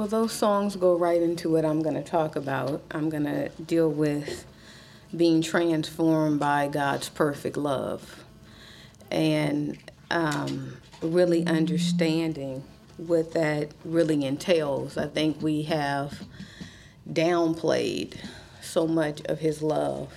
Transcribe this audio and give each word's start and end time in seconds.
Well, 0.00 0.08
those 0.08 0.32
songs 0.32 0.76
go 0.76 0.96
right 0.96 1.20
into 1.20 1.50
what 1.50 1.66
I'm 1.66 1.82
going 1.82 1.94
to 1.94 2.02
talk 2.02 2.34
about. 2.34 2.80
I'm 2.90 3.10
going 3.10 3.24
to 3.24 3.50
deal 3.50 3.90
with 3.90 4.46
being 5.14 5.42
transformed 5.42 6.40
by 6.40 6.68
God's 6.68 7.10
perfect 7.10 7.58
love 7.58 8.24
and 9.10 9.76
um, 10.10 10.78
really 11.02 11.46
understanding 11.46 12.64
what 12.96 13.34
that 13.34 13.72
really 13.84 14.24
entails. 14.24 14.96
I 14.96 15.06
think 15.06 15.42
we 15.42 15.64
have 15.64 16.22
downplayed 17.06 18.16
so 18.62 18.86
much 18.86 19.20
of 19.26 19.40
His 19.40 19.60
love 19.60 20.14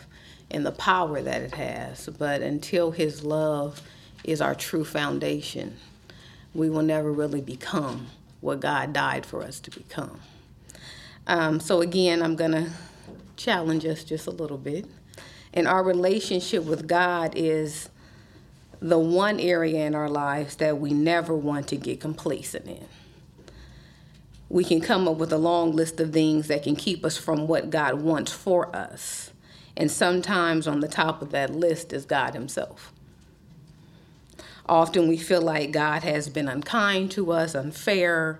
and 0.49 0.65
the 0.65 0.71
power 0.71 1.21
that 1.21 1.41
it 1.41 1.55
has, 1.55 2.07
but 2.17 2.41
until 2.41 2.91
His 2.91 3.25
love 3.25 3.81
is 4.23 4.39
our 4.39 4.55
true 4.55 4.85
foundation, 4.85 5.75
we 6.53 6.69
will 6.69 6.83
never 6.83 7.11
really 7.11 7.41
become 7.41 8.07
what 8.43 8.59
God 8.59 8.91
died 8.91 9.25
for 9.25 9.41
us 9.41 9.59
to 9.61 9.71
become. 9.71 10.19
Um, 11.27 11.59
so, 11.61 11.81
again, 11.81 12.21
I'm 12.21 12.35
going 12.35 12.51
to 12.51 12.69
challenge 13.37 13.85
us 13.85 14.03
just 14.03 14.27
a 14.27 14.31
little 14.31 14.57
bit. 14.57 14.85
And 15.53 15.67
our 15.67 15.81
relationship 15.81 16.65
with 16.65 16.87
God 16.87 17.33
is 17.35 17.89
the 18.81 18.99
one 18.99 19.39
area 19.39 19.85
in 19.85 19.95
our 19.95 20.09
lives 20.09 20.57
that 20.57 20.77
we 20.77 20.91
never 20.91 21.33
want 21.33 21.69
to 21.69 21.77
get 21.77 22.01
complacent 22.01 22.67
in. 22.67 22.85
We 24.49 24.65
can 24.65 24.81
come 24.81 25.07
up 25.07 25.17
with 25.17 25.31
a 25.31 25.37
long 25.37 25.71
list 25.71 25.99
of 26.01 26.11
things 26.11 26.47
that 26.49 26.63
can 26.63 26.75
keep 26.75 27.05
us 27.05 27.17
from 27.17 27.47
what 27.47 27.69
God 27.69 28.01
wants 28.01 28.33
for 28.33 28.75
us. 28.75 29.31
And 29.77 29.89
sometimes 29.89 30.67
on 30.67 30.81
the 30.81 30.87
top 30.87 31.21
of 31.21 31.31
that 31.31 31.55
list 31.55 31.93
is 31.93 32.05
God 32.05 32.33
Himself. 32.33 32.92
Often 34.67 35.07
we 35.07 35.17
feel 35.17 35.41
like 35.41 35.71
God 35.71 36.03
has 36.03 36.29
been 36.29 36.47
unkind 36.47 37.11
to 37.11 37.31
us, 37.31 37.53
unfair, 37.53 38.39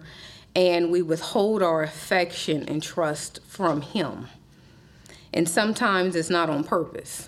and 0.55 0.91
we 0.91 1.01
withhold 1.01 1.61
our 1.61 1.83
affection 1.83 2.67
and 2.69 2.81
trust 2.81 3.39
from 3.45 3.81
Him. 3.81 4.27
And 5.33 5.49
sometimes 5.49 6.15
it's 6.15 6.29
not 6.29 6.49
on 6.49 6.63
purpose. 6.63 7.27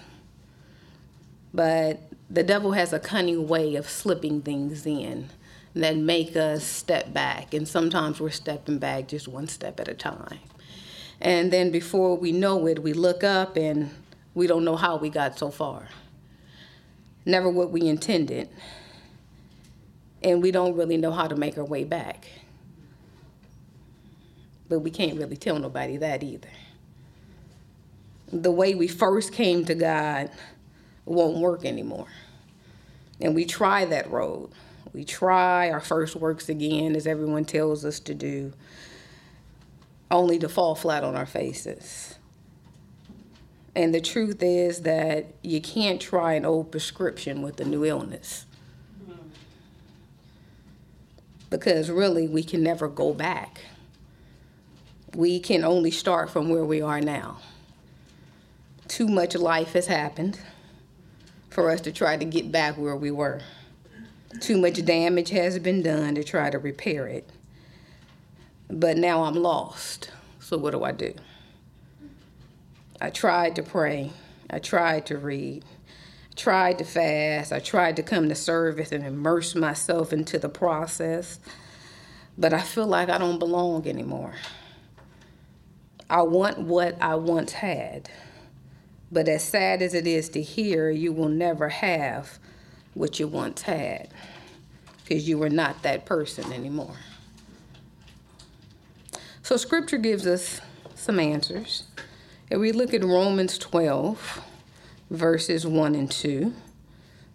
But 1.54 2.02
the 2.30 2.44
devil 2.44 2.74
has 2.74 2.94
a 2.94 3.00
cunning 3.00 3.48
way 3.48 3.76
of 3.76 3.90
slipping 3.90 4.42
things 4.42 4.86
in 4.86 5.30
that 5.74 5.98
make 5.98 6.36
us 6.36 6.64
step 6.64 7.14
back. 7.14 7.54
And 7.54 7.68
sometimes 7.68 8.20
we're 8.20 8.30
stepping 8.30 8.78
back 8.78 9.08
just 9.08 9.28
one 9.28 9.48
step 9.48 9.80
at 9.80 9.88
a 9.88 9.94
time. 9.94 10.40
And 11.20 11.52
then 11.52 11.72
before 11.72 12.16
we 12.16 12.32
know 12.32 12.68
it, 12.68 12.84
we 12.84 12.94
look 12.94 13.24
up 13.24 13.58
and 13.58 13.90
we 14.34 14.48
don't 14.48 14.64
know 14.64 14.76
how 14.76 14.98
we 14.98 15.10
got 15.10 15.38
so 15.38 15.50
far. 15.50 15.88
Never 17.26 17.50
what 17.50 17.72
we 17.72 17.88
intended. 17.88 18.50
And 20.26 20.42
we 20.42 20.52
don't 20.52 20.76
really 20.76 20.98
know 20.98 21.12
how 21.12 21.28
to 21.28 21.36
make 21.36 21.58
our 21.58 21.64
way 21.64 21.86
back. 21.86 22.28
But 24.68 24.80
we 24.80 24.92
can't 24.92 25.18
really 25.18 25.38
tell 25.38 25.58
nobody 25.60 25.96
that 25.98 26.22
either 26.22 26.50
the 28.32 28.52
way 28.52 28.76
we 28.76 28.88
first 28.88 29.32
came 29.32 29.66
to 29.66 29.76
God 29.76 30.30
won't 31.06 31.38
work 31.38 31.66
anymore. 31.66 32.08
And 33.22 33.36
we 33.36 33.46
try 33.46 33.86
that 33.86 34.10
road. 34.10 34.50
We 34.94 35.06
try 35.06 35.70
our 35.70 35.80
first 35.80 36.16
works 36.16 36.50
again, 36.50 36.96
as 36.96 37.08
everyone 37.08 37.46
tells 37.46 37.86
us 37.86 38.00
to 38.02 38.14
do, 38.14 38.54
only 40.10 40.40
to 40.40 40.50
fall 40.50 40.76
flat 40.76 41.04
on 41.04 41.16
our 41.16 41.26
faces. 41.26 42.16
And 43.76 43.94
the 43.94 44.02
truth 44.02 44.42
is 44.42 44.82
that 44.82 45.28
you 45.42 45.62
can't 45.62 46.02
try 46.02 46.34
an 46.34 46.46
old 46.46 46.72
prescription 46.72 47.42
with 47.42 47.60
a 47.60 47.66
new 47.66 47.86
illness. 47.86 48.46
Because 51.60 51.90
really, 51.90 52.28
we 52.28 52.44
can 52.44 52.64
never 52.64 52.88
go 52.88 53.14
back. 53.14 53.62
We 55.16 55.40
can 55.40 55.64
only 55.64 55.92
start 55.92 56.30
from 56.30 56.50
where 56.50 56.66
we 56.66 56.82
are 56.82 57.02
now 57.02 57.38
too 58.88 59.08
much 59.08 59.36
life 59.36 59.74
has 59.74 59.88
happened 59.88 60.40
for 61.50 61.70
us 61.72 61.82
to 61.82 61.92
try 61.92 62.18
to 62.18 62.26
get 62.26 62.52
back 62.52 62.78
where 62.78 62.96
we 62.96 63.12
were. 63.12 63.42
Too 64.42 64.58
much 64.58 64.84
damage 64.86 65.30
has 65.30 65.58
been 65.60 65.82
done 65.82 66.16
to 66.16 66.24
try 66.24 66.50
to 66.50 66.60
repair 66.60 67.08
it. 67.08 67.30
But 68.70 68.98
now 68.98 69.24
I'm 69.24 69.36
lost. 69.36 70.12
So 70.40 70.58
what 70.58 70.72
do 70.72 70.84
I 70.84 70.92
do? 70.92 71.14
I 73.00 73.10
tried 73.10 73.56
to 73.56 73.64
pray. 73.64 74.12
I 74.50 74.60
tried 74.60 75.06
to 75.08 75.18
read. 75.18 75.64
Tried 76.36 76.80
to 76.80 76.84
fast. 76.84 77.54
I 77.54 77.60
tried 77.60 77.96
to 77.96 78.04
come 78.04 78.30
to 78.30 78.36
service 78.36 78.92
and 78.92 79.06
immerse 79.06 79.56
myself 79.56 80.12
into 80.12 80.38
the 80.38 80.50
process. 80.50 81.40
But 82.38 82.54
I 82.54 82.62
feel 82.62 82.88
like 82.88 83.10
I 83.10 83.18
don't 83.18 83.40
belong 83.40 83.88
anymore. 83.88 84.34
I 86.10 86.22
want 86.24 86.60
what 86.60 87.02
I 87.02 87.16
once 87.16 87.54
had. 87.54 88.10
But 89.12 89.28
as 89.28 89.44
sad 89.44 89.82
as 89.82 89.94
it 89.94 90.06
is 90.06 90.30
to 90.30 90.42
hear, 90.42 90.90
you 90.90 91.14
will 91.14 91.30
never 91.30 91.70
have 91.70 92.38
what 92.94 93.20
you 93.20 93.28
once 93.28 93.62
had 93.64 94.10
because 95.04 95.28
you 95.28 95.38
were 95.38 95.50
not 95.50 95.84
that 95.84 96.06
person 96.06 96.52
anymore. 96.52 96.96
So, 99.44 99.58
scripture 99.58 100.00
gives 100.00 100.26
us 100.26 100.60
some 100.96 101.20
answers. 101.20 101.84
If 102.50 102.60
we 102.60 102.72
look 102.72 102.94
at 102.94 103.04
Romans 103.04 103.60
12, 103.60 104.42
verses 105.10 105.66
1 105.66 105.96
and 105.96 106.10
2, 106.10 106.54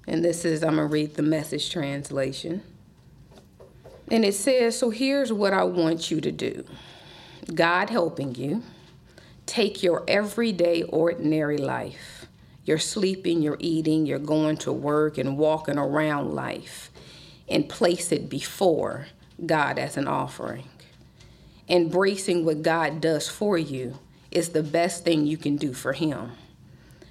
and 0.06 0.24
this 0.24 0.44
is, 0.44 0.62
I'm 0.62 0.76
going 0.76 0.88
to 0.88 0.92
read 0.92 1.14
the 1.14 1.22
message 1.22 1.70
translation. 1.70 2.62
And 4.10 4.24
it 4.24 4.34
says, 4.34 4.78
So 4.78 4.90
here's 4.90 5.32
what 5.32 5.52
I 5.52 5.64
want 5.64 6.10
you 6.10 6.20
to 6.20 6.32
do 6.32 6.64
God 7.54 7.90
helping 7.90 8.34
you 8.34 8.62
take 9.46 9.82
your 9.82 10.04
everyday, 10.06 10.82
ordinary 10.84 11.58
life. 11.58 12.26
You're 12.64 12.78
sleeping, 12.78 13.42
you're 13.42 13.56
eating, 13.58 14.06
you're 14.06 14.18
going 14.18 14.58
to 14.58 14.72
work 14.72 15.18
and 15.18 15.36
walking 15.36 15.78
around 15.78 16.32
life 16.34 16.90
and 17.48 17.68
place 17.68 18.12
it 18.12 18.28
before 18.28 19.06
God 19.44 19.78
as 19.78 19.96
an 19.96 20.06
offering. 20.06 20.68
Embracing 21.68 22.44
what 22.44 22.62
God 22.62 23.00
does 23.00 23.28
for 23.28 23.58
you 23.58 23.98
is 24.30 24.50
the 24.50 24.62
best 24.62 25.04
thing 25.04 25.26
you 25.26 25.36
can 25.36 25.56
do 25.56 25.72
for 25.72 25.92
Him. 25.92 26.32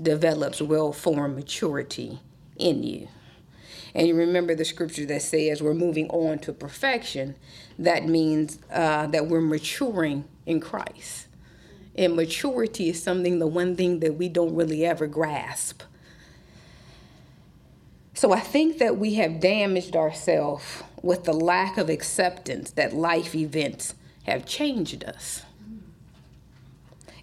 develops 0.00 0.60
well 0.60 0.92
formed 0.92 1.36
maturity 1.36 2.20
in 2.56 2.82
you. 2.82 3.08
And 3.94 4.08
you 4.08 4.14
remember 4.16 4.54
the 4.54 4.64
scripture 4.64 5.06
that 5.06 5.22
says 5.22 5.62
we're 5.62 5.74
moving 5.74 6.08
on 6.10 6.40
to 6.40 6.52
perfection. 6.52 7.36
That 7.78 8.06
means 8.06 8.58
uh, 8.72 9.06
that 9.08 9.28
we're 9.28 9.40
maturing 9.40 10.24
in 10.46 10.60
Christ. 10.60 11.28
And 11.96 12.16
maturity 12.16 12.88
is 12.88 13.00
something, 13.00 13.38
the 13.38 13.46
one 13.46 13.76
thing 13.76 14.00
that 14.00 14.16
we 14.16 14.28
don't 14.28 14.54
really 14.54 14.84
ever 14.84 15.06
grasp. 15.06 15.82
So 18.14 18.32
I 18.32 18.40
think 18.40 18.78
that 18.78 18.96
we 18.96 19.14
have 19.14 19.40
damaged 19.40 19.94
ourselves 19.94 20.82
with 21.02 21.24
the 21.24 21.32
lack 21.32 21.78
of 21.78 21.88
acceptance 21.88 22.70
that 22.72 22.94
life 22.94 23.34
events 23.34 23.94
have 24.24 24.46
changed 24.46 25.04
us. 25.04 25.42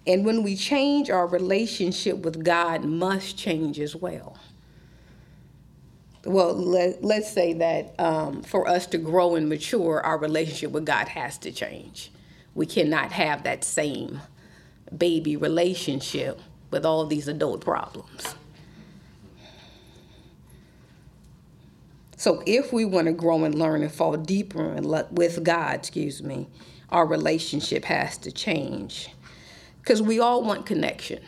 And 0.06 0.24
when 0.24 0.42
we 0.42 0.56
change, 0.56 1.10
our 1.10 1.26
relationship 1.26 2.18
with 2.18 2.44
God 2.44 2.84
must 2.84 3.36
change 3.36 3.78
as 3.78 3.94
well. 3.94 4.36
Well, 6.24 6.54
let, 6.54 7.02
us 7.04 7.32
say 7.32 7.52
that 7.54 7.94
um, 7.98 8.42
for 8.42 8.68
us 8.68 8.86
to 8.88 8.98
grow 8.98 9.34
and 9.34 9.48
mature, 9.48 10.00
our 10.00 10.18
relationship 10.18 10.70
with 10.70 10.84
God 10.84 11.08
has 11.08 11.38
to 11.38 11.52
change. 11.52 12.12
We 12.54 12.66
cannot 12.66 13.12
have 13.12 13.42
that 13.44 13.64
same 13.64 14.20
baby 14.96 15.36
relationship 15.36 16.40
with 16.70 16.84
all 16.84 17.06
these 17.06 17.28
adult 17.28 17.60
problems. 17.60 18.34
So 22.16 22.42
if 22.46 22.72
we 22.72 22.84
want 22.84 23.08
to 23.08 23.12
grow 23.12 23.42
and 23.42 23.54
learn 23.54 23.82
and 23.82 23.90
fall 23.90 24.16
deeper 24.16 24.78
with 25.10 25.42
God, 25.42 25.74
excuse 25.74 26.22
me, 26.22 26.46
our 26.88 27.04
relationship 27.04 27.84
has 27.86 28.16
to 28.18 28.30
change. 28.30 29.08
Because 29.82 30.00
we 30.00 30.20
all 30.20 30.42
want 30.42 30.64
connection. 30.64 31.20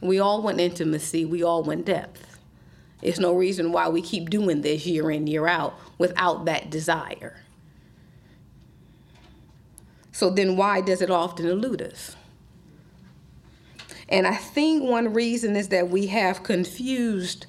We 0.00 0.18
all 0.18 0.40
want 0.40 0.60
intimacy. 0.60 1.24
We 1.24 1.42
all 1.42 1.62
want 1.62 1.84
depth. 1.84 2.38
There's 3.02 3.20
no 3.20 3.34
reason 3.34 3.72
why 3.72 3.88
we 3.88 4.02
keep 4.02 4.30
doing 4.30 4.60
this 4.60 4.86
year 4.86 5.10
in, 5.10 5.26
year 5.26 5.46
out 5.46 5.74
without 5.98 6.44
that 6.44 6.70
desire. 6.70 7.36
So 10.12 10.30
then 10.30 10.56
why 10.56 10.80
does 10.80 11.02
it 11.02 11.10
often 11.10 11.46
elude 11.46 11.82
us? 11.82 12.14
And 14.08 14.26
I 14.26 14.34
think 14.34 14.82
one 14.82 15.14
reason 15.14 15.56
is 15.56 15.68
that 15.68 15.88
we 15.88 16.08
have 16.08 16.42
confused 16.42 17.46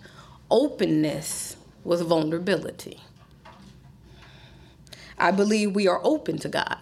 openness 0.50 1.58
with 1.84 2.02
vulnerability. 2.02 3.00
I 5.18 5.32
believe 5.32 5.74
we 5.74 5.88
are 5.88 6.00
open 6.04 6.38
to 6.40 6.50
God. 6.50 6.78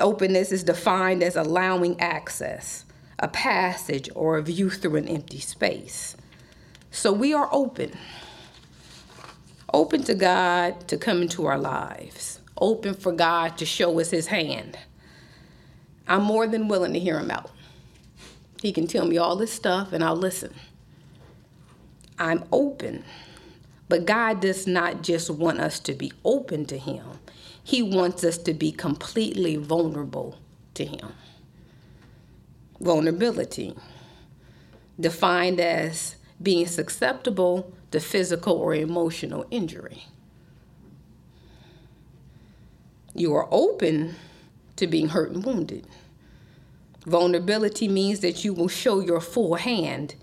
Openness 0.00 0.52
is 0.52 0.64
defined 0.64 1.22
as 1.22 1.36
allowing 1.36 2.00
access, 2.00 2.84
a 3.18 3.28
passage, 3.28 4.08
or 4.14 4.36
a 4.36 4.42
view 4.42 4.70
through 4.70 4.96
an 4.96 5.08
empty 5.08 5.38
space. 5.38 6.16
So 6.90 7.12
we 7.12 7.34
are 7.34 7.48
open. 7.52 7.92
Open 9.72 10.02
to 10.04 10.14
God 10.14 10.88
to 10.88 10.96
come 10.96 11.22
into 11.22 11.46
our 11.46 11.58
lives, 11.58 12.40
open 12.56 12.94
for 12.94 13.12
God 13.12 13.58
to 13.58 13.66
show 13.66 13.98
us 14.00 14.10
His 14.10 14.28
hand. 14.28 14.78
I'm 16.08 16.22
more 16.22 16.46
than 16.46 16.68
willing 16.68 16.92
to 16.92 16.98
hear 16.98 17.18
Him 17.18 17.30
out. 17.30 17.50
He 18.62 18.72
can 18.72 18.86
tell 18.86 19.06
me 19.06 19.18
all 19.18 19.36
this 19.36 19.52
stuff 19.52 19.92
and 19.92 20.02
I'll 20.02 20.16
listen. 20.16 20.54
I'm 22.18 22.44
open. 22.52 23.04
But 23.88 24.06
God 24.06 24.40
does 24.40 24.66
not 24.66 25.02
just 25.02 25.30
want 25.30 25.60
us 25.60 25.78
to 25.80 25.92
be 25.92 26.12
open 26.24 26.64
to 26.66 26.78
Him, 26.78 27.04
He 27.66 27.82
wants 27.82 28.22
us 28.22 28.38
to 28.38 28.54
be 28.54 28.70
completely 28.70 29.56
vulnerable 29.56 30.38
to 30.74 30.84
Him. 30.84 31.14
Vulnerability, 32.80 33.74
defined 35.00 35.58
as 35.58 36.14
being 36.40 36.68
susceptible 36.68 37.72
to 37.90 37.98
physical 37.98 38.54
or 38.54 38.72
emotional 38.72 39.46
injury. 39.50 40.04
You 43.16 43.34
are 43.34 43.48
open 43.50 44.14
to 44.76 44.86
being 44.86 45.08
hurt 45.08 45.32
and 45.32 45.44
wounded. 45.44 45.88
Vulnerability 47.04 47.88
means 47.88 48.20
that 48.20 48.44
you 48.44 48.54
will 48.54 48.68
show 48.68 49.00
your 49.00 49.20
full 49.20 49.56
hand, 49.56 50.14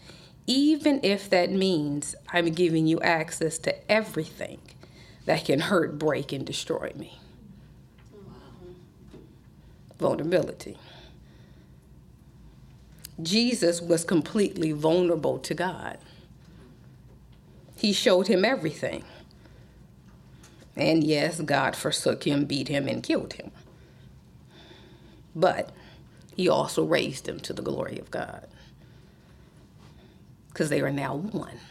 even 0.47 1.01
if 1.03 1.29
that 1.29 1.51
means 1.51 2.15
I'm 2.31 2.53
giving 2.53 2.87
you 2.87 3.01
access 3.01 3.57
to 3.57 3.91
everything 3.91 4.61
that 5.25 5.43
can 5.43 5.59
hurt, 5.59 5.99
break, 5.99 6.31
and 6.31 6.45
destroy 6.45 6.93
me. 6.95 7.19
Vulnerability. 10.03 10.77
Jesus 13.21 13.81
was 13.81 14.03
completely 14.03 14.73
vulnerable 14.73 15.39
to 15.39 15.53
God. 15.53 15.97
He 17.77 17.93
showed 17.93 18.27
him 18.27 18.43
everything. 18.43 19.05
And 20.75 21.05
yes, 21.05 21.39
God 21.39 21.77
forsook 21.77 22.27
him, 22.27 22.43
beat 22.43 22.67
him, 22.67 22.89
and 22.89 23.01
killed 23.01 23.31
him. 23.31 23.51
But 25.33 25.69
he 26.35 26.49
also 26.49 26.83
raised 26.83 27.25
him 27.25 27.39
to 27.39 27.53
the 27.53 27.61
glory 27.61 27.97
of 27.97 28.11
God. 28.11 28.45
Because 30.49 30.67
they 30.69 30.81
are 30.81 30.91
now 30.91 31.15
one. 31.15 31.61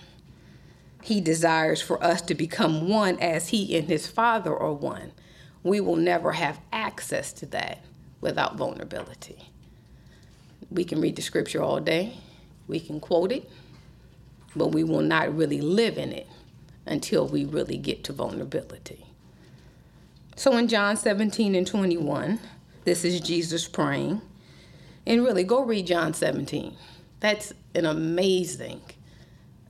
He 1.03 1.21
desires 1.21 1.83
for 1.83 2.03
us 2.03 2.23
to 2.23 2.35
become 2.35 2.89
one 2.89 3.19
as 3.19 3.49
He 3.49 3.77
and 3.77 3.89
His 3.89 4.07
Father 4.07 4.57
are 4.57 4.73
one. 4.73 5.13
We 5.63 5.81
will 5.81 5.97
never 5.97 6.33
have 6.33 6.61
access 6.73 7.33
to 7.35 7.47
that 7.47 7.81
without 8.23 8.57
vulnerability. 8.57 9.51
We 10.71 10.85
can 10.85 11.03
read 11.03 11.17
the 11.17 11.23
scripture 11.23 11.63
all 11.63 11.81
day, 11.81 12.15
we 12.67 12.81
can 12.81 12.99
quote 13.01 13.31
it, 13.33 13.51
but 14.57 14.69
we 14.69 14.85
will 14.85 15.03
not 15.03 15.37
really 15.37 15.61
live 15.61 15.99
in 15.99 16.13
it 16.13 16.27
until 16.87 17.29
we 17.29 17.45
really 17.45 17.77
get 17.77 18.05
to 18.05 18.15
vulnerability. 18.15 19.05
So 20.37 20.57
in 20.57 20.69
John 20.69 20.97
17 20.97 21.55
and 21.55 21.67
21, 21.67 22.41
this 22.85 23.05
is 23.05 23.21
Jesus 23.21 23.69
praying. 23.69 24.23
And 25.07 25.23
really, 25.25 25.45
go 25.45 25.65
read 25.65 25.87
John 25.87 26.15
17. 26.15 26.75
That's 27.21 27.53
an 27.75 27.87
amazing, 27.87 28.81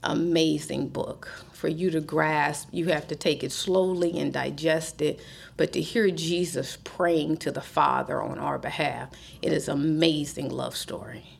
amazing 0.03 0.89
book. 0.89 1.29
For 1.63 1.69
you 1.69 1.91
to 1.91 2.01
grasp, 2.01 2.67
you 2.73 2.87
have 2.87 3.07
to 3.07 3.15
take 3.15 3.41
it 3.41 3.53
slowly 3.53 4.19
and 4.19 4.33
digest 4.33 5.01
it. 5.01 5.21
But 5.55 5.71
to 5.71 5.79
hear 5.79 6.11
Jesus 6.11 6.77
praying 6.83 7.37
to 7.37 7.51
the 7.51 7.61
Father 7.61 8.21
on 8.21 8.37
our 8.37 8.57
behalf, 8.57 9.11
it 9.41 9.53
is 9.53 9.69
amazing 9.69 10.49
love 10.49 10.75
story. 10.75 11.39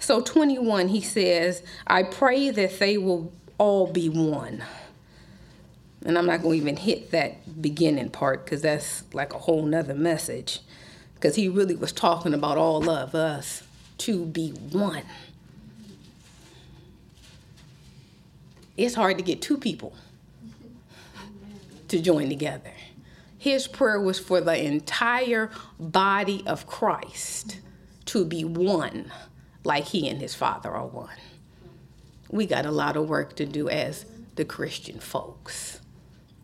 So 0.00 0.22
21, 0.22 0.88
he 0.88 1.02
says, 1.02 1.62
I 1.86 2.04
pray 2.04 2.48
that 2.48 2.78
they 2.78 2.96
will 2.96 3.34
all 3.58 3.86
be 3.86 4.08
one. 4.08 4.64
And 6.02 6.16
I'm 6.16 6.24
not 6.24 6.40
going 6.40 6.58
to 6.58 6.62
even 6.62 6.78
hit 6.78 7.10
that 7.10 7.60
beginning 7.60 8.08
part 8.08 8.46
because 8.46 8.62
that's 8.62 9.04
like 9.12 9.34
a 9.34 9.38
whole 9.40 9.66
nother 9.66 9.94
message 9.94 10.60
because 11.16 11.34
he 11.34 11.50
really 11.50 11.76
was 11.76 11.92
talking 11.92 12.32
about 12.32 12.56
all 12.56 12.88
of 12.88 13.14
us 13.14 13.62
to 13.98 14.24
be 14.24 14.52
one. 14.52 15.02
It's 18.76 18.94
hard 18.94 19.18
to 19.18 19.24
get 19.24 19.40
two 19.40 19.56
people 19.56 19.94
to 21.88 22.00
join 22.00 22.28
together. 22.28 22.72
His 23.38 23.66
prayer 23.68 24.00
was 24.00 24.18
for 24.18 24.40
the 24.40 24.64
entire 24.64 25.50
body 25.78 26.42
of 26.46 26.66
Christ 26.66 27.60
to 28.06 28.24
be 28.24 28.44
one, 28.44 29.12
like 29.64 29.84
he 29.84 30.08
and 30.08 30.20
his 30.20 30.34
Father 30.34 30.70
are 30.70 30.86
one. 30.86 31.16
We 32.30 32.46
got 32.46 32.66
a 32.66 32.70
lot 32.70 32.96
of 32.96 33.08
work 33.08 33.36
to 33.36 33.46
do 33.46 33.68
as 33.68 34.06
the 34.34 34.44
Christian 34.44 34.98
folks. 34.98 35.80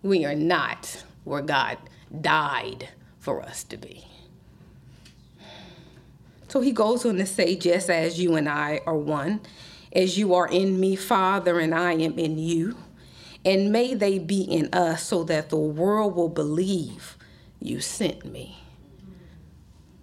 We 0.03 0.25
are 0.25 0.35
not 0.35 1.05
where 1.25 1.43
God 1.43 1.79
died 2.21 2.91
for 3.19 3.43
us 3.43 3.65
to 3.65 3.76
be. 3.76 4.06
So 6.49 6.61
he 6.61 6.73
goes 6.73 7.05
on 7.05 7.17
to 7.17 7.26
say, 7.26 7.56
just 7.56 7.91
as 7.91 8.21
you 8.21 8.35
and 8.37 8.49
I 8.49 8.81
are 8.87 8.97
one, 8.97 9.41
as 9.93 10.19
you 10.19 10.35
are 10.35 10.49
in 10.49 10.79
me, 10.79 10.97
Father, 10.97 11.59
and 11.59 11.75
I 11.75 11.93
am 11.93 12.19
in 12.19 12.39
you, 12.39 12.77
and 13.45 13.73
may 13.73 13.95
they 13.95 14.19
be 14.19 14.43
in 14.43 14.73
us 14.73 15.03
so 15.03 15.25
that 15.25 15.51
the 15.51 15.57
world 15.57 16.15
will 16.15 16.29
believe 16.29 17.17
you 17.61 17.81
sent 17.81 18.25
me. 18.25 18.59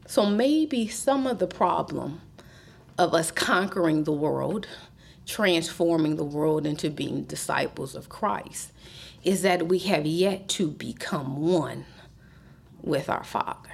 So 0.08 0.26
maybe 0.26 0.88
some 0.88 1.28
of 1.28 1.40
the 1.40 1.48
problem 1.48 2.22
of 2.98 3.14
us 3.14 3.30
conquering 3.32 4.06
the 4.06 4.12
world, 4.12 4.68
transforming 5.26 6.16
the 6.16 6.24
world 6.24 6.66
into 6.66 6.90
being 6.90 7.24
disciples 7.24 7.94
of 7.94 8.10
Christ, 8.10 8.72
is 9.24 9.42
that 9.42 9.68
we 9.68 9.80
have 9.80 10.06
yet 10.06 10.48
to 10.50 10.70
become 10.70 11.42
one 11.42 11.86
with 12.82 13.10
our 13.10 13.24
Father. 13.24 13.70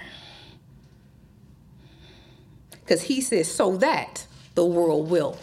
Because 2.71 3.04
he 3.04 3.21
says, 3.21 3.54
so 3.54 3.78
that 3.78 4.28
the 4.56 4.66
world 4.66 5.09
will. 5.09 5.37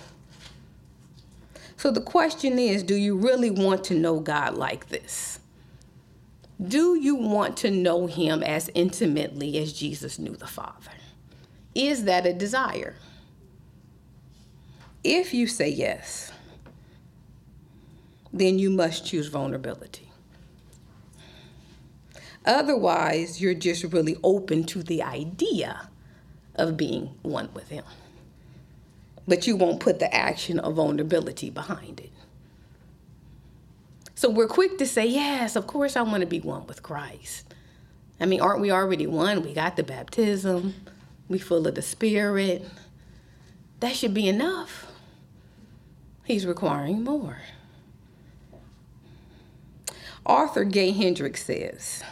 So 1.80 1.90
the 1.90 2.02
question 2.02 2.58
is 2.58 2.82
do 2.82 2.94
you 2.94 3.16
really 3.16 3.50
want 3.50 3.84
to 3.84 3.94
know 3.94 4.20
God 4.20 4.54
like 4.54 4.90
this? 4.90 5.40
Do 6.62 6.94
you 6.94 7.14
want 7.14 7.56
to 7.58 7.70
know 7.70 8.06
him 8.06 8.42
as 8.42 8.68
intimately 8.74 9.56
as 9.56 9.72
Jesus 9.72 10.18
knew 10.18 10.36
the 10.36 10.46
Father? 10.46 10.90
Is 11.74 12.04
that 12.04 12.26
a 12.26 12.34
desire? 12.34 12.96
If 15.02 15.32
you 15.32 15.46
say 15.46 15.70
yes, 15.70 16.30
then 18.30 18.58
you 18.58 18.68
must 18.68 19.06
choose 19.06 19.28
vulnerability. 19.28 20.12
Otherwise, 22.44 23.40
you're 23.40 23.54
just 23.54 23.84
really 23.84 24.18
open 24.22 24.64
to 24.64 24.82
the 24.82 25.02
idea 25.02 25.88
of 26.56 26.76
being 26.76 27.14
one 27.22 27.48
with 27.54 27.70
Him. 27.70 27.84
But 29.30 29.46
you 29.46 29.54
won't 29.54 29.78
put 29.78 30.00
the 30.00 30.12
action 30.12 30.58
of 30.58 30.74
vulnerability 30.74 31.50
behind 31.50 32.00
it. 32.00 32.10
So 34.16 34.28
we're 34.28 34.48
quick 34.48 34.76
to 34.78 34.86
say, 34.86 35.06
yes, 35.06 35.54
of 35.54 35.68
course 35.68 35.94
I 35.94 36.02
want 36.02 36.22
to 36.22 36.26
be 36.26 36.40
one 36.40 36.66
with 36.66 36.82
Christ. 36.82 37.54
I 38.20 38.26
mean, 38.26 38.40
aren't 38.40 38.60
we 38.60 38.72
already 38.72 39.06
one? 39.06 39.42
We 39.42 39.54
got 39.54 39.76
the 39.76 39.84
baptism, 39.84 40.74
we 41.28 41.38
full 41.38 41.68
of 41.68 41.76
the 41.76 41.80
Spirit. 41.80 42.68
That 43.78 43.94
should 43.94 44.14
be 44.14 44.28
enough. 44.28 44.88
He's 46.24 46.44
requiring 46.44 47.04
more. 47.04 47.38
author 50.26 50.64
Gay 50.64 50.90
Hendricks 50.90 51.44
says, 51.44 52.02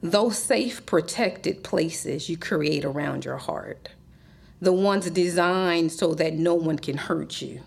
those 0.00 0.38
safe, 0.38 0.86
protected 0.86 1.64
places 1.64 2.28
you 2.28 2.36
create 2.36 2.84
around 2.84 3.24
your 3.24 3.38
heart, 3.38 3.88
the 4.60 4.72
ones 4.72 5.10
designed 5.10 5.92
so 5.92 6.14
that 6.14 6.34
no 6.34 6.54
one 6.54 6.78
can 6.78 6.96
hurt 6.96 7.40
you, 7.40 7.60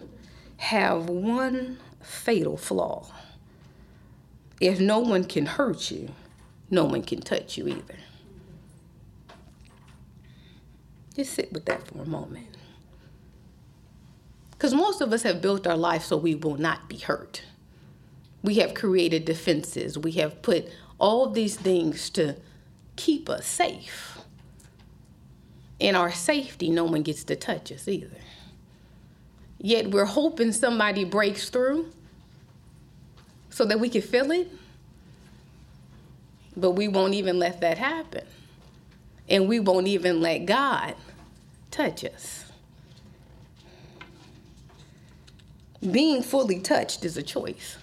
have 0.58 1.10
one 1.10 1.80
fatal 2.02 2.58
flaw. 2.58 3.12
If 4.62 4.80
no 4.80 5.00
one 5.00 5.24
can 5.24 5.46
hurt 5.46 5.92
you, 5.92 6.10
no 6.70 6.86
one 6.86 7.04
can 7.04 7.22
touch 7.22 7.58
you 7.58 7.68
either. 7.68 7.98
Just 11.16 11.34
sit 11.34 11.52
with 11.52 11.66
that 11.66 11.88
for 11.88 12.02
a 12.02 12.06
moment. 12.06 12.48
Because 14.52 14.74
most 14.74 15.02
of 15.02 15.12
us 15.12 15.24
have 15.24 15.42
built 15.42 15.68
our 15.68 15.78
life 15.78 16.04
so 16.04 16.18
we 16.18 16.36
will 16.36 16.56
not 16.56 16.88
be 16.88 16.98
hurt. 16.98 17.44
We 18.42 18.56
have 18.56 18.74
created 18.74 19.26
defenses. 19.26 19.98
We 19.98 20.14
have 20.14 20.42
put 20.42 20.70
all 21.00 21.30
these 21.30 21.56
things 21.56 22.10
to 22.12 22.38
keep 22.96 23.30
us 23.30 23.46
safe. 23.46 24.20
In 25.80 25.96
our 25.96 26.12
safety, 26.12 26.70
no 26.70 26.86
one 26.86 27.02
gets 27.02 27.24
to 27.26 27.36
touch 27.36 27.72
us 27.72 27.88
either. 27.88 28.18
Yet 29.60 29.92
we're 29.92 30.06
hoping 30.06 30.52
somebody 30.52 31.06
breaks 31.06 31.50
through 31.50 31.92
so 33.50 33.66
that 33.66 33.80
we 33.80 33.90
can 33.90 34.02
feel 34.02 34.32
it. 34.32 34.50
But 36.56 36.72
we 36.72 36.88
won't 36.88 37.14
even 37.14 37.40
let 37.40 37.62
that 37.62 37.78
happen. 37.78 38.26
And 39.30 39.48
we 39.48 39.60
won't 39.60 39.88
even 39.88 40.22
let 40.22 40.40
God 40.46 40.96
touch 41.72 42.04
us. 42.04 42.46
Being 45.92 46.24
fully 46.24 46.60
touched 46.60 47.04
is 47.04 47.18
a 47.18 47.24
choice. 47.24 47.78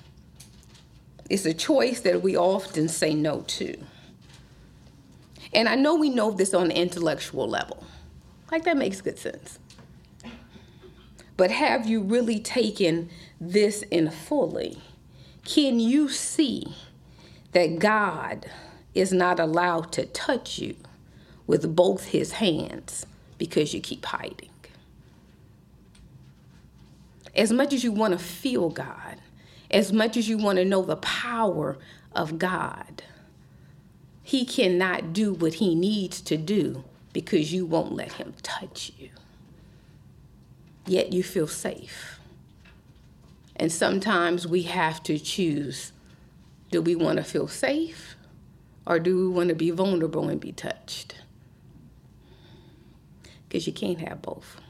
It's 1.28 1.44
a 1.44 1.54
choice 1.54 2.00
that 2.00 2.22
we 2.22 2.36
often 2.36 2.88
say 2.88 3.14
no 3.14 3.42
to. 3.42 3.76
And 5.52 5.68
I 5.68 5.74
know 5.74 5.96
we 5.96 6.10
know 6.10 6.30
this 6.30 6.54
on 6.54 6.68
the 6.68 6.76
intellectual 6.76 7.48
level. 7.48 7.84
Like 8.50 8.64
that 8.64 8.76
makes 8.76 9.00
good 9.00 9.18
sense. 9.18 9.58
But 11.36 11.50
have 11.50 11.86
you 11.86 12.02
really 12.02 12.38
taken 12.38 13.08
this 13.40 13.82
in 13.90 14.10
fully? 14.10 14.78
Can 15.44 15.80
you 15.80 16.08
see 16.08 16.74
that 17.52 17.78
God 17.78 18.46
is 18.94 19.12
not 19.12 19.40
allowed 19.40 19.90
to 19.92 20.04
touch 20.06 20.58
you 20.58 20.76
with 21.46 21.74
both 21.74 22.06
his 22.06 22.32
hands 22.32 23.06
because 23.38 23.72
you 23.72 23.80
keep 23.80 24.04
hiding? 24.04 24.50
As 27.34 27.52
much 27.52 27.72
as 27.72 27.84
you 27.84 27.92
want 27.92 28.12
to 28.12 28.18
feel 28.18 28.68
God, 28.68 29.16
as 29.70 29.92
much 29.92 30.16
as 30.16 30.28
you 30.28 30.36
want 30.36 30.58
to 30.58 30.64
know 30.64 30.82
the 30.82 30.96
power 30.96 31.78
of 32.12 32.38
God, 32.38 33.02
he 34.30 34.44
cannot 34.44 35.12
do 35.12 35.32
what 35.32 35.54
he 35.54 35.74
needs 35.74 36.20
to 36.20 36.36
do 36.36 36.84
because 37.12 37.52
you 37.52 37.66
won't 37.66 37.92
let 37.92 38.12
him 38.12 38.32
touch 38.42 38.92
you 38.96 39.10
yet 40.90 41.12
you 41.12 41.22
feel 41.22 41.46
safe. 41.46 42.18
And 43.56 43.70
sometimes 43.70 44.46
we 44.46 44.62
have 44.62 45.02
to 45.04 45.18
choose 45.18 45.92
do 46.70 46.80
we 46.80 46.94
want 46.94 47.16
to 47.16 47.24
feel 47.24 47.48
safe 47.48 48.14
or 48.86 49.00
do 49.00 49.16
we 49.16 49.28
want 49.28 49.48
to 49.48 49.56
be 49.56 49.70
vulnerable 49.70 50.28
and 50.28 50.40
be 50.40 50.52
touched? 50.52 51.16
Because 53.48 53.66
you 53.66 53.72
can't 53.72 53.98
have 54.00 54.22
both. 54.22 54.60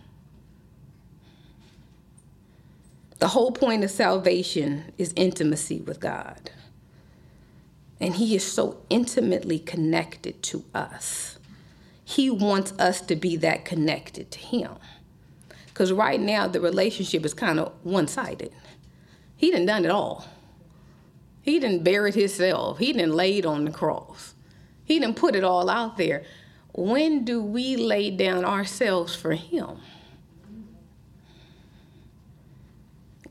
The 3.18 3.28
whole 3.28 3.52
point 3.52 3.84
of 3.84 3.90
salvation 3.90 4.92
is 4.96 5.12
intimacy 5.14 5.82
with 5.82 6.00
God. 6.00 6.50
And 8.00 8.14
He 8.14 8.34
is 8.34 8.50
so 8.50 8.78
intimately 8.88 9.58
connected 9.58 10.42
to 10.44 10.64
us. 10.74 11.38
He 12.04 12.30
wants 12.30 12.72
us 12.78 13.00
to 13.02 13.14
be 13.14 13.36
that 13.36 13.64
connected 13.64 14.30
to 14.32 14.38
Him. 14.38 14.72
Because 15.66 15.92
right 15.92 16.20
now, 16.20 16.46
the 16.46 16.60
relationship 16.60 17.24
is 17.24 17.34
kind 17.34 17.60
of 17.60 17.72
one 17.82 18.08
sided. 18.08 18.52
He 19.36 19.50
done 19.50 19.66
done 19.66 19.84
it 19.84 19.90
all. 19.90 20.26
He 21.42 21.58
done 21.58 21.82
buried 21.82 22.14
himself. 22.14 22.78
He 22.78 22.92
done 22.92 23.12
laid 23.12 23.46
on 23.46 23.64
the 23.64 23.70
cross. 23.70 24.34
He 24.84 24.98
done 24.98 25.14
put 25.14 25.34
it 25.34 25.44
all 25.44 25.70
out 25.70 25.96
there. 25.96 26.24
When 26.72 27.24
do 27.24 27.42
we 27.42 27.76
lay 27.76 28.10
down 28.10 28.44
ourselves 28.44 29.14
for 29.14 29.32
him? 29.32 29.78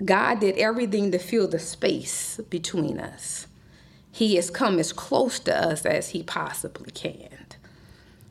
God 0.03 0.39
did 0.39 0.57
everything 0.57 1.11
to 1.11 1.19
fill 1.19 1.47
the 1.47 1.59
space 1.59 2.39
between 2.49 2.99
us. 2.99 3.47
He 4.19 4.35
has 4.35 4.49
come 4.49 4.79
as 4.79 4.91
close 4.91 5.39
to 5.39 5.57
us 5.57 5.85
as 5.85 6.09
he 6.09 6.23
possibly 6.23 6.91
can. 6.91 7.45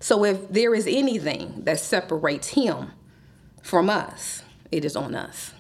So 0.00 0.23
if 0.23 0.47
there 0.50 0.75
is 0.75 0.87
anything 0.87 1.62
that 1.64 1.80
separates 1.80 2.49
him 2.49 2.90
from 3.62 3.88
us, 3.88 4.42
it 4.71 4.85
is 4.85 4.97
on 4.97 5.14
us. 5.14 5.54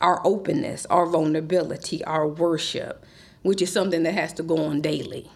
Our 0.00 0.26
openness, 0.26 0.86
our 0.86 1.04
vulnerability, 1.04 2.02
our 2.06 2.26
worship, 2.26 3.04
which 3.42 3.60
is 3.60 3.70
something 3.70 4.02
that 4.04 4.14
has 4.14 4.32
to 4.32 4.42
go 4.42 4.56
on 4.64 4.80
daily, 4.80 5.30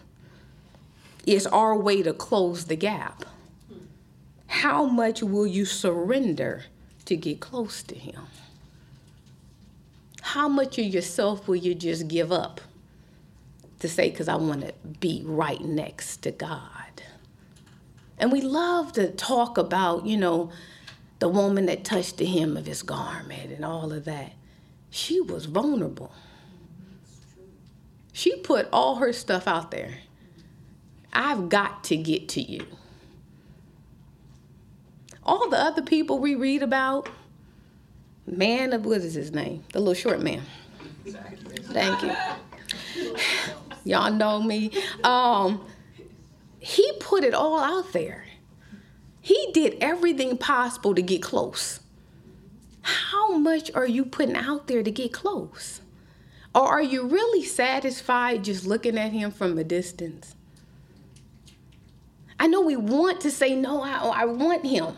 is 1.27 1.45
our 1.45 1.77
way 1.77 2.01
to 2.01 2.13
close 2.13 2.65
the 2.65 2.75
gap. 2.75 3.25
How 4.47 4.85
much 4.85 5.21
will 5.21 5.45
you 5.45 5.65
surrender 5.65 6.63
to 7.05 7.15
get 7.15 7.41
close 7.41 7.83
to 7.83 7.93
Him? 7.93 8.23
How 10.23 10.49
much 10.49 10.79
of 10.79 10.85
yourself 10.85 11.47
will 11.47 11.57
you 11.57 11.75
just 11.75 12.07
give 12.07 12.31
up 12.31 12.59
to 13.85 13.93
say, 13.93 14.09
because 14.09 14.27
I 14.27 14.35
want 14.35 14.61
to 14.61 14.73
be 14.99 15.21
right 15.25 15.61
next 15.61 16.17
to 16.23 16.31
God? 16.31 17.01
And 18.17 18.31
we 18.31 18.41
love 18.41 18.93
to 18.93 19.11
talk 19.11 19.57
about, 19.57 20.05
you 20.05 20.17
know, 20.17 20.51
the 21.19 21.29
woman 21.29 21.65
that 21.67 21.83
touched 21.83 22.17
the 22.17 22.25
hem 22.25 22.57
of 22.57 22.65
his 22.65 22.81
garment 22.81 23.51
and 23.51 23.63
all 23.63 23.91
of 23.91 24.05
that, 24.05 24.33
she 24.89 25.21
was 25.21 25.45
vulnerable. 25.45 26.11
She 28.13 28.37
put 28.37 28.67
all 28.71 28.95
her 28.95 29.11
stuff 29.11 29.47
out 29.47 29.71
there. 29.71 29.99
I've 31.11 31.49
got 31.49 31.83
to 31.85 31.97
get 31.97 32.29
to 32.29 32.41
you. 32.41 32.65
All 35.23 35.49
the 35.49 35.57
other 35.57 35.81
people 35.81 36.19
we 36.19 36.35
read 36.35 36.63
about, 36.63 37.09
man 38.25 38.73
of 38.73 38.85
what 38.85 39.01
is 39.01 39.15
his 39.15 39.31
name? 39.31 39.63
The 39.73 39.79
little 39.79 39.93
short 39.93 40.21
man. 40.21 40.43
Thank 41.05 42.03
you. 42.03 42.15
Y'all 43.85 44.11
know 44.11 44.41
me. 44.41 44.71
Um, 45.03 45.65
he 46.59 46.91
put 46.99 47.23
it 47.23 47.33
all 47.33 47.59
out 47.59 47.93
there. 47.93 48.25
He 49.21 49.51
did 49.53 49.77
everything 49.79 50.37
possible 50.37 50.93
to 50.95 51.01
get 51.01 51.21
close. 51.21 51.79
How 52.81 53.37
much 53.37 53.71
are 53.73 53.87
you 53.87 54.05
putting 54.05 54.35
out 54.35 54.67
there 54.67 54.83
to 54.83 54.91
get 54.91 55.13
close? 55.13 55.81
Or 56.53 56.67
are 56.67 56.83
you 56.83 57.07
really 57.07 57.43
satisfied 57.43 58.43
just 58.43 58.65
looking 58.65 58.97
at 58.97 59.11
him 59.11 59.31
from 59.31 59.57
a 59.57 59.63
distance? 59.63 60.35
I 62.39 62.47
know 62.47 62.61
we 62.61 62.75
want 62.75 63.21
to 63.21 63.31
say, 63.31 63.55
No, 63.55 63.81
I, 63.81 64.21
I 64.21 64.25
want 64.25 64.65
him 64.65 64.95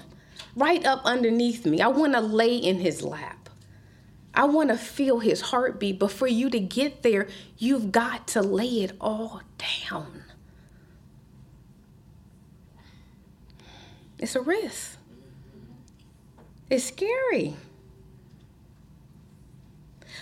right 0.56 0.86
up 0.86 1.02
underneath 1.06 1.66
me. 1.66 1.82
I 1.82 1.88
want 1.88 2.14
to 2.14 2.22
lay 2.22 2.56
in 2.56 2.80
his 2.80 3.04
lap. 3.04 3.37
I 4.38 4.46
want 4.46 4.70
to 4.70 4.78
feel 4.78 5.18
his 5.18 5.42
heartbeat. 5.42 5.98
But 5.98 6.12
for 6.12 6.28
you 6.28 6.52
to 6.52 6.60
get 6.60 7.02
there, 7.02 7.28
you've 7.58 7.92
got 7.92 8.28
to 8.30 8.42
lay 8.42 8.84
it 8.84 8.92
all 9.02 9.42
down. 9.90 10.24
It's 14.20 14.36
a 14.36 14.42
risk. 14.42 14.98
It's 16.70 16.86
scary. 16.86 17.56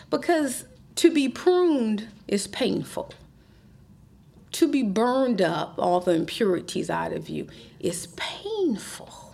Because 0.10 0.66
to 0.96 1.12
be 1.12 1.28
pruned 1.28 2.08
is 2.26 2.48
painful. 2.48 3.14
To 4.54 4.68
be 4.70 4.84
burned 4.84 5.42
up, 5.42 5.76
all 5.78 6.00
the 6.00 6.12
impurities 6.12 6.90
out 6.90 7.12
of 7.12 7.28
you, 7.28 7.50
is 7.82 8.08
painful. 8.16 9.25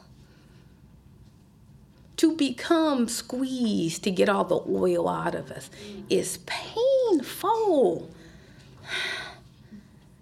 To 2.21 2.35
become 2.35 3.07
squeezed 3.07 4.03
to 4.03 4.11
get 4.11 4.29
all 4.29 4.43
the 4.43 4.61
oil 4.69 5.09
out 5.09 5.33
of 5.33 5.49
us 5.49 5.71
is 6.07 6.37
painful. 6.45 8.11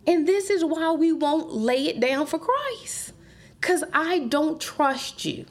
And 0.07 0.25
this 0.25 0.49
is 0.49 0.63
why 0.63 0.93
we 0.93 1.11
won't 1.11 1.51
lay 1.51 1.87
it 1.87 1.99
down 1.99 2.25
for 2.25 2.39
Christ. 2.39 3.11
Because 3.59 3.83
I 3.93 4.19
don't 4.19 4.59
trust 4.59 5.25
you. 5.25 5.45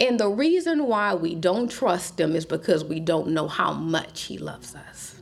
And 0.00 0.18
the 0.20 0.28
reason 0.28 0.86
why 0.86 1.14
we 1.14 1.34
don't 1.34 1.68
trust 1.68 2.18
him 2.18 2.36
is 2.36 2.46
because 2.46 2.84
we 2.84 3.00
don't 3.00 3.28
know 3.30 3.48
how 3.48 3.72
much 3.72 4.22
he 4.22 4.38
loves 4.38 4.76
us. 4.76 5.20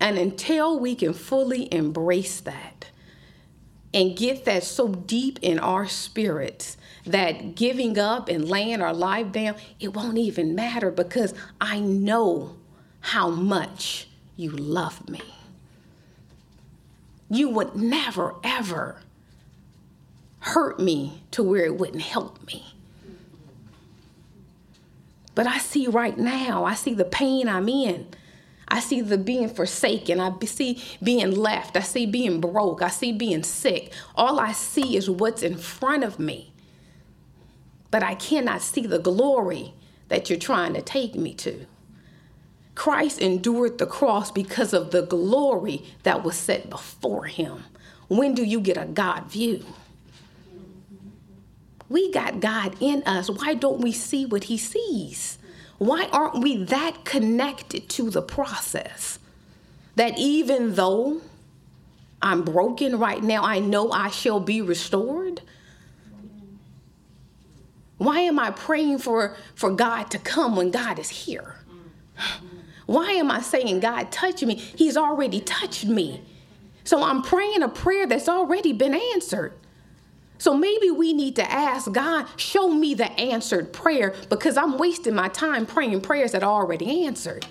And 0.00 0.16
until 0.16 0.80
we 0.80 0.94
can 0.94 1.12
fully 1.12 1.72
embrace 1.72 2.40
that 2.40 2.86
and 3.92 4.16
get 4.16 4.46
that 4.46 4.64
so 4.64 4.88
deep 4.88 5.38
in 5.42 5.58
our 5.58 5.86
spirits 5.86 6.78
that 7.04 7.54
giving 7.54 7.98
up 7.98 8.28
and 8.28 8.48
laying 8.48 8.80
our 8.80 8.94
life 8.94 9.32
down, 9.32 9.56
it 9.80 9.94
won't 9.94 10.18
even 10.18 10.54
matter 10.54 10.90
because 10.90 11.34
I 11.60 11.80
know 11.80 12.56
how 13.00 13.28
much 13.28 14.08
you 14.36 14.50
love 14.50 15.08
me. 15.08 15.22
You 17.28 17.48
would 17.48 17.74
never, 17.74 18.34
ever 18.44 19.00
hurt 20.40 20.78
me 20.78 21.22
to 21.30 21.42
where 21.42 21.64
it 21.64 21.76
wouldn't 21.76 22.02
help 22.02 22.46
me. 22.46 22.64
But 25.34 25.46
I 25.46 25.58
see 25.58 25.86
right 25.86 26.16
now, 26.16 26.64
I 26.64 26.74
see 26.74 26.94
the 26.94 27.04
pain 27.04 27.48
I'm 27.48 27.68
in. 27.68 28.06
I 28.68 28.80
see 28.80 29.00
the 29.00 29.18
being 29.18 29.48
forsaken. 29.48 30.20
I 30.20 30.32
see 30.44 30.82
being 31.02 31.30
left. 31.32 31.76
I 31.76 31.80
see 31.80 32.06
being 32.06 32.40
broke. 32.40 32.82
I 32.82 32.88
see 32.88 33.12
being 33.12 33.42
sick. 33.42 33.92
All 34.14 34.40
I 34.40 34.52
see 34.52 34.96
is 34.96 35.10
what's 35.10 35.42
in 35.42 35.56
front 35.56 36.04
of 36.04 36.18
me. 36.18 36.51
But 37.92 38.02
I 38.02 38.16
cannot 38.16 38.62
see 38.62 38.86
the 38.86 38.98
glory 38.98 39.74
that 40.08 40.28
you're 40.28 40.38
trying 40.38 40.74
to 40.74 40.82
take 40.82 41.14
me 41.14 41.34
to. 41.34 41.66
Christ 42.74 43.20
endured 43.20 43.78
the 43.78 43.86
cross 43.86 44.32
because 44.32 44.72
of 44.72 44.90
the 44.90 45.02
glory 45.02 45.84
that 46.02 46.24
was 46.24 46.34
set 46.34 46.70
before 46.70 47.26
him. 47.26 47.64
When 48.08 48.34
do 48.34 48.42
you 48.42 48.60
get 48.60 48.78
a 48.78 48.86
God 48.86 49.30
view? 49.30 49.64
We 51.88 52.10
got 52.10 52.40
God 52.40 52.76
in 52.80 53.02
us. 53.04 53.28
Why 53.28 53.54
don't 53.54 53.82
we 53.82 53.92
see 53.92 54.24
what 54.24 54.44
he 54.44 54.56
sees? 54.56 55.38
Why 55.76 56.08
aren't 56.12 56.42
we 56.42 56.64
that 56.64 57.04
connected 57.04 57.90
to 57.90 58.08
the 58.08 58.22
process? 58.22 59.18
That 59.96 60.18
even 60.18 60.74
though 60.76 61.20
I'm 62.22 62.42
broken 62.42 62.98
right 62.98 63.22
now, 63.22 63.42
I 63.42 63.58
know 63.58 63.90
I 63.92 64.08
shall 64.08 64.40
be 64.40 64.62
restored. 64.62 65.42
Why 67.98 68.20
am 68.20 68.38
I 68.38 68.50
praying 68.50 68.98
for, 68.98 69.36
for 69.54 69.70
God 69.70 70.10
to 70.10 70.18
come 70.18 70.56
when 70.56 70.70
God 70.70 70.98
is 70.98 71.08
here? 71.08 71.56
Why 72.86 73.12
am 73.12 73.30
I 73.30 73.40
saying, 73.40 73.80
God, 73.80 74.10
touch 74.10 74.42
me? 74.42 74.56
He's 74.56 74.96
already 74.96 75.40
touched 75.40 75.84
me. 75.84 76.22
So 76.84 77.02
I'm 77.02 77.22
praying 77.22 77.62
a 77.62 77.68
prayer 77.68 78.06
that's 78.06 78.28
already 78.28 78.72
been 78.72 78.94
answered. 79.14 79.52
So 80.38 80.54
maybe 80.54 80.90
we 80.90 81.12
need 81.12 81.36
to 81.36 81.50
ask 81.50 81.90
God, 81.92 82.26
show 82.36 82.68
me 82.68 82.94
the 82.94 83.10
answered 83.12 83.72
prayer 83.72 84.14
because 84.28 84.56
I'm 84.56 84.76
wasting 84.76 85.14
my 85.14 85.28
time 85.28 85.66
praying 85.66 86.00
prayers 86.00 86.32
that 86.32 86.42
are 86.42 86.52
already 86.52 87.06
answered. 87.06 87.46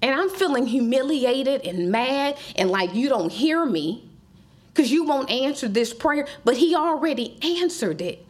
And 0.00 0.18
I'm 0.18 0.30
feeling 0.30 0.66
humiliated 0.66 1.66
and 1.66 1.90
mad 1.90 2.38
and 2.56 2.70
like 2.70 2.94
you 2.94 3.08
don't 3.10 3.30
hear 3.30 3.66
me 3.66 4.07
because 4.78 4.92
you 4.92 5.02
won't 5.02 5.28
answer 5.28 5.66
this 5.66 5.92
prayer, 5.92 6.24
but 6.44 6.56
He 6.56 6.72
already 6.72 7.36
answered 7.42 8.00
it. 8.00 8.24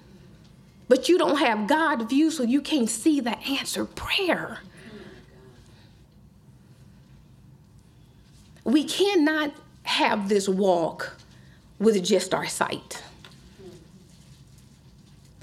But 0.88 1.06
you 1.06 1.18
don't 1.18 1.36
have 1.36 1.66
God 1.66 2.08
view, 2.08 2.30
so 2.30 2.42
you 2.42 2.62
can't 2.62 2.88
see 2.88 3.20
the 3.20 3.38
answered 3.40 3.94
prayer. 3.94 4.60
We 8.64 8.84
cannot 8.84 9.52
have 9.82 10.30
this 10.30 10.48
walk 10.48 11.18
with 11.78 12.02
just 12.02 12.32
our 12.32 12.46
sight. 12.46 13.02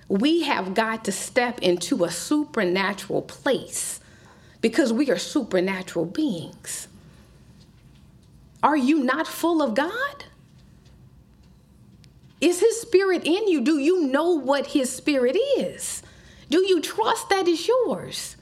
We 0.08 0.42
have 0.42 0.74
got 0.74 1.06
to 1.06 1.12
step 1.12 1.60
into 1.60 2.04
a 2.04 2.10
supernatural 2.10 3.22
place 3.22 4.00
because 4.60 4.92
we 4.92 5.12
are 5.12 5.20
supernatural 5.20 6.06
beings. 6.06 6.88
Are 8.64 8.78
you 8.78 9.04
not 9.04 9.28
full 9.28 9.62
of 9.62 9.76
God? 9.76 10.26
Is 12.42 12.60
His 12.60 12.82
Spirit 12.82 13.26
in 13.26 13.48
you? 13.48 13.62
Do 13.62 13.80
you 13.80 14.08
know 14.08 14.32
what 14.32 14.68
His 14.68 14.92
Spirit 14.92 15.38
is? 15.58 16.04
Do 16.50 16.66
you 16.68 16.82
trust 16.82 17.30
that 17.30 17.48
is 17.48 17.68
yours? 17.68 18.36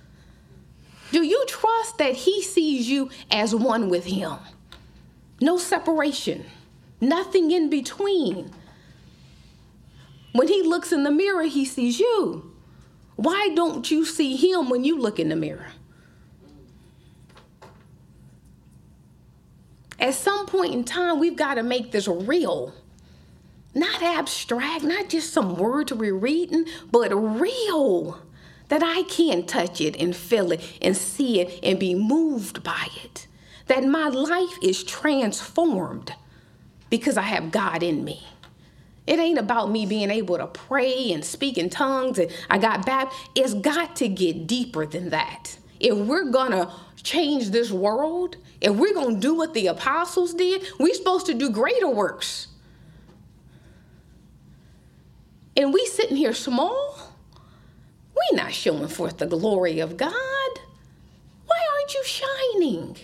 Do 1.12 1.24
you 1.24 1.46
trust 1.48 1.98
that 2.00 2.16
He 2.16 2.42
sees 2.42 2.90
you 2.90 3.10
as 3.32 3.54
one 3.56 3.90
with 3.90 4.06
Him? 4.06 4.38
No 5.40 5.58
separation, 5.58 6.46
nothing 7.02 7.52
in 7.52 7.70
between. 7.70 8.52
When 10.34 10.48
he 10.48 10.64
looks 10.64 10.92
in 10.92 11.04
the 11.04 11.12
mirror, 11.12 11.44
he 11.44 11.64
sees 11.64 12.00
you. 12.00 12.52
Why 13.16 13.50
don't 13.54 13.90
you 13.92 14.06
see 14.06 14.36
him 14.36 14.70
when 14.70 14.84
you 14.84 15.00
look 15.00 15.20
in 15.20 15.30
the 15.30 15.36
mirror? 15.36 15.68
At 20.00 20.16
some 20.16 20.48
point 20.48 20.74
in 20.74 20.84
time, 20.84 21.20
we've 21.20 21.36
got 21.36 21.56
to 21.56 21.64
make 21.64 21.92
this 21.92 22.08
real. 22.08 22.74
Not 23.74 24.02
abstract, 24.02 24.84
not 24.84 25.10
just 25.10 25.34
some 25.34 25.56
words 25.56 25.94
we're 25.94 26.16
reading, 26.16 26.66
but 26.92 27.10
real. 27.14 28.20
That 28.70 28.84
I 28.84 29.04
can 29.04 29.46
touch 29.46 29.82
it 29.82 29.96
and 29.98 30.16
feel 30.16 30.52
it 30.52 30.62
and 30.82 30.96
see 30.98 31.40
it 31.40 31.60
and 31.64 31.80
be 31.80 31.94
moved 31.94 32.64
by 32.64 32.88
it 33.04 33.28
that 33.68 33.84
my 33.84 34.08
life 34.08 34.58
is 34.62 34.84
transformed 34.84 36.14
because 36.90 37.18
I 37.18 37.24
have 37.24 37.52
God 37.52 37.84
in 37.84 38.04
me. 38.04 38.26
It 39.06 39.20
ain't 39.20 39.40
about 39.40 39.72
me 39.72 39.86
being 39.86 40.12
able 40.12 40.38
to 40.38 40.48
pray 40.48 41.12
and 41.12 41.26
speak 41.26 41.58
in 41.58 41.70
tongues 41.70 42.20
and 42.20 42.32
I 42.50 42.58
got 42.58 42.86
baptized. 42.86 43.30
It's 43.36 43.54
got 43.54 43.96
to 43.98 44.08
get 44.08 44.48
deeper 44.48 44.86
than 44.86 45.10
that. 45.10 45.58
If 45.80 45.98
we're 45.98 46.32
gonna 46.32 46.74
change 47.02 47.50
this 47.50 47.72
world, 47.72 48.38
if 48.62 48.72
we're 48.74 48.94
gonna 48.94 49.20
do 49.20 49.34
what 49.34 49.54
the 49.54 49.68
apostles 49.68 50.34
did, 50.34 50.66
we're 50.80 50.94
supposed 50.94 51.26
to 51.26 51.34
do 51.34 51.50
greater 51.50 51.90
works. 51.90 52.48
And 55.56 55.74
we 55.74 55.86
sitting 55.86 56.18
here 56.18 56.34
small, 56.34 57.14
we 58.16 58.38
not 58.38 58.54
showing 58.54 58.88
forth 58.88 59.18
the 59.18 59.28
glory 59.28 59.80
of 59.80 59.98
God. 59.98 60.14
Why 61.46 61.60
aren't 61.76 61.94
you 61.94 62.04
shining? 62.04 62.98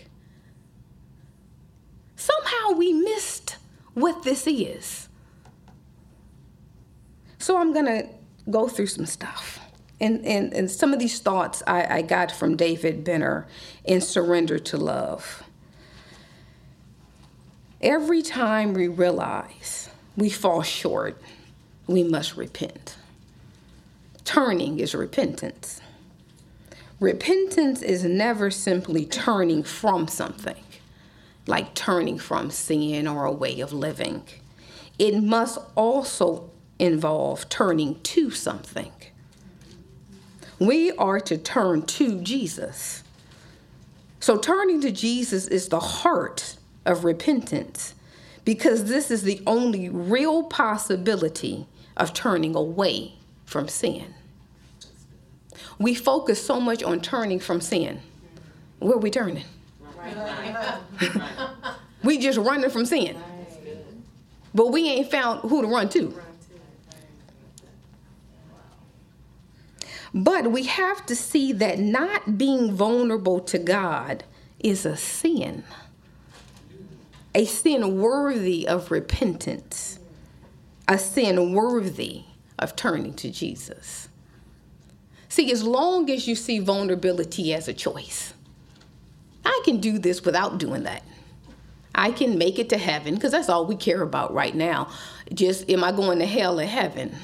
somehow 2.20 2.78
we 2.78 2.94
missed 2.94 3.58
what 3.94 4.24
this 4.24 4.46
is. 4.46 5.08
So 7.38 7.58
I'm 7.58 7.74
to 7.86 8.08
go 8.50 8.68
through 8.68 8.88
some 8.88 9.06
stuff. 9.06 9.60
And, 10.02 10.26
and, 10.26 10.54
and 10.54 10.72
some 10.72 10.94
of 10.94 11.00
these 11.00 11.20
thoughts 11.20 11.62
I, 11.68 11.98
I 11.98 12.02
got 12.02 12.32
from 12.32 12.56
David 12.56 13.04
Benner 13.04 13.48
in 13.84 14.02
Surrender 14.02 14.60
to 14.60 14.78
Love. 14.78 15.44
Every 17.82 18.22
time 18.22 18.74
we 18.74 18.88
realize 18.88 19.90
we 20.16 20.30
fall 20.30 20.62
short, 20.62 21.22
we 21.90 22.04
must 22.04 22.38
repent. 22.38 22.96
Turning 24.24 24.80
is 24.80 24.94
repentance. 24.94 25.82
Repentance 27.00 27.82
is 27.82 28.04
never 28.04 28.52
simply 28.52 29.06
turning 29.06 29.64
from 29.64 30.08
something 30.08 30.64
like 31.48 31.74
turning 31.74 32.20
from 32.20 32.52
sin 32.52 33.08
or 33.08 33.26
a 33.26 33.32
way 33.32 33.60
of 33.60 33.74
living. 33.74 34.24
It 35.00 35.22
must 35.24 35.58
also 35.76 36.52
involve 36.78 37.50
turning 37.50 38.00
to 38.02 38.30
something. 38.30 38.92
We 40.60 40.92
are 40.92 41.20
to 41.22 41.38
turn 41.38 41.84
to 41.84 42.22
Jesus. 42.22 43.04
So, 44.20 44.38
turning 44.38 44.82
to 44.82 44.92
Jesus 44.92 45.48
is 45.48 45.70
the 45.70 45.80
heart 45.80 46.58
of 46.86 47.04
repentance 47.04 47.96
because 48.46 48.86
this 48.86 49.10
is 49.10 49.24
the 49.24 49.42
only 49.48 49.90
real 49.90 50.44
possibility 50.44 51.66
of 52.00 52.14
turning 52.14 52.56
away 52.56 53.14
from 53.46 53.68
sin. 53.68 54.14
We 55.78 55.94
focus 55.94 56.44
so 56.44 56.60
much 56.60 56.84
on 56.84 57.02
turning 57.02 57.40
from 57.40 57.62
sin. 57.62 58.02
Where 58.80 58.96
are 58.96 59.00
we 59.00 59.12
turning? 59.12 59.46
we 62.04 62.18
just 62.18 62.38
running 62.38 62.70
from 62.70 62.86
sin. 62.86 63.18
But 64.54 64.72
we 64.72 64.90
ain't 64.90 65.12
found 65.12 65.42
who 65.42 65.62
to 65.62 65.68
run 65.68 65.90
to. 65.90 66.14
But 70.14 70.52
we 70.52 70.64
have 70.64 71.06
to 71.06 71.16
see 71.16 71.54
that 71.54 71.80
not 71.80 72.38
being 72.38 72.74
vulnerable 72.74 73.40
to 73.42 73.60
God 73.60 74.24
is 74.60 74.86
a 74.86 74.98
sin, 74.98 75.64
a 77.36 77.46
sin 77.46 78.02
worthy 78.02 78.68
of 78.68 78.90
repentance, 78.90 79.99
a 80.90 80.98
sin 80.98 81.54
worthy 81.54 82.24
of 82.58 82.76
turning 82.76 83.14
to 83.14 83.30
Jesus. 83.30 84.10
See, 85.30 85.52
as 85.52 85.64
long 85.64 86.10
as 86.10 86.28
you 86.28 86.36
see 86.36 86.58
vulnerability 86.58 87.54
as 87.54 87.68
a 87.68 87.74
choice, 87.74 88.34
I 89.46 89.62
can 89.64 89.80
do 89.80 90.00
this 90.00 90.26
without 90.26 90.58
doing 90.58 90.84
that. 90.84 91.04
I 91.94 92.12
can 92.12 92.40
make 92.40 92.58
it 92.58 92.70
to 92.70 92.78
heaven 92.78 93.14
because 93.14 93.32
that's 93.32 93.50
all 93.50 93.68
we 93.68 93.76
care 93.76 94.02
about 94.02 94.34
right 94.34 94.56
now. 94.56 94.90
Just 95.32 95.70
am 95.70 95.84
I 95.84 95.92
going 95.92 96.18
to 96.20 96.26
hell 96.26 96.60
or 96.60 96.66
heaven? 96.66 97.16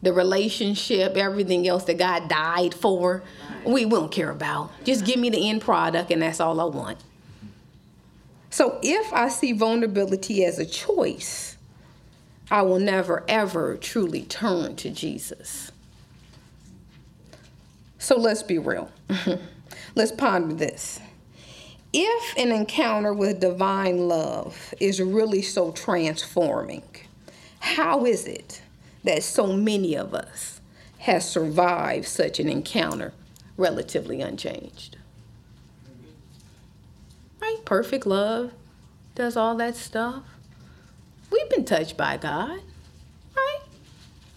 The 0.00 0.12
relationship, 0.14 1.16
everything 1.16 1.68
else 1.68 1.84
that 1.84 1.98
God 1.98 2.28
died 2.28 2.72
for, 2.72 3.22
we 3.66 3.84
won't 3.84 4.10
care 4.10 4.30
about. 4.30 4.70
Just 4.84 5.04
give 5.04 5.18
me 5.18 5.28
the 5.28 5.50
end 5.50 5.60
product, 5.60 6.10
and 6.10 6.22
that's 6.22 6.40
all 6.40 6.60
I 6.60 6.64
want. 6.64 6.98
So 8.48 8.78
if 8.82 9.12
I 9.12 9.28
see 9.28 9.52
vulnerability 9.52 10.44
as 10.44 10.58
a 10.58 10.64
choice, 10.64 11.57
I 12.50 12.62
will 12.62 12.78
never 12.78 13.24
ever 13.28 13.76
truly 13.76 14.22
turn 14.22 14.76
to 14.76 14.90
Jesus. 14.90 15.70
So 17.98 18.16
let's 18.16 18.42
be 18.42 18.58
real. 18.58 18.90
Let's 19.94 20.12
ponder 20.12 20.54
this. 20.54 21.00
If 21.92 22.36
an 22.36 22.52
encounter 22.52 23.12
with 23.12 23.40
divine 23.40 24.08
love 24.08 24.74
is 24.78 25.00
really 25.00 25.42
so 25.42 25.72
transforming, 25.72 26.84
how 27.60 28.04
is 28.04 28.26
it 28.26 28.62
that 29.04 29.22
so 29.22 29.52
many 29.52 29.96
of 29.96 30.14
us 30.14 30.60
has 30.98 31.28
survived 31.28 32.06
such 32.06 32.38
an 32.38 32.48
encounter 32.48 33.12
relatively 33.56 34.20
unchanged? 34.20 34.96
Right? 37.40 37.58
Perfect 37.64 38.06
love 38.06 38.52
does 39.14 39.36
all 39.36 39.56
that 39.56 39.74
stuff. 39.74 40.22
We've 41.30 41.50
been 41.50 41.64
touched 41.64 41.96
by 41.96 42.16
God, 42.16 42.60
right? 43.36 43.60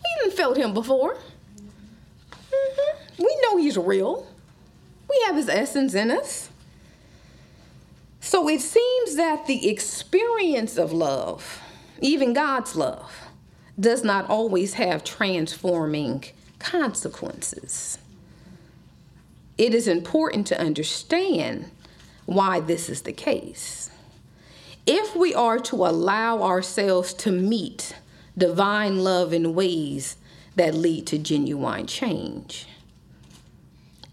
We 0.04 0.24
didn't 0.24 0.38
felt 0.38 0.58
him 0.58 0.74
before. 0.74 1.16
Mm-hmm. 2.52 3.24
We 3.24 3.38
know 3.44 3.58
He's 3.58 3.78
real. 3.78 4.28
We 5.10 5.22
have 5.26 5.36
His 5.36 5.50
essence 5.50 5.94
in 5.94 6.12
us. 6.12 6.50
So 8.20 8.48
it 8.48 8.62
seems 8.62 9.16
that 9.16 9.48
the 9.48 9.70
experience 9.70 10.78
of 10.78 10.94
love, 10.94 11.62
even 12.00 12.34
God's 12.34 12.76
love, 12.76 13.12
does 13.80 14.04
not 14.04 14.30
always 14.30 14.76
have 14.76 15.04
transforming 15.04 16.24
consequences. 16.60 17.98
It 19.58 19.74
is 19.74 19.88
important 19.88 20.48
to 20.48 20.60
understand 20.60 21.72
why 22.26 22.60
this 22.60 22.90
is 22.90 23.02
the 23.02 23.12
case. 23.12 23.90
If 24.94 25.16
we 25.16 25.34
are 25.34 25.58
to 25.58 25.86
allow 25.86 26.44
ourselves 26.44 27.14
to 27.14 27.32
meet 27.32 27.96
divine 28.38 29.00
love 29.00 29.32
in 29.32 29.56
ways 29.56 30.18
that 30.58 30.76
lead 30.76 31.08
to 31.08 31.18
genuine 31.18 31.88
change, 31.88 32.68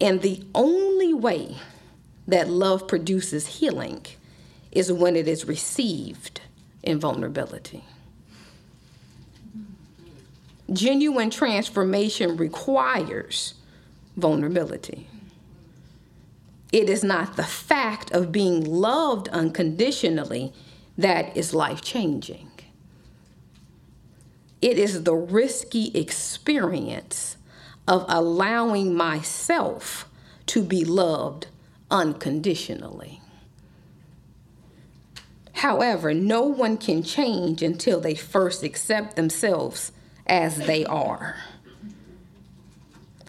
and 0.00 0.22
the 0.22 0.44
only 0.54 1.12
way 1.12 1.56
that 2.28 2.48
love 2.48 2.86
produces 2.86 3.58
healing 3.58 4.06
is 4.70 4.92
when 4.92 5.16
it 5.16 5.26
is 5.26 5.46
received 5.46 6.42
in 6.84 7.00
vulnerability. 7.00 7.82
Genuine 10.72 11.30
transformation 11.30 12.36
requires 12.36 13.54
vulnerability. 14.16 15.08
It 16.70 16.88
is 16.88 17.02
not 17.02 17.34
the 17.34 17.42
fact 17.42 18.12
of 18.12 18.30
being 18.30 18.62
loved 18.62 19.26
unconditionally 19.30 20.52
that 20.98 21.34
is 21.36 21.54
life 21.54 21.80
changing. 21.80 22.50
It 24.60 24.78
is 24.78 25.04
the 25.04 25.14
risky 25.14 25.96
experience 25.96 27.36
of 27.86 28.04
allowing 28.08 28.94
myself 28.94 30.08
to 30.46 30.62
be 30.62 30.84
loved 30.84 31.46
unconditionally. 31.90 33.22
However, 35.54 36.12
no 36.12 36.42
one 36.42 36.76
can 36.76 37.02
change 37.02 37.62
until 37.62 38.00
they 38.00 38.14
first 38.14 38.62
accept 38.62 39.16
themselves 39.16 39.92
as 40.26 40.56
they 40.56 40.84
are 40.84 41.36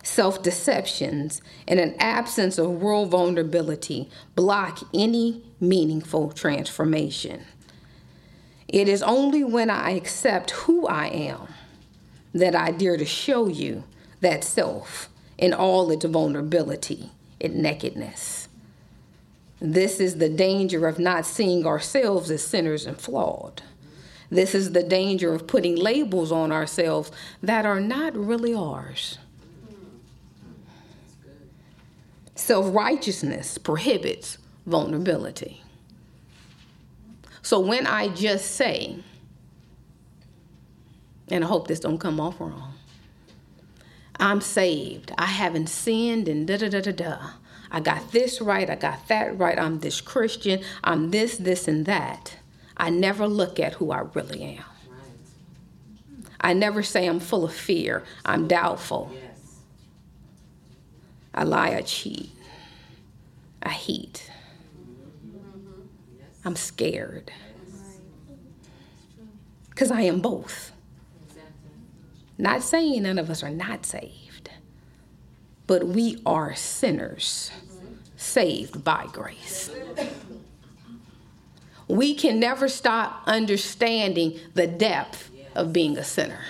self 0.10 0.42
deceptions, 0.42 1.42
and 1.68 1.80
an 1.80 1.96
absence 2.00 2.58
of 2.58 2.84
real 2.84 3.06
vulnerability 3.06 4.10
block 4.36 4.80
any 4.94 5.44
meaningful 5.62 6.32
transformation. 6.32 7.46
It 8.70 8.88
is 8.88 9.02
only 9.02 9.44
when 9.44 9.72
I 9.72 9.92
accept 9.92 10.52
who 10.52 10.86
I 10.88 11.08
am 11.08 11.48
that 12.34 12.56
I 12.56 12.70
dare 12.70 12.98
to 12.98 13.06
show 13.06 13.48
you 13.48 13.84
that 14.22 14.44
self 14.44 15.10
in 15.40 15.54
all 15.54 15.90
its 15.90 16.06
vulnerability 16.06 17.10
and 17.42 17.56
nakedness. 17.56 18.48
This 19.60 20.00
is 20.00 20.18
the 20.18 20.30
danger 20.30 20.88
of 20.88 21.00
not 21.00 21.26
seeing 21.26 21.66
ourselves 21.66 22.30
as 22.30 22.44
sinners 22.44 22.86
and 22.86 22.96
flawed. 22.98 23.64
This 24.30 24.54
is 24.54 24.74
the 24.74 24.84
danger 24.84 25.34
of 25.34 25.48
putting 25.48 25.76
labels 25.76 26.32
on 26.32 26.52
ourselves 26.52 27.12
that 27.42 27.66
are 27.66 27.80
not 27.80 28.16
really 28.16 28.54
ours. 28.54 29.18
Self 32.36 32.74
righteousness 32.74 33.58
prohibits 33.58 34.38
vulnerability. 34.68 35.64
So 37.42 37.60
when 37.60 37.88
I 37.88 38.10
just 38.10 38.56
say, 38.56 38.98
and 41.30 41.44
I 41.44 41.48
hope 41.48 41.68
this 41.68 41.80
don't 41.80 41.98
come 41.98 42.20
off 42.20 42.40
wrong, 42.40 42.74
I'm 44.20 44.42
saved, 44.42 45.14
I 45.18 45.26
haven't 45.26 45.68
sinned, 45.68 46.28
and 46.28 46.46
da 46.46 46.58
da 46.58 46.70
da 46.70 46.82
da 46.82 46.92
da. 46.92 47.18
I 47.72 47.80
got 47.80 48.12
this 48.12 48.42
right, 48.42 48.70
I 48.70 48.76
got 48.76 49.08
that 49.08 49.38
right, 49.38 49.58
I'm 49.58 49.80
this 49.80 50.02
Christian, 50.02 50.62
I'm 50.84 51.12
this, 51.12 51.38
this, 51.38 51.68
and 51.68 51.86
that. 51.86 52.36
I 52.76 52.90
never 52.90 53.28
look 53.28 53.60
at 53.60 53.74
who 53.74 53.92
I 53.92 54.00
really 54.14 54.58
am. 54.58 54.64
I 56.42 56.54
never 56.54 56.84
say 56.84 57.06
I'm 57.06 57.20
full 57.20 57.46
of 57.46 57.54
fear, 57.54 58.04
I'm 58.26 58.48
doubtful. 58.48 59.12
Yes. 59.14 59.56
I 61.34 61.44
lie, 61.44 61.76
I 61.76 61.82
cheat, 61.82 62.32
I 63.62 63.70
hate. 63.70 64.29
I'm 66.50 66.56
scared. 66.56 67.32
Because 69.70 69.92
I 69.92 70.02
am 70.02 70.20
both. 70.20 70.72
Not 72.40 72.64
saying 72.64 73.04
none 73.04 73.20
of 73.20 73.30
us 73.30 73.44
are 73.44 73.52
not 73.52 73.86
saved, 73.86 74.50
but 75.68 75.86
we 75.86 76.20
are 76.26 76.56
sinners 76.56 77.52
saved 78.18 78.84
by 78.84 79.06
grace. 79.12 79.70
We 81.88 82.16
can 82.16 82.40
never 82.40 82.68
stop 82.68 83.22
understanding 83.28 84.40
the 84.56 84.66
depth 84.66 85.30
of 85.54 85.72
being 85.72 86.00
a 86.00 86.04
sinner. 86.04 86.42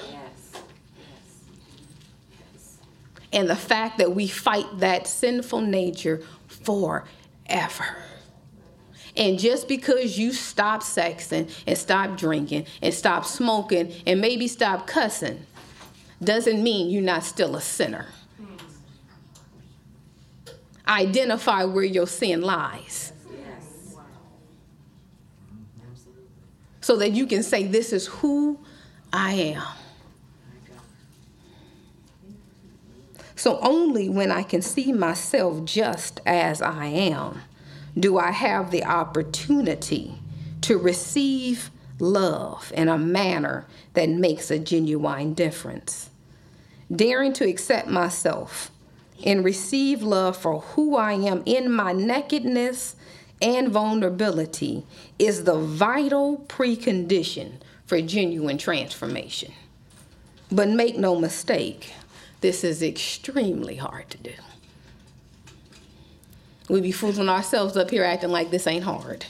and 3.33 3.49
the 3.49 3.55
fact 3.55 3.97
that 3.97 4.15
we 4.15 4.27
fight 4.29 4.65
that 4.79 5.07
sinful 5.07 5.59
nature 5.59 6.23
forever. 6.47 7.97
And 9.19 9.37
just 9.37 9.67
because 9.67 10.17
you 10.17 10.31
stop 10.31 10.81
sexing 10.81 11.51
and 11.67 11.77
stop 11.77 12.17
drinking 12.17 12.65
and 12.81 12.93
stop 12.93 13.25
smoking 13.25 13.91
and 14.07 14.21
maybe 14.21 14.47
stop 14.47 14.87
cussing 14.87 15.45
doesn't 16.23 16.63
mean 16.63 16.89
you're 16.89 17.01
not 17.01 17.25
still 17.25 17.57
a 17.57 17.61
sinner. 17.61 18.07
Identify 20.87 21.65
where 21.65 21.83
your 21.83 22.07
sin 22.07 22.41
lies. 22.41 23.11
So 26.79 26.95
that 26.95 27.11
you 27.11 27.27
can 27.27 27.43
say, 27.43 27.65
This 27.65 27.91
is 27.91 28.07
who 28.07 28.57
I 29.11 29.33
am. 29.33 29.67
So 33.35 33.59
only 33.59 34.09
when 34.09 34.31
I 34.31 34.43
can 34.43 34.61
see 34.61 34.93
myself 34.93 35.65
just 35.65 36.21
as 36.25 36.61
I 36.61 36.85
am 36.85 37.41
do 37.97 38.17
I 38.17 38.31
have 38.31 38.71
the 38.71 38.83
opportunity 38.83 40.15
to 40.61 40.77
receive 40.77 41.71
love 41.99 42.71
in 42.75 42.87
a 42.87 42.97
manner 42.97 43.65
that 43.93 44.09
makes 44.09 44.51
a 44.51 44.59
genuine 44.59 45.33
difference. 45.33 46.09
Daring 46.93 47.33
to 47.33 47.47
accept 47.47 47.87
myself 47.87 48.71
and 49.25 49.43
receive 49.43 50.01
love 50.01 50.37
for 50.37 50.61
who 50.61 50.95
I 50.95 51.13
am 51.13 51.43
in 51.45 51.71
my 51.71 51.91
nakedness 51.91 52.95
and 53.41 53.69
vulnerability 53.69 54.83
is 55.17 55.43
the 55.43 55.57
vital 55.57 56.45
precondition 56.47 57.53
for 57.85 58.01
genuine 58.01 58.57
transformation. 58.57 59.53
But 60.51 60.69
make 60.69 60.97
no 60.97 61.15
mistake, 61.15 61.93
this 62.41 62.63
is 62.63 62.81
extremely 62.81 63.75
hard 63.75 64.09
to 64.09 64.17
do. 64.17 64.33
We 66.69 66.81
be 66.81 66.91
fooling 66.91 67.27
ourselves 67.27 67.75
up 67.75 67.89
here 67.89 68.03
acting 68.03 68.29
like 68.29 68.51
this 68.51 68.67
ain't 68.67 68.83
hard. 68.83 69.25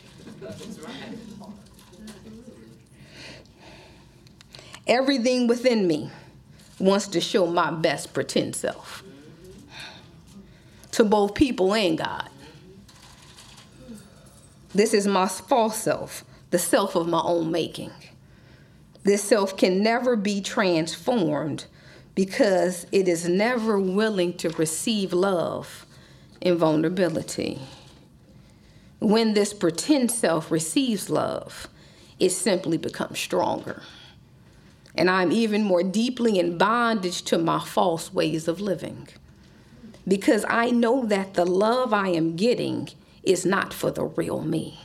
Everything 4.86 5.48
within 5.48 5.88
me 5.88 6.12
wants 6.80 7.08
to 7.10 7.22
show 7.22 7.46
my 7.48 7.72
best 7.72 8.14
pretend 8.14 8.56
self 8.56 9.04
to 10.92 11.04
both 11.04 11.34
people 11.34 11.74
and 11.74 11.98
God. 11.98 12.30
This 14.74 14.94
is 14.94 15.08
my 15.08 15.28
false 15.28 15.78
self, 15.78 16.26
the 16.50 16.60
self 16.60 16.96
of 16.96 17.08
my 17.08 17.22
own 17.22 17.52
making. 17.52 17.92
This 19.04 19.24
self 19.24 19.56
can 19.56 19.82
never 19.82 20.16
be 20.16 20.42
transformed 20.42 21.66
because 22.16 22.86
it 22.92 23.08
is 23.08 23.30
never 23.30 23.80
willing 23.80 24.34
to 24.38 24.50
receive 24.50 25.14
love 25.14 25.86
in 26.42 26.58
vulnerability. 26.58 27.60
When 29.00 29.34
this 29.34 29.54
pretend 29.54 30.12
self 30.12 30.52
receives 30.52 31.10
love, 31.10 31.68
it 32.20 32.32
simply 32.32 32.78
becomes 32.78 33.20
stronger. 33.20 33.84
And 34.96 35.10
I'm 35.10 35.32
even 35.32 35.64
more 35.64 35.84
deeply 35.84 36.40
in 36.40 36.58
bondage 36.58 37.22
to 37.24 37.38
my 37.38 37.60
false 37.60 38.14
ways 38.14 38.48
of 38.48 38.60
living 38.60 39.08
because 40.08 40.44
I 40.50 40.72
know 40.72 41.06
that 41.06 41.36
the 41.36 41.46
love 41.46 41.94
I 41.94 42.10
am 42.10 42.36
getting 42.36 42.90
is 43.24 43.46
not 43.46 43.74
for 43.74 43.92
the 43.92 44.04
real 44.04 44.42
me, 44.42 44.80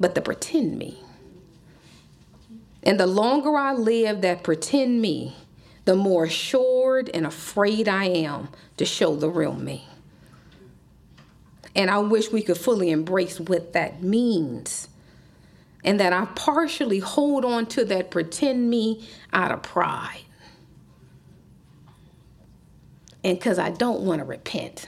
but 0.00 0.14
the 0.14 0.22
pretend 0.22 0.78
me. 0.78 0.98
And 2.82 2.98
the 2.98 3.06
longer 3.06 3.56
I 3.56 3.74
live 3.74 4.22
that 4.22 4.42
pretend 4.42 5.00
me, 5.00 5.36
the 5.84 5.94
more 5.94 6.24
assured 6.24 7.10
and 7.12 7.26
afraid 7.26 7.88
I 7.88 8.06
am 8.06 8.48
to 8.78 8.84
show 8.84 9.14
the 9.14 9.28
real 9.28 9.54
me. 9.54 9.84
And 11.74 11.90
I 11.90 11.98
wish 11.98 12.30
we 12.30 12.42
could 12.42 12.58
fully 12.58 12.90
embrace 12.90 13.40
what 13.40 13.72
that 13.72 14.02
means. 14.02 14.88
And 15.84 15.98
that 15.98 16.12
I 16.12 16.26
partially 16.36 16.98
hold 16.98 17.44
on 17.44 17.66
to 17.66 17.84
that 17.86 18.10
pretend 18.10 18.70
me 18.70 19.08
out 19.32 19.50
of 19.50 19.62
pride. 19.62 20.20
And 23.24 23.38
because 23.38 23.58
I 23.58 23.70
don't 23.70 24.02
want 24.02 24.20
to 24.20 24.24
repent. 24.24 24.86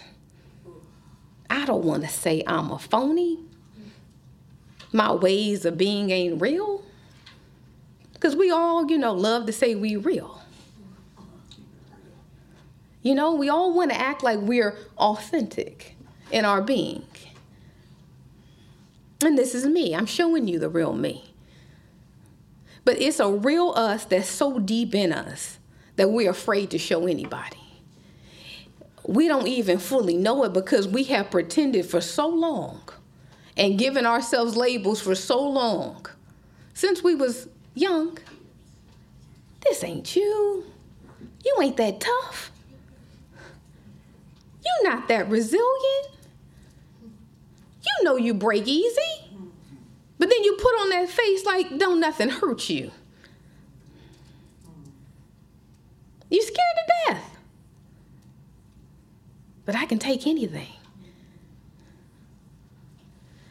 I 1.49 1.64
don't 1.64 1.85
want 1.85 2.03
to 2.03 2.09
say 2.09 2.42
I'm 2.47 2.70
a 2.70 2.79
phony. 2.79 3.38
My 4.92 5.12
ways 5.12 5.64
of 5.64 5.79
being 5.79 6.11
ain't 6.11 6.40
real. 6.40 6.85
Because 8.12 8.37
we 8.37 8.51
all, 8.51 8.90
you 8.90 8.99
know, 8.99 9.12
love 9.12 9.47
to 9.47 9.53
say 9.53 9.75
we 9.75 9.97
real. 9.97 10.40
You 13.03 13.14
know, 13.14 13.35
we 13.35 13.49
all 13.49 13.75
want 13.75 13.90
to 13.90 14.01
act 14.01 14.23
like 14.23 14.38
we're 14.40 14.77
authentic 14.97 15.93
in 16.35 16.44
our 16.44 16.61
being. 16.61 17.05
And 19.25 19.38
this 19.38 19.55
is 19.55 19.64
me. 19.64 19.94
I'm 19.94 20.05
showing 20.05 20.49
you 20.49 20.59
the 20.59 20.68
real 20.68 20.92
me. 20.92 21.33
But 22.85 23.01
it's 23.01 23.20
a 23.20 23.31
real 23.31 23.73
us 23.77 24.05
that's 24.05 24.29
so 24.29 24.59
deep 24.59 24.97
in 24.97 25.12
us 25.12 25.59
that 25.94 26.11
we're 26.11 26.31
afraid 26.31 26.73
to 26.73 26.79
show 26.79 27.07
anybody. 27.07 27.57
We 29.07 29.29
don't 29.29 29.47
even 29.47 29.79
fully 29.79 30.16
know 30.16 30.42
it 30.42 30.53
because 30.53 30.88
we 30.88 31.05
have 31.05 31.31
pretended 31.31 31.87
for 31.87 32.01
so 32.01 32.27
long 32.27 32.83
and 33.57 33.79
given 33.79 34.05
ourselves 34.05 34.57
labels 34.57 35.01
for 35.01 35.14
so 35.14 35.40
long 35.40 36.05
since 36.75 37.05
we 37.05 37.14
was 37.14 37.49
young. 37.75 38.18
This 39.61 39.85
ain't 39.85 40.16
you. 40.16 40.64
You 41.44 41.57
ain't 41.62 41.77
that 41.77 42.01
tough. 42.01 42.51
You're 44.64 44.90
not 44.90 45.07
that 45.07 45.29
resilient. 45.29 46.13
You 47.85 48.05
know 48.05 48.16
you 48.16 48.35
break 48.35 48.66
easy. 48.66 49.01
But 50.18 50.31
then 50.31 50.42
you 50.42 50.57
put 50.57 50.73
on 50.81 50.90
that 50.90 51.09
face 51.09 51.44
like 51.44 51.79
don't 51.79 52.01
nothing 52.01 52.29
hurt 52.29 52.68
you. 52.68 52.90
You 56.31 56.42
scared 56.42 56.57
to 56.59 57.12
death. 57.12 57.37
But 59.64 59.77
I 59.77 59.87
can 59.87 59.99
take 59.99 60.27
anything. 60.27 60.68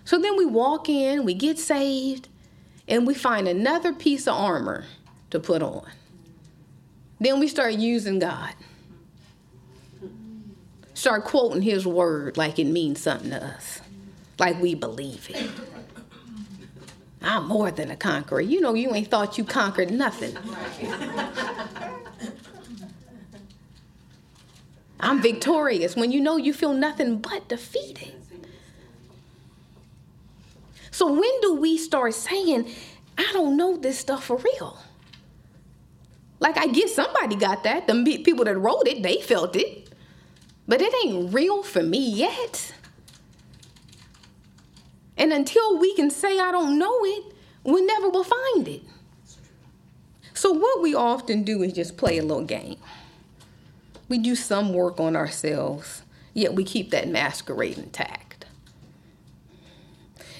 So 0.05 0.19
then 0.19 0.37
we 0.37 0.45
walk 0.45 0.89
in, 0.89 1.23
we 1.23 1.33
get 1.33 1.57
saved, 1.57 2.27
and 2.87 3.07
we 3.07 3.13
find 3.13 3.47
another 3.47 3.93
piece 3.93 4.27
of 4.27 4.35
armor 4.35 4.85
to 5.29 5.39
put 5.39 5.63
on. 5.63 5.87
Then 7.19 7.39
we 7.39 7.47
start 7.47 7.73
using 7.73 8.19
God. 8.19 8.53
Start 10.93 11.23
quoting 11.23 11.61
his 11.61 11.87
word 11.87 12.37
like 12.37 12.59
it 12.59 12.65
means 12.65 13.01
something 13.01 13.31
to 13.31 13.43
us, 13.43 13.81
like 14.39 14.59
we 14.61 14.75
believe 14.75 15.29
it. 15.29 15.49
I'm 17.21 17.47
more 17.47 17.71
than 17.71 17.89
a 17.89 17.95
conqueror. 17.95 18.41
You 18.41 18.59
know, 18.59 18.73
you 18.73 18.93
ain't 18.93 19.09
thought 19.09 19.37
you 19.37 19.45
conquered 19.45 19.91
nothing. 19.91 20.37
I'm 24.99 25.21
victorious 25.21 25.95
when 25.95 26.11
you 26.11 26.21
know 26.21 26.37
you 26.37 26.53
feel 26.53 26.73
nothing 26.73 27.19
but 27.19 27.47
defeated. 27.47 28.13
So, 30.91 31.11
when 31.11 31.41
do 31.41 31.55
we 31.55 31.77
start 31.77 32.13
saying, 32.13 32.69
I 33.17 33.29
don't 33.33 33.57
know 33.57 33.77
this 33.77 33.97
stuff 33.97 34.25
for 34.25 34.37
real? 34.37 34.77
Like, 36.39 36.57
I 36.57 36.67
guess 36.67 36.93
somebody 36.93 37.35
got 37.35 37.63
that. 37.63 37.87
The 37.87 38.21
people 38.23 38.45
that 38.45 38.57
wrote 38.57 38.87
it, 38.87 39.01
they 39.01 39.21
felt 39.21 39.55
it. 39.55 39.89
But 40.67 40.81
it 40.81 40.93
ain't 41.05 41.33
real 41.33 41.63
for 41.63 41.83
me 41.83 42.09
yet. 42.09 42.73
And 45.17 45.31
until 45.31 45.77
we 45.77 45.95
can 45.95 46.09
say, 46.09 46.39
I 46.39 46.51
don't 46.51 46.77
know 46.77 46.97
it, 47.03 47.23
we 47.63 47.85
never 47.85 48.09
will 48.09 48.23
find 48.23 48.67
it. 48.67 48.81
So, 50.33 50.51
what 50.51 50.81
we 50.81 50.95
often 50.95 51.43
do 51.43 51.61
is 51.61 51.73
just 51.73 51.97
play 51.97 52.17
a 52.17 52.23
little 52.23 52.43
game. 52.43 52.77
We 54.09 54.17
do 54.17 54.35
some 54.35 54.73
work 54.73 54.99
on 54.99 55.15
ourselves, 55.15 56.03
yet 56.33 56.53
we 56.53 56.63
keep 56.63 56.91
that 56.91 57.07
masquerade 57.07 57.77
intact. 57.77 58.45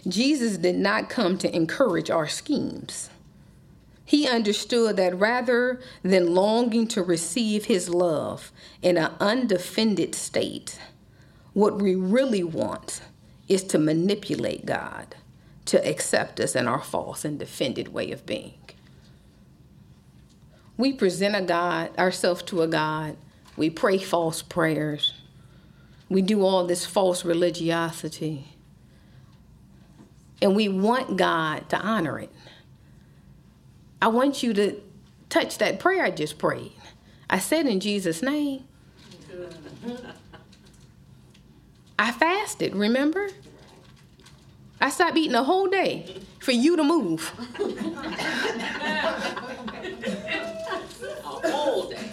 Jesus 0.07 0.57
did 0.57 0.75
not 0.75 1.09
come 1.09 1.37
to 1.37 1.55
encourage 1.55 2.09
our 2.09 2.27
schemes. 2.27 3.09
He 4.03 4.27
understood 4.27 4.97
that 4.97 5.17
rather 5.17 5.79
than 6.01 6.35
longing 6.35 6.87
to 6.89 7.01
receive 7.01 7.65
his 7.65 7.87
love 7.87 8.51
in 8.81 8.97
an 8.97 9.11
undefended 9.19 10.13
state, 10.13 10.77
what 11.53 11.81
we 11.81 11.95
really 11.95 12.43
want 12.43 13.01
is 13.53 13.63
to 13.65 13.77
manipulate 13.77 14.65
God 14.65 15.15
to 15.65 15.87
accept 15.87 16.39
us 16.39 16.55
in 16.55 16.67
our 16.67 16.81
false 16.81 17.23
and 17.23 17.39
defended 17.39 17.89
way 17.89 18.11
of 18.11 18.25
being. 18.25 18.53
We 20.77 20.93
present 20.93 21.35
a 21.35 21.41
God, 21.41 21.97
ourselves 21.97 22.43
to 22.43 22.61
a 22.63 22.67
God. 22.67 23.15
We 23.55 23.69
pray 23.69 23.97
false 23.97 24.41
prayers. 24.41 25.13
We 26.09 26.21
do 26.21 26.43
all 26.43 26.65
this 26.65 26.85
false 26.85 27.23
religiosity. 27.23 28.47
And 30.41 30.55
we 30.55 30.67
want 30.67 31.15
God 31.15 31.69
to 31.69 31.77
honor 31.77 32.19
it. 32.19 32.31
I 34.01 34.07
want 34.07 34.43
you 34.43 34.53
to 34.53 34.81
touch 35.29 35.59
that 35.59 35.79
prayer 35.79 36.03
I 36.03 36.11
just 36.11 36.37
prayed. 36.37 36.73
I 37.29 37.39
said 37.39 37.67
in 37.67 37.79
Jesus' 37.79 38.21
name. 38.21 38.65
I 41.97 42.11
fasted, 42.11 42.75
remember? 42.75 43.29
I 44.81 44.89
stopped 44.89 45.17
eating 45.17 45.35
a 45.35 45.43
whole 45.43 45.67
day 45.67 46.17
for 46.39 46.51
you 46.51 46.75
to 46.75 46.83
move. 46.83 47.31
a 51.23 51.51
whole 51.51 51.89
day. 51.89 52.09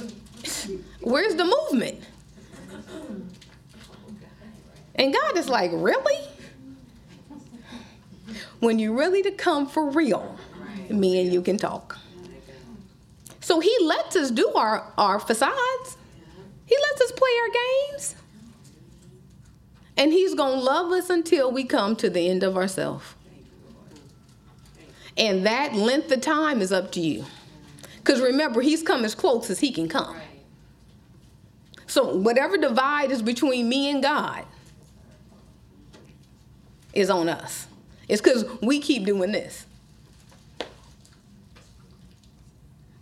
Where's 1.00 1.34
the 1.34 1.44
movement? 1.44 2.04
And 4.94 5.14
God 5.14 5.36
is 5.36 5.48
like, 5.48 5.70
really? 5.74 6.18
When 8.60 8.78
you're 8.78 8.94
ready 8.94 9.22
to 9.22 9.30
come 9.30 9.66
for 9.66 9.88
real, 9.90 10.36
me 10.90 11.20
and 11.22 11.32
you 11.32 11.40
can 11.40 11.56
talk. 11.56 11.98
So 13.40 13.58
he 13.58 13.74
lets 13.82 14.14
us 14.14 14.30
do 14.30 14.52
our, 14.54 14.92
our 14.98 15.18
facades. 15.18 15.96
He 16.66 16.76
lets 16.76 17.00
us 17.00 17.12
play 17.12 17.30
our 17.42 17.48
games. 17.48 18.14
And 20.00 20.14
he's 20.14 20.34
going 20.34 20.60
to 20.60 20.64
love 20.64 20.90
us 20.92 21.10
until 21.10 21.52
we 21.52 21.62
come 21.62 21.94
to 21.96 22.08
the 22.08 22.26
end 22.26 22.42
of 22.42 22.56
ourselves. 22.56 23.04
And 25.18 25.44
that 25.44 25.74
length 25.74 26.10
of 26.10 26.22
time 26.22 26.62
is 26.62 26.72
up 26.72 26.90
to 26.92 27.00
you. 27.00 27.26
Because 27.98 28.22
remember, 28.22 28.62
he's 28.62 28.82
come 28.82 29.04
as 29.04 29.14
close 29.14 29.50
as 29.50 29.60
he 29.60 29.70
can 29.70 29.90
come. 29.90 30.16
So 31.86 32.16
whatever 32.16 32.56
divide 32.56 33.10
is 33.10 33.20
between 33.20 33.68
me 33.68 33.90
and 33.90 34.02
God 34.02 34.46
is 36.94 37.10
on 37.10 37.28
us. 37.28 37.66
It's 38.08 38.22
because 38.22 38.46
we 38.62 38.80
keep 38.80 39.04
doing 39.04 39.32
this. 39.32 39.66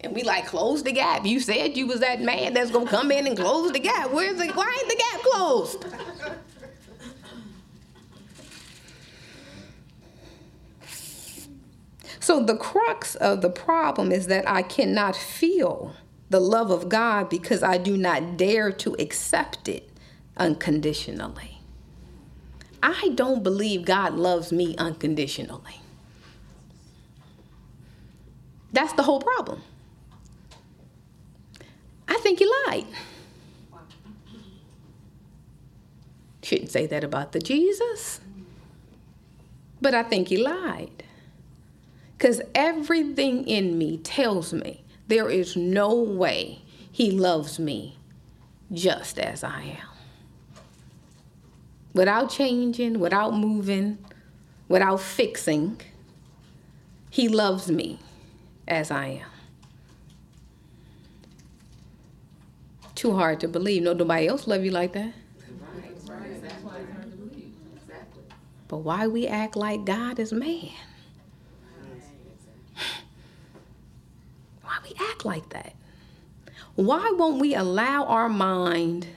And 0.00 0.16
we 0.16 0.24
like 0.24 0.46
close 0.46 0.82
the 0.82 0.90
gap. 0.90 1.24
You 1.24 1.38
said 1.38 1.76
you 1.76 1.86
was 1.86 2.00
that 2.00 2.20
man 2.20 2.54
that's 2.54 2.72
gonna 2.72 2.90
come 2.90 3.12
in 3.12 3.28
and 3.28 3.36
close 3.36 3.70
the 3.70 3.78
gap. 3.78 4.10
Where's 4.10 4.36
the 4.36 4.48
why 4.48 4.76
ain't 4.80 4.88
the 4.88 4.96
gap 4.96 5.20
closed? 5.22 5.84
So 12.20 12.44
the 12.44 12.56
crux 12.56 13.14
of 13.14 13.42
the 13.42 13.50
problem 13.50 14.12
is 14.12 14.26
that 14.26 14.48
I 14.48 14.62
cannot 14.62 15.16
feel 15.16 15.94
the 16.30 16.40
love 16.40 16.70
of 16.70 16.88
God 16.88 17.28
because 17.28 17.62
I 17.62 17.78
do 17.78 17.96
not 17.96 18.36
dare 18.36 18.70
to 18.72 18.94
accept 18.98 19.68
it 19.68 19.88
unconditionally. 20.36 21.60
I 22.82 23.10
don't 23.14 23.42
believe 23.42 23.84
God 23.84 24.14
loves 24.14 24.52
me 24.52 24.76
unconditionally. 24.76 25.80
That's 28.72 28.92
the 28.92 29.02
whole 29.02 29.20
problem. 29.20 29.62
I 32.06 32.18
think 32.18 32.38
he 32.38 32.50
lied. 32.66 32.86
Shouldn't 36.42 36.70
say 36.70 36.86
that 36.86 37.04
about 37.04 37.32
the 37.32 37.40
Jesus, 37.40 38.20
but 39.80 39.94
I 39.94 40.02
think 40.02 40.28
he 40.28 40.36
lied. 40.36 41.04
Because 42.18 42.42
everything 42.52 43.46
in 43.46 43.78
me 43.78 43.98
tells 43.98 44.52
me 44.52 44.82
there 45.06 45.30
is 45.30 45.56
no 45.56 45.94
way 45.94 46.62
he 46.90 47.12
loves 47.12 47.60
me 47.60 47.96
just 48.72 49.20
as 49.20 49.44
I 49.44 49.62
am. 49.62 49.88
Without 51.94 52.28
changing, 52.28 52.98
without 52.98 53.34
moving, 53.34 53.98
without 54.66 55.00
fixing, 55.00 55.80
he 57.08 57.28
loves 57.28 57.70
me 57.70 58.00
as 58.66 58.90
I 58.90 59.06
am. 59.06 59.30
Too 62.96 63.14
hard 63.14 63.38
to 63.40 63.48
believe. 63.48 63.84
No, 63.84 63.92
nobody 63.92 64.26
else 64.26 64.48
love 64.48 64.64
you 64.64 64.72
like 64.72 64.92
that. 64.94 65.12
But 68.66 68.78
why 68.78 69.06
we 69.06 69.28
act 69.28 69.54
like 69.54 69.84
God 69.84 70.18
is 70.18 70.32
man? 70.32 70.70
Why 74.62 74.78
we 74.84 74.87
act 75.00 75.24
like 75.24 75.48
that? 75.50 75.74
Why 76.74 77.12
won't 77.16 77.40
we 77.40 77.54
allow 77.54 78.04
our 78.04 78.28
mind 78.28 79.08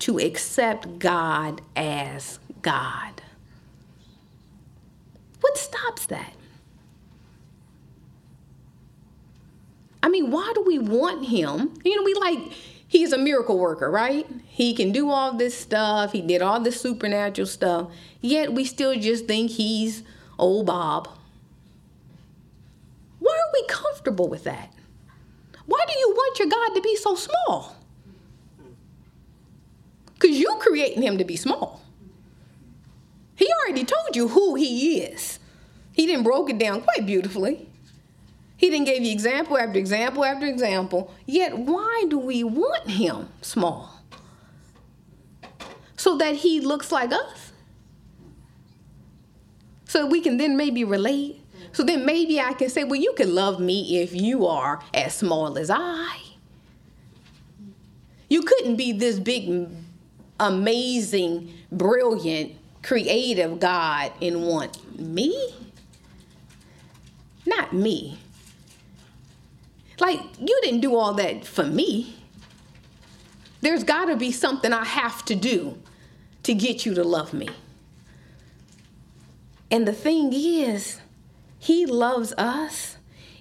to 0.00 0.18
accept 0.18 0.98
God 0.98 1.62
as 1.74 2.38
God. 2.60 3.22
What 5.40 5.56
stops 5.56 6.04
that? 6.06 6.34
I 10.02 10.10
mean, 10.10 10.30
why 10.30 10.52
do 10.54 10.62
we 10.62 10.78
want 10.78 11.26
him? 11.26 11.72
You 11.82 11.96
know, 11.96 12.02
we 12.02 12.12
like, 12.14 12.52
he's 12.86 13.14
a 13.14 13.18
miracle 13.18 13.58
worker, 13.58 13.90
right? 13.90 14.26
He 14.44 14.74
can 14.74 14.92
do 14.92 15.08
all 15.08 15.32
this 15.32 15.56
stuff, 15.56 16.12
he 16.12 16.20
did 16.20 16.42
all 16.42 16.60
this 16.60 16.78
supernatural 16.80 17.46
stuff, 17.46 17.90
yet 18.20 18.52
we 18.52 18.66
still 18.66 18.94
just 18.98 19.26
think 19.26 19.52
he's 19.52 20.02
old 20.38 20.66
Bob. 20.66 21.08
Why 23.20 23.32
are 23.32 23.52
we 23.54 23.66
comfortable 23.68 24.28
with 24.28 24.44
that? 24.44 24.73
Why 25.66 25.84
do 25.86 25.98
you 25.98 26.10
want 26.10 26.38
your 26.38 26.48
God 26.48 26.74
to 26.74 26.80
be 26.80 26.96
so 26.96 27.14
small? 27.14 27.76
Because 30.14 30.38
you're 30.38 30.58
creating 30.58 31.02
him 31.02 31.18
to 31.18 31.24
be 31.24 31.36
small. 31.36 31.82
He 33.36 33.48
already 33.62 33.84
told 33.84 34.14
you 34.14 34.28
who 34.28 34.54
he 34.54 34.98
is. 34.98 35.38
He 35.92 36.06
didn't 36.06 36.24
broke 36.24 36.50
it 36.50 36.58
down 36.58 36.82
quite 36.82 37.06
beautifully. 37.06 37.68
He 38.56 38.70
didn't 38.70 38.86
give 38.86 39.02
you 39.02 39.12
example 39.12 39.58
after 39.58 39.78
example 39.78 40.24
after 40.24 40.46
example. 40.46 41.12
Yet 41.26 41.58
why 41.58 42.04
do 42.08 42.18
we 42.18 42.44
want 42.44 42.88
him 42.88 43.28
small? 43.40 44.00
So 45.96 46.16
that 46.18 46.36
he 46.36 46.60
looks 46.60 46.92
like 46.92 47.12
us? 47.12 47.52
So 49.86 50.06
we 50.06 50.20
can 50.20 50.38
then 50.38 50.56
maybe 50.56 50.84
relate? 50.84 51.43
So 51.74 51.82
then 51.82 52.06
maybe 52.06 52.40
I 52.40 52.52
can 52.52 52.70
say, 52.70 52.84
well, 52.84 53.00
you 53.00 53.12
can 53.14 53.34
love 53.34 53.58
me 53.58 54.00
if 54.00 54.14
you 54.14 54.46
are 54.46 54.80
as 54.94 55.12
small 55.12 55.58
as 55.58 55.70
I. 55.70 56.18
You 58.28 58.42
couldn't 58.42 58.76
be 58.76 58.92
this 58.92 59.18
big, 59.18 59.68
amazing, 60.38 61.52
brilliant, 61.72 62.52
creative 62.84 63.58
God 63.58 64.12
and 64.22 64.46
want 64.46 64.98
me? 65.00 65.52
Not 67.44 67.72
me. 67.72 68.20
Like, 69.98 70.20
you 70.38 70.60
didn't 70.62 70.80
do 70.80 70.96
all 70.96 71.14
that 71.14 71.44
for 71.44 71.64
me. 71.64 72.14
There's 73.62 73.82
got 73.82 74.04
to 74.04 74.16
be 74.16 74.30
something 74.30 74.72
I 74.72 74.84
have 74.84 75.24
to 75.24 75.34
do 75.34 75.76
to 76.44 76.54
get 76.54 76.86
you 76.86 76.94
to 76.94 77.02
love 77.02 77.32
me. 77.32 77.48
And 79.72 79.88
the 79.88 79.92
thing 79.92 80.32
is, 80.32 81.00
he 81.64 81.86
loves 81.86 82.34
us 82.36 82.98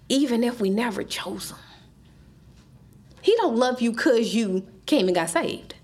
even 0.08 0.46
if 0.46 0.62
we 0.62 0.70
never 0.70 1.04
chose 1.04 1.52
him. 1.52 1.58
He 3.22 3.36
don't 3.36 3.58
love 3.58 3.82
you 3.82 3.92
cuz 3.92 4.34
you 4.34 4.66
came 4.86 5.10
and 5.10 5.16
got 5.16 5.30
saved. 5.30 5.76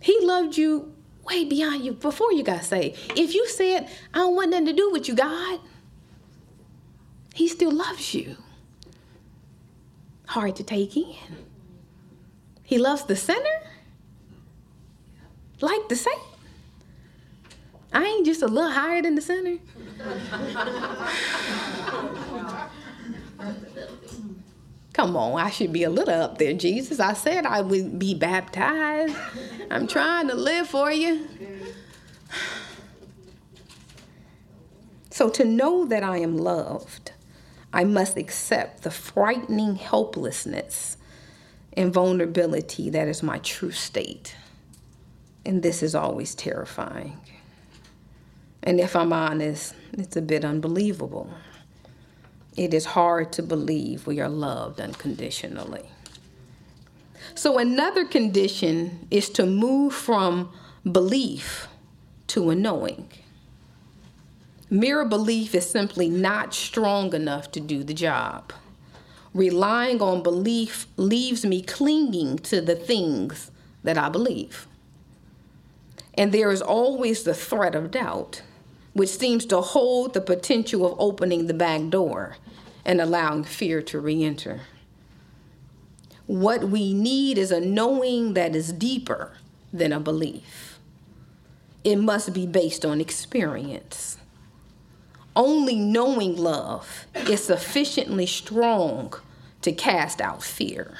He 0.00 0.18
loved 0.20 0.56
you 0.56 0.92
way 1.22 1.44
beyond 1.44 1.84
you 1.84 1.92
before 1.92 2.32
you 2.32 2.42
got 2.42 2.64
saved. 2.64 2.98
If 3.16 3.36
you 3.36 3.46
said, 3.46 3.88
I 4.12 4.18
don't 4.18 4.34
want 4.34 4.50
nothing 4.50 4.66
to 4.66 4.72
do 4.72 4.90
with 4.90 5.06
you, 5.06 5.14
God, 5.14 5.60
he 7.34 7.46
still 7.46 7.70
loves 7.70 8.12
you 8.12 8.36
hard 10.26 10.56
to 10.56 10.64
take 10.64 10.96
in. 10.96 11.36
He 12.64 12.78
loves 12.78 13.04
the 13.04 13.14
sinner 13.14 13.58
like 15.60 15.88
the 15.88 15.94
saint. 15.94 16.18
I 17.92 18.04
ain't 18.04 18.26
just 18.26 18.42
a 18.42 18.48
little 18.48 18.72
higher 18.72 19.02
than 19.02 19.14
the 19.14 19.22
sinner. 19.22 19.58
Come 24.92 25.16
on, 25.16 25.40
I 25.40 25.50
should 25.50 25.72
be 25.72 25.84
a 25.84 25.90
little 25.90 26.22
up 26.22 26.38
there, 26.38 26.52
Jesus. 26.52 27.00
I 27.00 27.14
said 27.14 27.46
I 27.46 27.60
would 27.60 27.98
be 27.98 28.14
baptized. 28.14 29.16
I'm 29.70 29.86
trying 29.86 30.28
to 30.28 30.34
live 30.34 30.68
for 30.68 30.90
you. 30.92 31.26
So 35.10 35.28
to 35.30 35.44
know 35.44 35.84
that 35.86 36.02
I 36.02 36.18
am 36.18 36.36
loved 36.36 37.12
I 37.72 37.84
must 37.84 38.16
accept 38.16 38.82
the 38.82 38.90
frightening 38.90 39.76
helplessness 39.76 40.96
and 41.72 41.92
vulnerability 41.92 42.90
that 42.90 43.06
is 43.06 43.22
my 43.22 43.38
true 43.38 43.70
state. 43.70 44.34
And 45.46 45.62
this 45.62 45.82
is 45.82 45.94
always 45.94 46.34
terrifying. 46.34 47.18
And 48.62 48.80
if 48.80 48.94
I'm 48.94 49.12
honest, 49.12 49.74
it's 49.92 50.16
a 50.16 50.22
bit 50.22 50.44
unbelievable. 50.44 51.32
It 52.56 52.74
is 52.74 52.84
hard 52.84 53.32
to 53.32 53.42
believe 53.42 54.06
we 54.06 54.20
are 54.20 54.28
loved 54.28 54.80
unconditionally. 54.80 55.88
So, 57.34 57.58
another 57.58 58.04
condition 58.04 59.06
is 59.10 59.30
to 59.30 59.46
move 59.46 59.94
from 59.94 60.52
belief 60.90 61.68
to 62.28 62.50
a 62.50 62.54
knowing. 62.54 63.08
Mere 64.68 65.04
belief 65.04 65.54
is 65.54 65.68
simply 65.68 66.08
not 66.08 66.54
strong 66.54 67.14
enough 67.14 67.50
to 67.52 67.60
do 67.60 67.82
the 67.82 67.94
job. 67.94 68.52
Relying 69.32 70.02
on 70.02 70.22
belief 70.22 70.86
leaves 70.96 71.44
me 71.44 71.62
clinging 71.62 72.38
to 72.38 72.60
the 72.60 72.74
things 72.74 73.50
that 73.82 73.96
I 73.96 74.08
believe. 74.08 74.66
And 76.14 76.32
there 76.32 76.50
is 76.50 76.62
always 76.62 77.22
the 77.22 77.34
threat 77.34 77.74
of 77.74 77.90
doubt, 77.90 78.42
which 78.92 79.08
seems 79.08 79.46
to 79.46 79.60
hold 79.60 80.14
the 80.14 80.20
potential 80.20 80.84
of 80.84 80.98
opening 80.98 81.46
the 81.46 81.54
back 81.54 81.88
door 81.90 82.36
and 82.84 83.00
allowing 83.00 83.44
fear 83.44 83.82
to 83.82 84.00
re 84.00 84.22
enter. 84.24 84.62
What 86.26 86.64
we 86.64 86.94
need 86.94 87.38
is 87.38 87.50
a 87.50 87.60
knowing 87.60 88.34
that 88.34 88.54
is 88.54 88.72
deeper 88.72 89.32
than 89.72 89.92
a 89.92 90.00
belief. 90.00 90.78
It 91.82 91.96
must 91.96 92.32
be 92.32 92.46
based 92.46 92.84
on 92.84 93.00
experience 93.00 94.18
only 95.36 95.76
knowing 95.76 96.36
love 96.36 97.06
is 97.14 97.44
sufficiently 97.44 98.26
strong 98.26 99.14
to 99.62 99.72
cast 99.72 100.20
out 100.20 100.42
fear. 100.42 100.94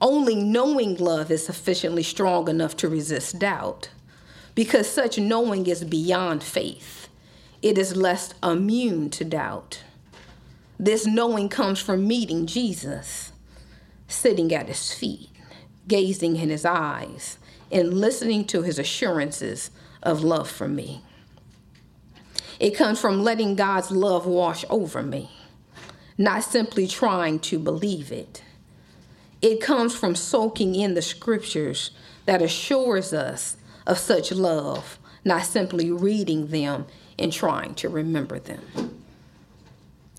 Only 0.00 0.34
knowing 0.34 0.96
love 0.96 1.30
is 1.30 1.46
sufficiently 1.46 2.02
strong 2.02 2.48
enough 2.48 2.76
to 2.76 2.88
resist 2.88 3.38
doubt 3.38 3.88
because 4.56 4.90
such 4.90 5.18
knowing 5.18 5.66
is 5.66 5.84
beyond 5.84 6.42
faith. 6.42 7.08
It 7.62 7.78
is 7.78 7.94
less 7.94 8.34
immune 8.42 9.10
to 9.10 9.24
doubt. 9.24 9.82
This 10.80 11.06
knowing 11.06 11.48
comes 11.48 11.78
from 11.78 12.08
meeting 12.08 12.46
Jesus, 12.46 13.32
sitting 14.08 14.52
at 14.54 14.66
his 14.66 14.92
feet, 14.92 15.28
gazing 15.86 16.36
in 16.36 16.48
his 16.48 16.64
eyes, 16.64 17.38
and 17.70 18.00
listening 18.00 18.46
to 18.46 18.62
his 18.62 18.78
assurances 18.78 19.70
of 20.02 20.24
love 20.24 20.50
for 20.50 20.66
me. 20.66 21.02
It 22.58 22.70
comes 22.70 22.98
from 22.98 23.22
letting 23.22 23.56
God's 23.56 23.90
love 23.90 24.26
wash 24.26 24.64
over 24.70 25.02
me, 25.02 25.30
not 26.16 26.44
simply 26.44 26.86
trying 26.86 27.40
to 27.40 27.58
believe 27.58 28.10
it. 28.10 28.42
It 29.42 29.60
comes 29.60 29.94
from 29.94 30.14
soaking 30.14 30.74
in 30.74 30.94
the 30.94 31.02
scriptures 31.02 31.90
that 32.24 32.40
assures 32.40 33.12
us 33.12 33.55
of 33.86 33.98
such 33.98 34.32
love, 34.32 34.98
not 35.24 35.44
simply 35.44 35.90
reading 35.90 36.48
them 36.48 36.86
and 37.18 37.32
trying 37.32 37.74
to 37.76 37.88
remember 37.88 38.38
them. 38.38 39.02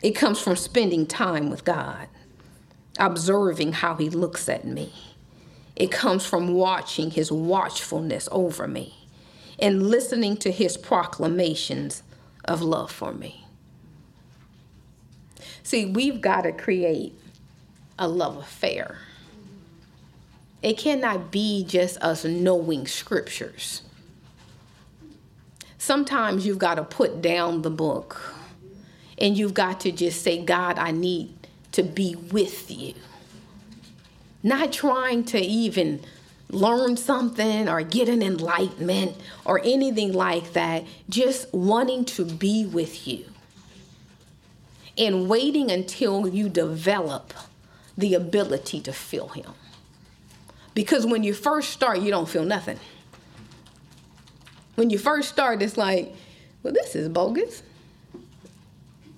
It 0.01 0.11
comes 0.11 0.39
from 0.39 0.55
spending 0.55 1.05
time 1.05 1.49
with 1.49 1.65
God, 1.65 2.07
observing 2.99 3.73
how 3.73 3.95
He 3.95 4.09
looks 4.09 4.47
at 4.47 4.65
me. 4.65 4.93
It 5.75 5.91
comes 5.91 6.25
from 6.25 6.53
watching 6.53 7.11
His 7.11 7.31
watchfulness 7.31 8.29
over 8.31 8.67
me 8.67 9.07
and 9.59 9.89
listening 9.89 10.37
to 10.37 10.51
His 10.51 10.77
proclamations 10.77 12.03
of 12.45 12.61
love 12.61 12.91
for 12.91 13.11
me. 13.11 13.45
See, 15.63 15.85
we've 15.85 16.21
got 16.21 16.41
to 16.43 16.51
create 16.51 17.19
a 17.99 18.07
love 18.07 18.37
affair. 18.37 18.99
It 20.61 20.77
cannot 20.77 21.31
be 21.31 21.63
just 21.63 22.01
us 22.01 22.25
knowing 22.25 22.87
scriptures. 22.87 23.83
Sometimes 25.77 26.45
you've 26.45 26.57
got 26.57 26.75
to 26.75 26.83
put 26.83 27.21
down 27.21 27.61
the 27.61 27.69
book 27.69 28.33
and 29.17 29.37
you've 29.37 29.53
got 29.53 29.79
to 29.81 29.91
just 29.91 30.21
say, 30.21 30.43
God, 30.43 30.77
I 30.77 30.91
need 30.91 31.33
to 31.73 31.83
be 31.83 32.15
with 32.15 32.71
you. 32.71 32.93
Not 34.43 34.73
trying 34.73 35.23
to 35.25 35.39
even 35.39 36.01
learn 36.49 36.97
something 36.97 37.67
or 37.67 37.81
get 37.81 38.09
an 38.09 38.21
enlightenment 38.21 39.15
or 39.45 39.59
anything 39.63 40.13
like 40.13 40.53
that, 40.53 40.85
just 41.09 41.53
wanting 41.53 42.05
to 42.05 42.25
be 42.25 42.65
with 42.65 43.07
you 43.07 43.25
and 44.97 45.29
waiting 45.29 45.69
until 45.69 46.27
you 46.27 46.49
develop 46.49 47.33
the 47.97 48.13
ability 48.13 48.79
to 48.81 48.93
feel 48.93 49.29
Him. 49.29 49.53
Because 50.77 51.07
when 51.07 51.23
you 51.23 51.33
first 51.33 51.71
start, 51.71 52.01
you 52.01 52.11
don't 52.11 52.29
feel 52.29 52.45
nothing. 52.45 52.79
When 54.75 54.91
you 54.91 54.99
first 54.99 55.27
start, 55.27 55.63
it's 55.63 55.75
like, 55.75 56.13
well, 56.61 56.71
this 56.71 56.95
is 56.95 57.09
bogus. 57.09 57.63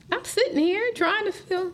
I'm 0.10 0.24
sitting 0.24 0.60
here 0.60 0.90
trying 0.96 1.26
to 1.26 1.34
feel 1.34 1.74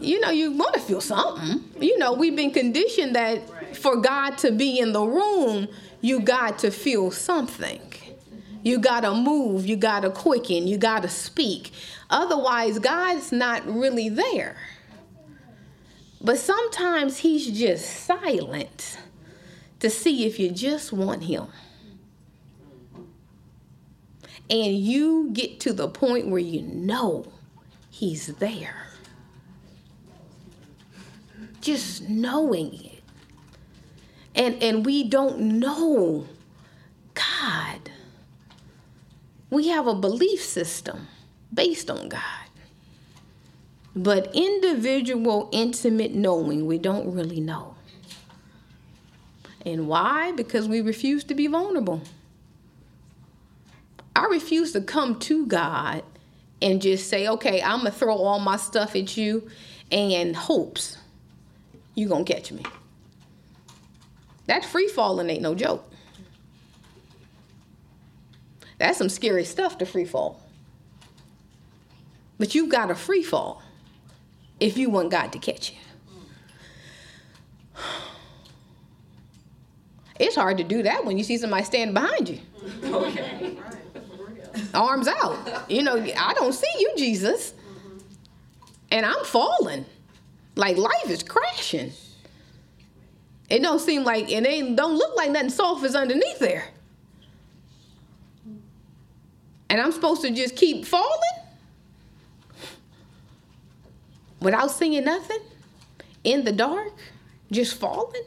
You 0.00 0.18
know, 0.18 0.30
you 0.30 0.50
want 0.50 0.74
to 0.74 0.80
feel 0.80 1.00
something. 1.00 1.62
You 1.80 1.96
know, 1.96 2.12
we've 2.12 2.34
been 2.34 2.50
conditioned 2.50 3.14
that 3.14 3.76
for 3.76 3.94
God 3.98 4.36
to 4.38 4.50
be 4.50 4.80
in 4.80 4.92
the 4.94 5.04
room, 5.04 5.68
you 6.00 6.18
got 6.18 6.58
to 6.58 6.72
feel 6.72 7.12
something. 7.12 7.80
You 8.64 8.80
got 8.80 9.02
to 9.02 9.14
move, 9.14 9.64
you 9.64 9.76
got 9.76 10.00
to 10.00 10.10
quicken, 10.10 10.66
you 10.66 10.76
got 10.76 11.02
to 11.02 11.08
speak. 11.08 11.70
Otherwise, 12.10 12.80
God's 12.80 13.30
not 13.30 13.64
really 13.64 14.08
there. 14.08 14.56
But 16.20 16.38
sometimes 16.38 17.18
He's 17.18 17.46
just 17.46 18.04
silent 18.04 18.98
to 19.80 19.88
see 19.88 20.26
if 20.26 20.38
you 20.38 20.50
just 20.50 20.92
want 20.92 21.24
Him. 21.24 21.46
And 24.50 24.76
you 24.76 25.30
get 25.32 25.60
to 25.60 25.72
the 25.72 25.88
point 25.88 26.28
where 26.28 26.40
you 26.40 26.62
know 26.62 27.32
He's 27.90 28.26
there. 28.26 28.88
Just 31.60 32.08
knowing 32.08 32.74
it. 32.74 33.02
And, 34.34 34.62
and 34.62 34.86
we 34.86 35.04
don't 35.04 35.40
know 35.58 36.26
God. 37.14 37.90
We 39.50 39.68
have 39.68 39.86
a 39.86 39.94
belief 39.94 40.42
system 40.42 41.08
based 41.52 41.90
on 41.90 42.08
God. 42.08 42.49
But 43.94 44.30
individual, 44.34 45.48
intimate 45.52 46.14
knowing, 46.14 46.66
we 46.66 46.78
don't 46.78 47.12
really 47.12 47.40
know. 47.40 47.74
And 49.66 49.88
why? 49.88 50.32
Because 50.32 50.68
we 50.68 50.80
refuse 50.80 51.24
to 51.24 51.34
be 51.34 51.46
vulnerable. 51.46 52.02
I 54.14 54.26
refuse 54.26 54.72
to 54.72 54.80
come 54.80 55.18
to 55.20 55.46
God 55.46 56.02
and 56.62 56.80
just 56.80 57.08
say, 57.08 57.26
okay, 57.26 57.62
I'm 57.62 57.80
going 57.80 57.92
to 57.92 57.98
throw 57.98 58.16
all 58.16 58.38
my 58.38 58.56
stuff 58.56 58.94
at 58.94 59.16
you 59.16 59.48
and 59.90 60.36
hopes 60.36 60.98
you're 61.94 62.08
going 62.08 62.24
to 62.24 62.32
catch 62.32 62.52
me. 62.52 62.62
That 64.46 64.64
free 64.64 64.88
falling 64.88 65.30
ain't 65.30 65.42
no 65.42 65.54
joke. 65.54 65.90
That's 68.78 68.98
some 68.98 69.08
scary 69.08 69.44
stuff 69.44 69.78
to 69.78 69.86
free 69.86 70.04
fall. 70.04 70.40
But 72.38 72.54
you've 72.54 72.70
got 72.70 72.90
a 72.90 72.94
free 72.94 73.22
fall 73.22 73.62
if 74.60 74.76
you 74.76 74.90
want 74.90 75.10
God 75.10 75.32
to 75.32 75.38
catch 75.38 75.72
you. 75.72 75.78
It's 80.20 80.36
hard 80.36 80.58
to 80.58 80.64
do 80.64 80.82
that 80.82 81.04
when 81.04 81.16
you 81.16 81.24
see 81.24 81.38
somebody 81.38 81.64
standing 81.64 81.94
behind 81.94 82.28
you. 82.28 82.40
Okay. 82.84 83.56
Arms 84.74 85.08
out. 85.08 85.70
You 85.70 85.82
know, 85.82 85.96
I 85.96 86.34
don't 86.34 86.52
see 86.52 86.68
you, 86.78 86.92
Jesus. 86.96 87.54
And 88.90 89.06
I'm 89.06 89.24
falling. 89.24 89.86
Like 90.56 90.76
life 90.76 91.08
is 91.08 91.22
crashing. 91.22 91.92
It 93.48 93.62
don't 93.62 93.80
seem 93.80 94.04
like 94.04 94.30
it 94.30 94.46
ain't 94.46 94.76
don't 94.76 94.96
look 94.96 95.16
like 95.16 95.30
nothing 95.30 95.48
soft 95.50 95.84
is 95.84 95.94
underneath 95.94 96.38
there. 96.38 96.68
And 99.70 99.80
I'm 99.80 99.92
supposed 99.92 100.22
to 100.22 100.30
just 100.30 100.54
keep 100.56 100.84
falling? 100.84 101.39
Without 104.40 104.70
seeing 104.70 105.04
nothing, 105.04 105.40
in 106.24 106.44
the 106.44 106.52
dark, 106.52 106.92
just 107.50 107.78
falling. 107.78 108.22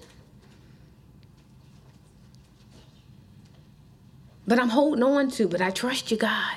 But 4.46 4.60
I'm 4.60 4.70
holding 4.70 5.04
on 5.04 5.30
to, 5.32 5.48
but 5.48 5.62
I 5.62 5.70
trust 5.70 6.12
you, 6.12 6.18
God. 6.18 6.56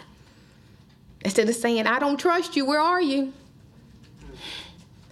Instead 1.24 1.48
of 1.48 1.54
saying, 1.54 1.86
I 1.86 1.98
don't 1.98 2.18
trust 2.18 2.56
you, 2.56 2.64
where 2.64 2.80
are 2.80 3.00
you? 3.00 3.32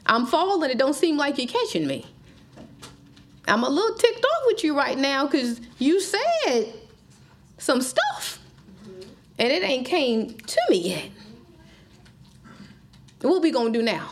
I'm 0.07 0.27
falling, 0.27 0.71
it 0.71 0.79
don't 0.79 0.95
seem 0.95 1.17
like 1.17 1.39
you're 1.39 1.47
catching 1.47 1.87
me. 1.87 2.07
I'm 3.47 3.63
a 3.63 3.69
little 3.69 3.97
ticked 3.97 4.25
off 4.25 4.43
with 4.47 4.65
you 4.65 4.77
right 4.77 4.97
now 4.97 5.27
because 5.27 5.61
you 5.79 6.01
said 6.01 6.73
some 7.59 7.81
stuff 7.81 8.39
and 9.39 9.53
it 9.53 9.63
ain't 9.63 9.87
came 9.87 10.35
to 10.35 10.61
me 10.71 10.91
yet. 10.91 11.11
What 13.21 13.43
we 13.43 13.51
gonna 13.51 13.71
do 13.71 13.83
now? 13.83 14.11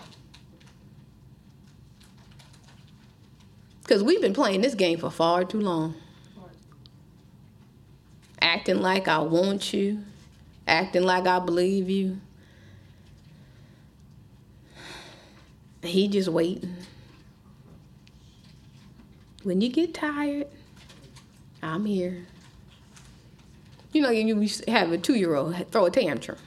Because 3.93 4.05
we've 4.05 4.23
been 4.23 4.33
playing 4.33 4.63
this 4.63 4.75
game 4.75 4.99
for 4.99 5.11
far 5.11 5.45
too 5.45 5.61
long. 5.61 5.95
Acting 8.41 8.81
like 8.81 9.07
I 9.07 9.19
want 9.19 9.75
you, 9.75 9.99
acting 10.67 11.03
like 11.03 11.27
I 11.27 11.39
believe 11.41 11.91
you. 11.91 12.19
He 15.83 16.09
just 16.09 16.31
waiting. 16.31 16.75
When 19.43 19.61
you 19.61 19.69
get 19.69 19.93
tired, 19.93 20.47
I'm 21.63 21.85
here. 21.85 22.25
You 23.93 24.01
know, 24.01 24.09
you 24.09 24.49
have 24.69 24.91
a 24.91 24.97
two 24.97 25.17
year 25.17 25.35
old 25.35 25.71
throw 25.71 25.85
a 25.85 25.91
tantrum. 25.91 26.39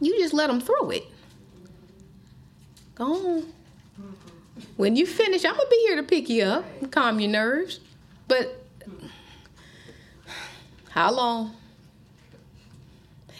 You 0.00 0.18
just 0.18 0.34
let 0.34 0.48
them 0.48 0.60
throw 0.60 0.90
it. 0.90 1.04
Go 2.96 3.04
on. 3.04 3.52
When 4.76 4.96
you 4.96 5.06
finish, 5.06 5.44
I'm 5.44 5.56
gonna 5.56 5.68
be 5.68 5.84
here 5.86 5.96
to 5.96 6.02
pick 6.02 6.28
you 6.28 6.44
up, 6.44 6.90
calm 6.90 7.20
your 7.20 7.30
nerves. 7.30 7.80
But 8.26 8.64
how 10.90 11.12
long? 11.12 11.54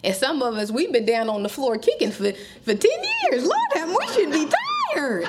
And 0.05 0.15
some 0.15 0.43
of 0.43 0.55
us, 0.55 0.71
we've 0.71 0.93
been 0.93 1.05
down 1.05 1.29
on 1.29 1.43
the 1.43 1.49
floor 1.49 1.77
kicking 1.77 2.11
for, 2.11 2.33
for 2.33 2.75
10 2.75 2.91
years. 3.31 3.45
Lord 3.45 3.69
have 3.75 3.89
we 3.89 4.07
should 4.09 4.31
be 4.31 4.49
tired. 4.95 5.29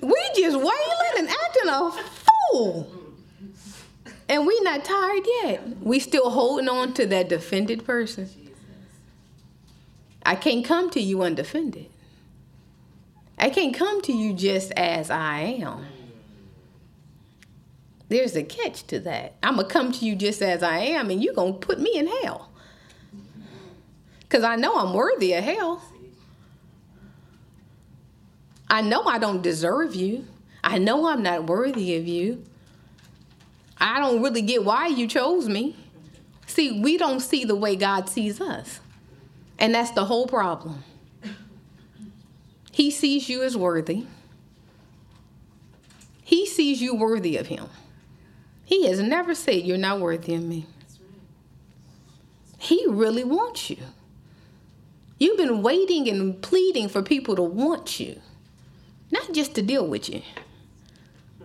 we 0.00 0.16
just 0.36 0.56
wailing 0.56 1.18
and 1.18 1.28
acting 1.28 1.68
a 1.68 1.92
fool. 2.52 2.92
And 4.28 4.46
we 4.46 4.60
not 4.60 4.84
tired 4.84 5.26
yet. 5.42 5.68
We 5.80 5.98
still 6.00 6.30
holding 6.30 6.68
on 6.68 6.94
to 6.94 7.06
that 7.06 7.28
defended 7.28 7.84
person. 7.84 8.28
I 10.30 10.36
can't 10.36 10.64
come 10.64 10.90
to 10.90 11.00
you 11.00 11.22
undefended. 11.22 11.90
I 13.36 13.50
can't 13.50 13.74
come 13.74 14.00
to 14.02 14.12
you 14.12 14.32
just 14.32 14.70
as 14.76 15.10
I 15.10 15.40
am. 15.40 15.86
There's 18.08 18.36
a 18.36 18.44
catch 18.44 18.86
to 18.86 19.00
that. 19.00 19.34
I'm 19.42 19.56
going 19.56 19.66
to 19.66 19.72
come 19.72 19.90
to 19.90 20.06
you 20.06 20.14
just 20.14 20.40
as 20.40 20.62
I 20.62 20.78
am, 20.78 21.10
and 21.10 21.20
you're 21.20 21.34
going 21.34 21.54
to 21.54 21.58
put 21.58 21.80
me 21.80 21.96
in 21.96 22.06
hell. 22.06 22.48
Because 24.20 24.44
I 24.44 24.54
know 24.54 24.76
I'm 24.76 24.94
worthy 24.94 25.32
of 25.32 25.42
hell. 25.42 25.82
I 28.68 28.82
know 28.82 29.02
I 29.06 29.18
don't 29.18 29.42
deserve 29.42 29.96
you. 29.96 30.28
I 30.62 30.78
know 30.78 31.08
I'm 31.08 31.24
not 31.24 31.48
worthy 31.48 31.96
of 31.96 32.06
you. 32.06 32.44
I 33.78 33.98
don't 33.98 34.22
really 34.22 34.42
get 34.42 34.64
why 34.64 34.86
you 34.86 35.08
chose 35.08 35.48
me. 35.48 35.74
See, 36.46 36.80
we 36.80 36.98
don't 36.98 37.18
see 37.18 37.44
the 37.44 37.56
way 37.56 37.74
God 37.74 38.08
sees 38.08 38.40
us. 38.40 38.78
And 39.60 39.74
that's 39.74 39.90
the 39.90 40.06
whole 40.06 40.26
problem. 40.26 40.82
He 42.72 42.90
sees 42.90 43.28
you 43.28 43.42
as 43.42 43.56
worthy. 43.56 44.06
He 46.22 46.46
sees 46.46 46.80
you 46.80 46.94
worthy 46.94 47.36
of 47.36 47.48
him. 47.48 47.66
He 48.64 48.86
has 48.86 49.00
never 49.00 49.34
said 49.34 49.64
you're 49.64 49.76
not 49.76 50.00
worthy 50.00 50.34
of 50.34 50.42
me. 50.42 50.66
He 52.58 52.86
really 52.88 53.24
wants 53.24 53.68
you. 53.68 53.78
You've 55.18 55.36
been 55.36 55.62
waiting 55.62 56.08
and 56.08 56.40
pleading 56.40 56.88
for 56.88 57.02
people 57.02 57.36
to 57.36 57.42
want 57.42 58.00
you, 58.00 58.20
not 59.10 59.32
just 59.34 59.54
to 59.56 59.62
deal 59.62 59.86
with 59.86 60.08
you, 60.08 60.22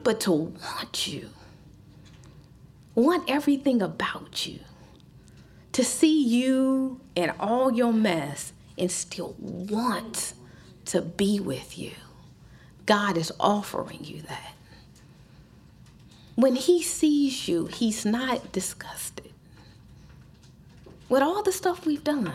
but 0.03 0.22
to 0.22 0.32
want 0.32 1.07
you. 1.07 1.30
Want 2.93 3.30
everything 3.30 3.82
about 3.82 4.47
you 4.47 4.59
to 5.76 5.84
see 5.84 6.23
you 6.23 7.01
and 7.17 7.34
all 7.38 7.69
your 7.73 7.91
mess 7.91 8.53
and 8.78 8.89
still 8.89 9.36
want 9.38 10.34
to 10.86 11.01
be 11.01 11.38
with 11.38 11.78
you. 11.78 11.91
God 12.86 13.17
is 13.17 13.30
offering 13.41 13.99
you 14.01 14.21
that. 14.21 14.53
When 16.36 16.55
He 16.55 16.82
sees 16.82 17.49
you, 17.49 17.65
He's 17.65 18.05
not 18.05 18.53
disgusted 18.53 19.34
with 21.09 21.21
all 21.21 21.43
the 21.43 21.51
stuff 21.51 21.86
we've 21.86 22.05
done. 22.05 22.32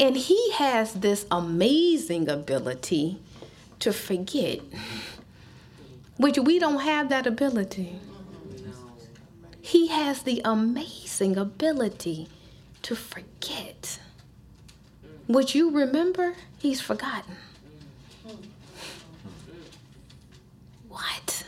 And 0.00 0.16
He 0.16 0.50
has 0.54 0.94
this 0.94 1.26
amazing 1.30 2.28
ability 2.28 3.20
to 3.78 3.92
forget, 3.92 4.58
which 6.16 6.40
we 6.40 6.58
don't 6.58 6.80
have 6.80 7.08
that 7.10 7.28
ability. 7.28 8.00
He 9.66 9.88
has 9.88 10.22
the 10.22 10.40
amazing 10.44 11.36
ability 11.36 12.28
to 12.82 12.94
forget. 12.94 13.98
What 15.26 15.56
you 15.56 15.72
remember, 15.72 16.34
he's 16.56 16.80
forgotten. 16.80 17.34
What? 20.88 21.46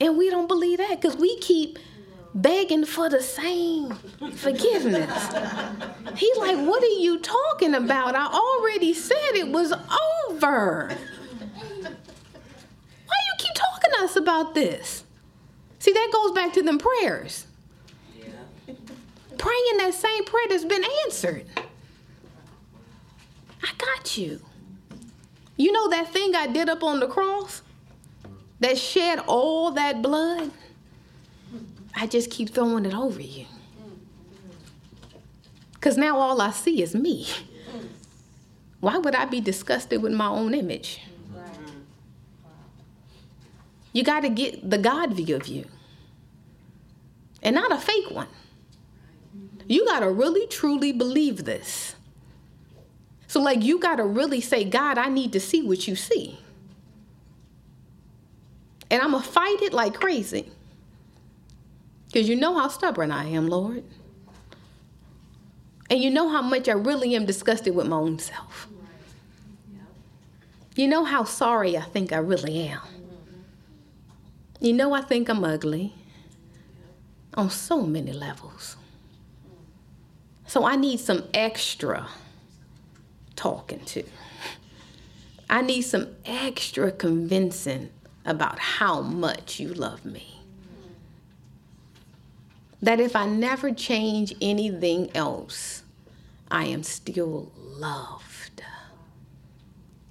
And 0.00 0.16
we 0.16 0.30
don't 0.30 0.48
believe 0.48 0.78
that 0.78 1.02
because 1.02 1.18
we 1.18 1.38
keep 1.38 1.78
begging 2.34 2.86
for 2.86 3.10
the 3.10 3.22
same 3.22 3.92
forgiveness. 4.36 5.28
He 6.16 6.32
like, 6.38 6.56
what 6.66 6.82
are 6.82 6.98
you 6.98 7.18
talking 7.18 7.74
about? 7.74 8.14
I 8.14 8.24
already 8.26 8.94
said 8.94 9.34
it 9.34 9.48
was 9.48 9.74
over. 10.30 10.96
Why 13.06 13.16
you 13.26 13.34
keep 13.36 13.54
talking 13.54 13.90
to 13.98 14.04
us 14.04 14.16
about 14.16 14.54
this? 14.54 15.04
See, 15.78 15.92
that 15.92 16.10
goes 16.12 16.32
back 16.32 16.52
to 16.54 16.62
them 16.62 16.78
prayers. 16.78 17.46
Yeah. 18.16 18.74
Praying 19.36 19.76
that 19.78 19.94
same 19.94 20.24
prayer 20.24 20.46
that's 20.48 20.64
been 20.64 20.84
answered. 21.04 21.46
I 23.62 23.70
got 23.78 24.16
you. 24.16 24.40
You 25.56 25.72
know 25.72 25.88
that 25.90 26.12
thing 26.12 26.34
I 26.34 26.46
did 26.46 26.68
up 26.68 26.82
on 26.82 27.00
the 27.00 27.08
cross 27.08 27.62
that 28.60 28.78
shed 28.78 29.20
all 29.26 29.72
that 29.72 30.02
blood? 30.02 30.50
I 31.94 32.06
just 32.06 32.30
keep 32.30 32.50
throwing 32.50 32.84
it 32.84 32.94
over 32.94 33.20
you. 33.20 33.46
Because 35.74 35.96
now 35.96 36.18
all 36.18 36.40
I 36.40 36.50
see 36.50 36.82
is 36.82 36.94
me. 36.94 37.26
Why 38.80 38.98
would 38.98 39.14
I 39.14 39.24
be 39.24 39.40
disgusted 39.40 40.02
with 40.02 40.12
my 40.12 40.28
own 40.28 40.54
image? 40.54 41.00
You 43.92 44.02
got 44.02 44.20
to 44.20 44.28
get 44.28 44.68
the 44.68 44.78
God 44.78 45.12
view 45.12 45.36
of 45.36 45.46
you 45.46 45.64
and 47.42 47.54
not 47.54 47.72
a 47.72 47.78
fake 47.78 48.10
one. 48.10 48.28
You 49.66 49.84
got 49.84 50.00
to 50.00 50.10
really, 50.10 50.46
truly 50.46 50.92
believe 50.92 51.44
this. 51.44 51.94
So, 53.26 53.40
like, 53.40 53.62
you 53.62 53.78
got 53.78 53.96
to 53.96 54.04
really 54.04 54.40
say, 54.40 54.64
God, 54.64 54.96
I 54.96 55.08
need 55.08 55.32
to 55.34 55.40
see 55.40 55.62
what 55.62 55.86
you 55.86 55.94
see. 55.94 56.38
And 58.90 59.02
I'm 59.02 59.10
going 59.10 59.22
to 59.22 59.28
fight 59.28 59.60
it 59.60 59.74
like 59.74 59.94
crazy. 59.94 60.50
Because 62.06 62.26
you 62.26 62.36
know 62.36 62.58
how 62.58 62.68
stubborn 62.68 63.10
I 63.10 63.26
am, 63.28 63.48
Lord. 63.48 63.84
And 65.90 66.02
you 66.02 66.10
know 66.10 66.30
how 66.30 66.40
much 66.40 66.68
I 66.68 66.72
really 66.72 67.14
am 67.14 67.26
disgusted 67.26 67.74
with 67.74 67.86
my 67.86 67.96
own 67.96 68.18
self. 68.18 68.66
You 70.74 70.86
know 70.86 71.04
how 71.04 71.24
sorry 71.24 71.76
I 71.76 71.82
think 71.82 72.12
I 72.12 72.18
really 72.18 72.68
am. 72.68 72.97
You 74.60 74.72
know 74.72 74.92
I 74.92 75.02
think 75.02 75.28
I'm 75.28 75.44
ugly 75.44 75.94
on 77.34 77.50
so 77.50 77.82
many 77.82 78.12
levels. 78.12 78.76
So 80.46 80.64
I 80.64 80.76
need 80.76 80.98
some 80.98 81.24
extra 81.32 82.08
talking 83.36 83.80
to. 83.86 84.02
I 85.48 85.62
need 85.62 85.82
some 85.82 86.08
extra 86.24 86.90
convincing 86.90 87.90
about 88.24 88.58
how 88.58 89.00
much 89.00 89.60
you 89.60 89.72
love 89.72 90.04
me. 90.04 90.40
That 92.82 93.00
if 93.00 93.14
I 93.14 93.26
never 93.26 93.72
change 93.72 94.34
anything 94.40 95.10
else, 95.14 95.82
I 96.50 96.64
am 96.66 96.82
still 96.82 97.52
loved 97.56 98.62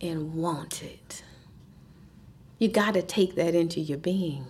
and 0.01 0.33
wanted. 0.33 0.99
You 2.59 2.67
got 2.67 2.95
to 2.95 3.01
take 3.01 3.35
that 3.35 3.53
into 3.53 3.79
your 3.79 3.97
being. 3.97 4.47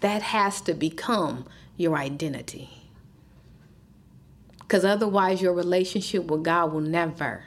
That 0.00 0.22
has 0.22 0.60
to 0.62 0.74
become 0.74 1.46
your 1.76 1.96
identity. 1.96 2.70
Because 4.60 4.84
otherwise, 4.84 5.40
your 5.40 5.54
relationship 5.54 6.24
with 6.24 6.42
God 6.42 6.72
will 6.72 6.82
never 6.82 7.44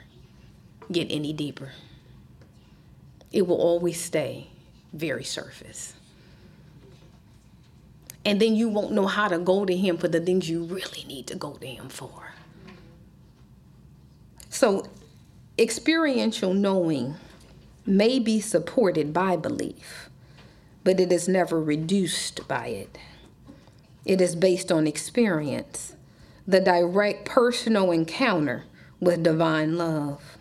get 0.90 1.06
any 1.10 1.32
deeper. 1.32 1.70
It 3.30 3.46
will 3.46 3.60
always 3.60 4.00
stay 4.00 4.48
very 4.92 5.24
surface. 5.24 5.94
And 8.24 8.40
then 8.40 8.54
you 8.54 8.68
won't 8.68 8.92
know 8.92 9.06
how 9.06 9.28
to 9.28 9.38
go 9.38 9.64
to 9.64 9.76
Him 9.76 9.98
for 9.98 10.08
the 10.08 10.20
things 10.20 10.48
you 10.48 10.64
really 10.64 11.04
need 11.06 11.26
to 11.28 11.36
go 11.36 11.52
to 11.54 11.66
Him 11.66 11.88
for. 11.88 12.32
So, 14.48 14.86
experiential 15.58 16.54
knowing 16.54 17.14
may 17.84 18.18
be 18.18 18.40
supported 18.40 19.12
by 19.12 19.36
belief, 19.36 20.08
but 20.84 21.00
it 21.00 21.12
is 21.12 21.28
never 21.28 21.60
reduced 21.60 22.46
by 22.46 22.68
it. 22.68 22.98
It 24.04 24.20
is 24.20 24.34
based 24.34 24.72
on 24.72 24.86
experience, 24.86 25.94
the 26.46 26.60
direct 26.60 27.24
personal 27.24 27.92
encounter 27.92 28.64
with 29.00 29.22
divine 29.22 29.76
love. 29.76 30.38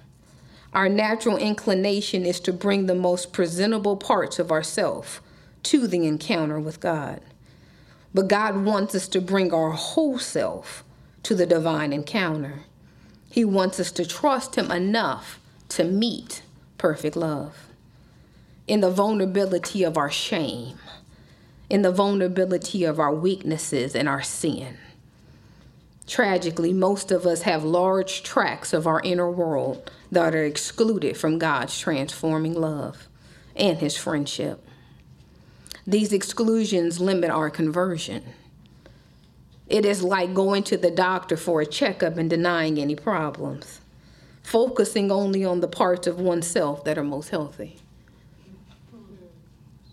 Our 0.73 0.87
natural 0.87 1.37
inclination 1.37 2.25
is 2.25 2.39
to 2.41 2.53
bring 2.53 2.85
the 2.85 2.95
most 2.95 3.33
presentable 3.33 3.97
parts 3.97 4.39
of 4.39 4.51
ourself 4.51 5.21
to 5.63 5.87
the 5.87 6.05
encounter 6.05 6.59
with 6.59 6.79
God. 6.79 7.21
But 8.13 8.27
God 8.27 8.63
wants 8.63 8.95
us 8.95 9.07
to 9.09 9.21
bring 9.21 9.53
our 9.53 9.71
whole 9.71 10.17
self 10.17 10.83
to 11.23 11.35
the 11.35 11.45
divine 11.45 11.93
encounter. 11.93 12.63
He 13.29 13.45
wants 13.45 13.79
us 13.79 13.91
to 13.93 14.05
trust 14.05 14.55
Him 14.55 14.71
enough 14.71 15.39
to 15.69 15.83
meet 15.83 16.41
perfect 16.81 17.15
love. 17.15 17.67
In 18.65 18.81
the 18.81 18.89
vulnerability 18.89 19.83
of 19.83 19.97
our 19.99 20.09
shame, 20.09 20.79
in 21.69 21.83
the 21.83 21.91
vulnerability 21.91 22.83
of 22.83 22.99
our 22.99 23.13
weaknesses 23.13 23.93
and 23.93 24.09
our 24.09 24.23
sin. 24.23 24.79
Tragically, 26.07 26.73
most 26.73 27.11
of 27.11 27.27
us 27.27 27.43
have 27.43 27.63
large 27.63 28.23
tracts 28.23 28.73
of 28.73 28.87
our 28.87 28.99
inner 29.01 29.29
world 29.29 29.91
that 30.11 30.33
are 30.33 30.43
excluded 30.43 31.15
from 31.15 31.37
God's 31.37 31.77
transforming 31.79 32.55
love 32.55 33.07
and 33.55 33.77
His 33.77 33.95
friendship. 33.95 34.65
These 35.85 36.11
exclusions 36.11 36.99
limit 36.99 37.29
our 37.29 37.51
conversion. 37.51 38.23
It 39.67 39.85
is 39.85 40.01
like 40.01 40.33
going 40.33 40.63
to 40.63 40.77
the 40.77 40.89
doctor 40.89 41.37
for 41.37 41.61
a 41.61 41.65
checkup 41.67 42.17
and 42.17 42.27
denying 42.27 42.79
any 42.79 42.95
problems, 42.95 43.81
focusing 44.43 45.11
only 45.11 45.45
on 45.45 45.59
the 45.59 45.67
parts 45.67 46.07
of 46.07 46.19
oneself 46.19 46.83
that 46.83 46.97
are 46.97 47.03
most 47.03 47.29
healthy. 47.29 47.77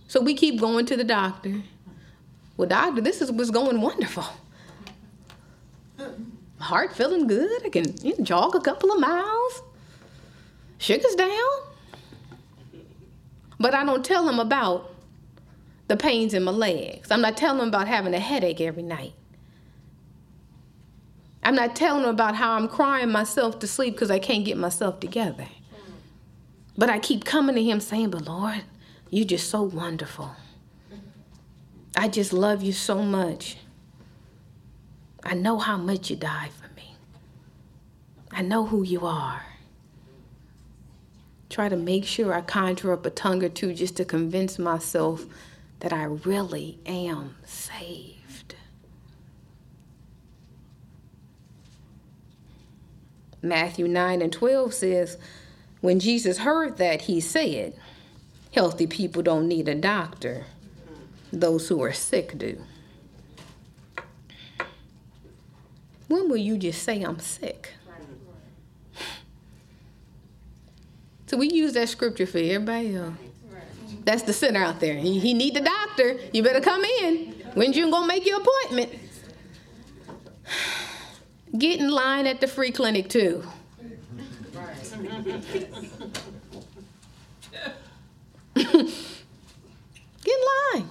So 0.06 0.20
we 0.20 0.34
keep 0.34 0.60
going 0.60 0.86
to 0.86 0.96
the 0.96 1.04
doctor. 1.04 1.62
Well, 2.56 2.68
doctor, 2.68 3.00
this 3.00 3.20
is 3.20 3.30
what's 3.30 3.50
going 3.50 3.80
wonderful 3.80 4.24
heart 6.68 6.94
feeling 6.94 7.26
good. 7.26 7.64
I 7.64 7.70
can 7.70 8.24
jog 8.24 8.54
a 8.54 8.60
couple 8.60 8.92
of 8.92 9.00
miles. 9.00 9.62
Sugar's 10.78 11.14
down. 11.14 11.28
But 13.58 13.74
I 13.74 13.84
don't 13.84 14.04
tell 14.04 14.24
them 14.24 14.38
about 14.38 14.94
the 15.88 15.96
pains 15.96 16.34
in 16.34 16.44
my 16.44 16.52
legs. 16.52 17.10
I'm 17.10 17.20
not 17.20 17.36
telling 17.36 17.58
them 17.58 17.68
about 17.68 17.88
having 17.88 18.14
a 18.14 18.20
headache 18.20 18.60
every 18.60 18.82
night. 18.82 19.14
I'm 21.42 21.54
not 21.54 21.76
telling 21.76 22.02
them 22.02 22.10
about 22.10 22.34
how 22.34 22.52
I'm 22.52 22.68
crying 22.68 23.10
myself 23.10 23.58
to 23.60 23.66
sleep 23.66 23.94
because 23.94 24.10
I 24.10 24.18
can't 24.18 24.44
get 24.44 24.56
myself 24.56 25.00
together. 25.00 25.46
But 26.76 26.90
I 26.90 26.98
keep 26.98 27.24
coming 27.24 27.56
to 27.56 27.62
him 27.62 27.80
saying, 27.80 28.10
But 28.10 28.26
Lord, 28.26 28.62
you're 29.10 29.26
just 29.26 29.50
so 29.50 29.62
wonderful. 29.62 30.30
I 31.96 32.08
just 32.08 32.32
love 32.32 32.62
you 32.62 32.72
so 32.72 33.02
much. 33.02 33.56
I 35.24 35.34
know 35.34 35.58
how 35.58 35.76
much 35.76 36.10
you 36.10 36.16
died 36.16 36.50
for 36.52 36.72
me. 36.74 36.94
I 38.30 38.42
know 38.42 38.66
who 38.66 38.84
you 38.84 39.06
are. 39.06 39.42
Try 41.50 41.68
to 41.68 41.76
make 41.76 42.04
sure 42.04 42.32
I 42.32 42.42
conjure 42.42 42.92
up 42.92 43.06
a 43.06 43.10
tongue 43.10 43.42
or 43.42 43.48
two 43.48 43.74
just 43.74 43.96
to 43.96 44.04
convince 44.04 44.58
myself 44.58 45.24
that 45.80 45.92
I 45.92 46.04
really 46.04 46.78
am 46.86 47.36
saved. 47.44 48.17
Matthew 53.42 53.86
9 53.88 54.22
and 54.22 54.32
12 54.32 54.74
says, 54.74 55.16
When 55.80 56.00
Jesus 56.00 56.38
heard 56.38 56.78
that, 56.78 57.02
he 57.02 57.20
said, 57.20 57.74
Healthy 58.52 58.86
people 58.86 59.22
don't 59.22 59.46
need 59.46 59.68
a 59.68 59.74
doctor, 59.74 60.46
those 61.32 61.68
who 61.68 61.82
are 61.82 61.92
sick 61.92 62.36
do. 62.38 62.60
When 66.08 66.28
will 66.28 66.38
you 66.38 66.56
just 66.56 66.82
say 66.82 67.02
I'm 67.02 67.18
sick? 67.18 67.74
So 71.26 71.36
we 71.36 71.50
use 71.50 71.74
that 71.74 71.90
scripture 71.90 72.26
for 72.26 72.38
everybody 72.38 72.96
else. 72.96 73.14
That's 74.04 74.22
the 74.22 74.32
sinner 74.32 74.62
out 74.62 74.80
there. 74.80 74.94
He, 74.94 75.18
he 75.18 75.34
need 75.34 75.54
the 75.54 75.60
doctor. 75.60 76.16
You 76.32 76.42
better 76.42 76.62
come 76.62 76.82
in. 76.82 77.34
When 77.52 77.74
you 77.74 77.90
gonna 77.90 78.06
make 78.06 78.24
your 78.26 78.40
appointment? 78.40 78.98
Get 81.56 81.80
in 81.80 81.90
line 81.90 82.26
at 82.26 82.40
the 82.40 82.46
free 82.46 82.70
clinic 82.70 83.08
too. 83.08 83.42
Get 88.54 88.66
in 88.66 88.92
line. 90.74 90.88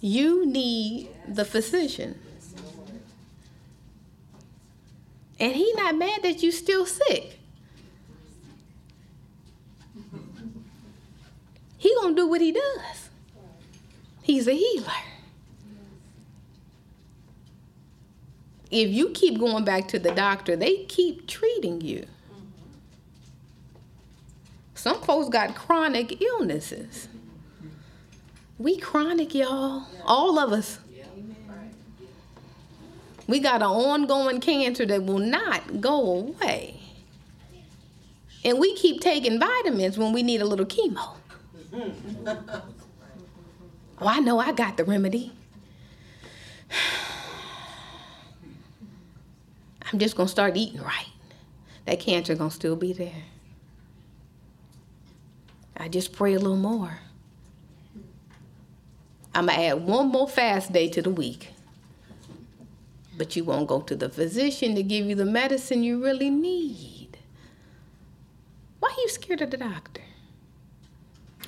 You 0.00 0.46
need 0.46 1.10
the 1.28 1.44
physician. 1.44 2.18
And 5.38 5.54
he 5.54 5.70
not 5.74 5.96
mad 5.96 6.22
that 6.22 6.42
you 6.42 6.50
still 6.50 6.86
sick. 6.86 7.38
He 11.76 11.94
gonna 12.00 12.16
do 12.16 12.26
what 12.26 12.40
he 12.40 12.52
does. 12.52 13.10
He's 14.22 14.48
a 14.48 14.54
healer. 14.54 14.92
If 18.70 18.90
you 18.90 19.10
keep 19.10 19.38
going 19.38 19.64
back 19.64 19.88
to 19.88 19.98
the 19.98 20.12
doctor, 20.12 20.56
they 20.56 20.84
keep 20.84 21.26
treating 21.26 21.80
you. 21.80 22.06
Some 24.74 25.00
folks 25.02 25.28
got 25.28 25.54
chronic 25.54 26.20
illnesses. 26.20 27.08
We 28.58 28.78
chronic, 28.78 29.34
y'all. 29.34 29.84
All 30.04 30.38
of 30.38 30.52
us. 30.52 30.78
We 33.26 33.40
got 33.40 33.56
an 33.56 33.68
ongoing 33.68 34.40
cancer 34.40 34.86
that 34.86 35.04
will 35.04 35.18
not 35.18 35.80
go 35.80 36.18
away. 36.18 36.80
And 38.44 38.60
we 38.60 38.76
keep 38.76 39.00
taking 39.00 39.40
vitamins 39.40 39.98
when 39.98 40.12
we 40.12 40.22
need 40.22 40.40
a 40.40 40.46
little 40.46 40.66
chemo. 40.66 41.16
Oh, 43.98 44.06
I 44.06 44.20
know 44.20 44.38
I 44.38 44.52
got 44.52 44.76
the 44.76 44.84
remedy. 44.84 45.32
I'm 49.96 50.00
just 50.00 50.14
going 50.14 50.26
to 50.26 50.30
start 50.30 50.58
eating 50.58 50.82
right. 50.82 51.08
That 51.86 52.00
cancer 52.00 52.34
going 52.34 52.50
to 52.50 52.54
still 52.54 52.76
be 52.76 52.92
there. 52.92 53.22
I 55.74 55.88
just 55.88 56.12
pray 56.12 56.34
a 56.34 56.38
little 56.38 56.58
more. 56.58 56.98
I'm 59.34 59.46
going 59.46 59.58
to 59.58 59.64
add 59.64 59.86
one 59.86 60.08
more 60.08 60.28
fast 60.28 60.70
day 60.70 60.90
to 60.90 61.00
the 61.00 61.08
week. 61.08 61.48
But 63.16 63.36
you 63.36 63.44
won't 63.44 63.68
go 63.68 63.80
to 63.80 63.96
the 63.96 64.10
physician 64.10 64.74
to 64.74 64.82
give 64.82 65.06
you 65.06 65.14
the 65.14 65.24
medicine 65.24 65.82
you 65.82 66.04
really 66.04 66.28
need. 66.28 67.16
Why 68.80 68.90
are 68.90 69.00
you 69.00 69.08
scared 69.08 69.40
of 69.40 69.50
the 69.50 69.56
doctor? 69.56 70.02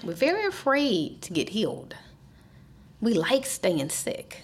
We're 0.02 0.14
very 0.14 0.46
afraid 0.46 1.20
to 1.20 1.34
get 1.34 1.50
healed. 1.50 1.96
We 3.02 3.12
like 3.12 3.44
staying 3.44 3.90
sick. 3.90 4.40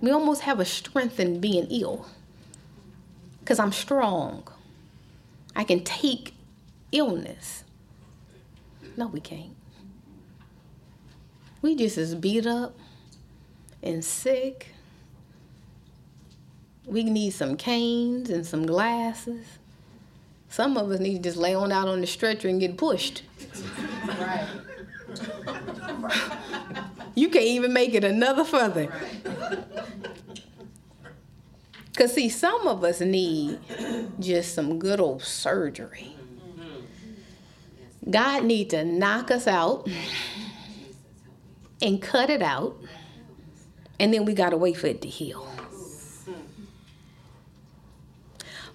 We 0.00 0.10
almost 0.10 0.40
have 0.40 0.58
a 0.58 0.64
strength 0.64 1.20
in 1.20 1.38
being 1.38 1.66
ill 1.66 2.06
because 3.44 3.58
I'm 3.58 3.72
strong. 3.72 4.48
I 5.54 5.64
can 5.64 5.84
take 5.84 6.34
illness. 6.92 7.64
No, 8.96 9.08
we 9.08 9.20
can't. 9.20 9.54
We 11.60 11.76
just 11.76 11.98
as 11.98 12.14
beat 12.14 12.46
up 12.46 12.74
and 13.82 14.02
sick. 14.02 14.68
We 16.86 17.04
need 17.04 17.32
some 17.32 17.56
canes 17.56 18.30
and 18.30 18.46
some 18.46 18.64
glasses. 18.64 19.44
Some 20.48 20.78
of 20.78 20.90
us 20.90 21.00
need 21.00 21.22
to 21.22 21.28
just 21.28 21.36
lay 21.36 21.54
on 21.54 21.70
out 21.70 21.88
on 21.88 22.00
the 22.00 22.06
stretcher 22.06 22.48
and 22.48 22.60
get 22.60 22.78
pushed. 22.78 23.24
Right. 24.06 24.48
you 27.14 27.28
can't 27.28 27.44
even 27.44 27.74
make 27.74 27.92
it 27.92 28.04
another 28.04 28.44
further. 28.44 28.90
Because, 31.94 32.12
see, 32.12 32.28
some 32.28 32.66
of 32.66 32.82
us 32.82 33.00
need 33.00 33.60
just 34.18 34.52
some 34.52 34.80
good 34.80 34.98
old 34.98 35.22
surgery. 35.22 36.16
God 38.10 38.44
need 38.44 38.70
to 38.70 38.84
knock 38.84 39.30
us 39.30 39.46
out 39.46 39.88
and 41.80 42.02
cut 42.02 42.30
it 42.30 42.42
out, 42.42 42.76
and 44.00 44.12
then 44.12 44.24
we 44.24 44.34
got 44.34 44.50
to 44.50 44.56
wait 44.56 44.76
for 44.76 44.88
it 44.88 45.02
to 45.02 45.08
heal. 45.08 45.48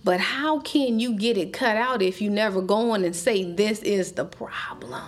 But 0.01 0.21
how 0.21 0.61
can 0.61 1.01
you 1.01 1.13
get 1.13 1.37
it 1.37 1.51
cut 1.51 1.75
out 1.75 2.01
if 2.01 2.21
you 2.21 2.29
never 2.29 2.61
go 2.61 2.91
on 2.91 3.03
and 3.03 3.13
say, 3.13 3.43
This 3.43 3.79
is 3.81 4.13
the 4.13 4.23
problem? 4.23 5.03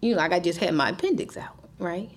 You 0.00 0.12
know, 0.12 0.18
like 0.18 0.32
I 0.32 0.38
just 0.38 0.60
had 0.60 0.72
my 0.72 0.90
appendix 0.90 1.36
out, 1.36 1.58
right? 1.80 2.10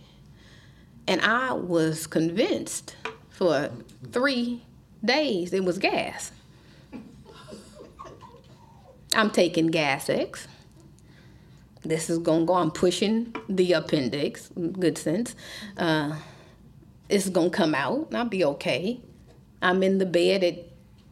And 1.07 1.21
I 1.21 1.53
was 1.53 2.05
convinced 2.05 2.95
for 3.35 3.69
three 4.11 4.63
days 5.03 5.53
it 5.53 5.63
was 5.63 5.77
gas. 5.77 6.31
I'm 9.13 9.29
taking 9.29 9.67
Gas 9.67 10.09
X. 10.09 10.47
This 11.83 12.09
is 12.09 12.17
gonna 12.17 12.45
go. 12.45 12.55
I'm 12.55 12.71
pushing 12.71 13.33
the 13.47 13.73
appendix. 13.73 14.49
Good 14.49 14.97
sense. 14.97 15.35
Uh, 15.77 16.15
it's 17.07 17.29
gonna 17.29 17.49
come 17.49 17.75
out. 17.75 18.13
I'll 18.13 18.25
be 18.25 18.43
okay. 18.43 18.99
I'm 19.61 19.83
in 19.83 19.99
the 19.99 20.05
bed 20.05 20.43
at 20.43 20.65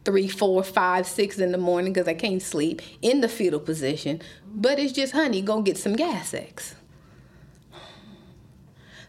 three, 0.03 0.27
four, 0.27 0.63
five, 0.63 1.07
six 1.07 1.39
in 1.39 1.51
the 1.51 1.57
morning 1.57 1.93
because 1.93 2.07
I 2.07 2.13
can't 2.13 2.41
sleep 2.41 2.81
in 3.01 3.21
the 3.21 3.29
fetal 3.29 3.59
position. 3.59 4.21
But 4.53 4.79
it's 4.79 4.91
just, 4.91 5.13
honey, 5.13 5.41
go 5.41 5.61
get 5.61 5.77
some 5.77 5.93
Gas 5.93 6.33
X. 6.33 6.75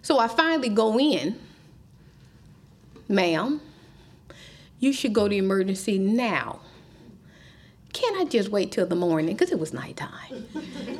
So 0.02 0.18
I 0.18 0.28
finally 0.28 0.68
go 0.68 0.98
in, 0.98 1.38
ma'am, 3.08 3.60
you 4.78 4.92
should 4.92 5.12
go 5.12 5.28
to 5.28 5.34
emergency 5.34 5.98
now. 5.98 6.60
Can 7.92 8.16
I 8.16 8.24
just 8.24 8.48
wait 8.50 8.72
till 8.72 8.86
the 8.86 8.96
morning? 8.96 9.34
Because 9.34 9.52
it 9.52 9.58
was 9.58 9.72
nighttime. 9.72 10.46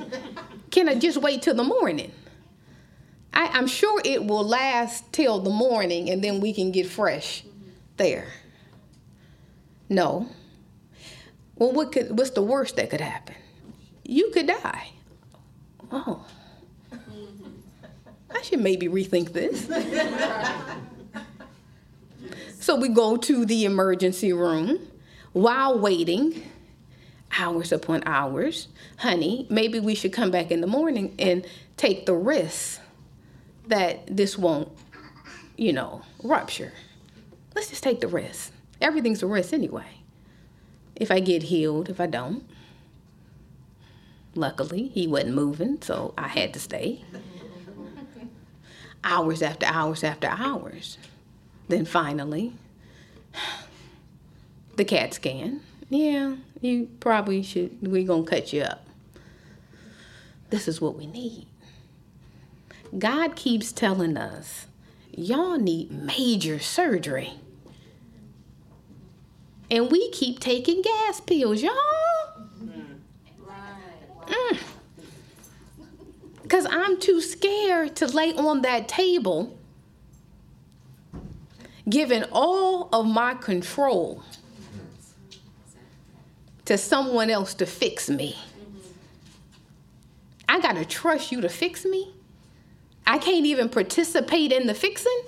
Can 0.71 0.89
I 0.89 0.95
just 0.95 1.19
wait 1.19 1.43
till 1.43 1.55
the 1.55 1.65
morning? 1.65 2.13
I, 3.33 3.59
am 3.59 3.67
sure 3.67 4.01
it 4.05 4.25
will 4.25 4.47
last 4.47 5.13
till 5.13 5.41
the 5.41 5.51
morning 5.51 6.09
and 6.09 6.23
then 6.23 6.41
we 6.41 6.53
can 6.53 6.71
get 6.71 6.87
fresh 6.87 7.45
there. 7.97 8.29
No. 9.89 10.29
Well, 11.57 11.73
what 11.73 11.93
could, 11.93 12.17
what's 12.17 12.31
the 12.31 12.43
worst 12.43 12.77
that 12.77 12.91
could 12.91 13.01
happen? 13.01 13.35
You 14.05 14.31
could 14.31 14.47
die. 14.47 14.91
Oh. 15.91 16.25
I 18.31 18.43
should 18.43 18.61
maybe 18.61 18.89
rethink 18.89 19.33
this. 19.33 19.69
so 22.59 22.77
we 22.77 22.89
go 22.89 23.17
to 23.17 23.45
the 23.45 23.65
emergency 23.65 24.33
room 24.33 24.79
while 25.33 25.79
waiting 25.79 26.43
hours 27.39 27.73
upon 27.73 28.03
hours. 28.07 28.69
Honey, 28.99 29.47
maybe 29.51 29.81
we 29.81 29.95
should 29.95 30.13
come 30.13 30.31
back 30.31 30.51
in 30.51 30.61
the 30.61 30.67
morning 30.67 31.15
and 31.19 31.47
take 31.77 32.07
the 32.07 32.15
risk 32.15 32.81
that 33.67 34.07
this 34.07 34.39
won't, 34.39 34.71
you 35.57 35.73
know, 35.73 36.03
rupture. 36.23 36.73
Let's 37.55 37.69
just 37.69 37.83
take 37.83 38.01
the 38.01 38.09
risk. 38.09 38.53
Everything's 38.81 39.23
a 39.23 39.27
risk 39.27 39.53
anyway. 39.53 39.87
If 40.97 41.11
I 41.11 41.21
get 41.21 41.45
healed, 41.45 41.89
if 41.89 42.01
I 42.01 42.07
don't. 42.07 42.45
Luckily, 44.35 44.89
he 44.89 45.07
wasn't 45.07 45.35
moving, 45.35 45.81
so 45.81 46.13
I 46.19 46.29
had 46.29 46.53
to 46.55 46.61
stay. 46.61 47.05
hours 49.05 49.43
after 49.43 49.67
hours 49.67 50.03
after 50.03 50.29
hours. 50.29 50.99
Then 51.69 51.85
finally, 51.85 52.53
the 54.77 54.85
CAT 54.85 55.15
scan. 55.15 55.61
Yeah, 55.91 56.37
you 56.61 56.89
probably 57.01 57.43
should, 57.43 57.77
we're 57.81 58.07
going 58.07 58.25
to 58.25 58.31
cut 58.31 58.53
you 58.53 58.63
up. 58.63 58.87
This 60.51 60.69
is 60.69 60.81
what 60.81 60.97
we 60.97 61.07
need. 61.07 61.47
God 62.97 63.35
keeps 63.35 63.73
telling 63.73 64.17
us, 64.17 64.67
y'all 65.11 65.59
need 65.59 65.91
major 65.91 66.59
surgery. 66.59 67.33
And 69.71 69.91
we 69.91 70.11
keep 70.11 70.41
taking 70.41 70.83
gas 70.83 71.21
pills, 71.21 71.63
y'all. 71.63 71.75
Because 76.43 76.67
mm. 76.67 76.73
I'm 76.73 77.01
too 77.01 77.21
scared 77.21 77.97
to 77.97 78.07
lay 78.07 78.33
on 78.35 78.63
that 78.63 78.87
table, 78.87 79.59
giving 81.89 82.25
all 82.33 82.89
of 82.93 83.07
my 83.07 83.35
control 83.35 84.23
to 86.65 86.79
someone 86.79 87.31
else 87.31 87.55
to 87.55 87.67
fix 87.67 88.09
me. 88.09 88.37
I 90.49 90.61
got 90.61 90.77
to 90.77 90.85
trust 90.85 91.31
you 91.33 91.41
to 91.43 91.49
fix 91.49 91.85
me. 91.85 92.13
I 93.07 93.19
can't 93.19 93.45
even 93.45 93.69
participate 93.69 94.53
in 94.53 94.67
the 94.67 94.75
fixing. 94.75 95.23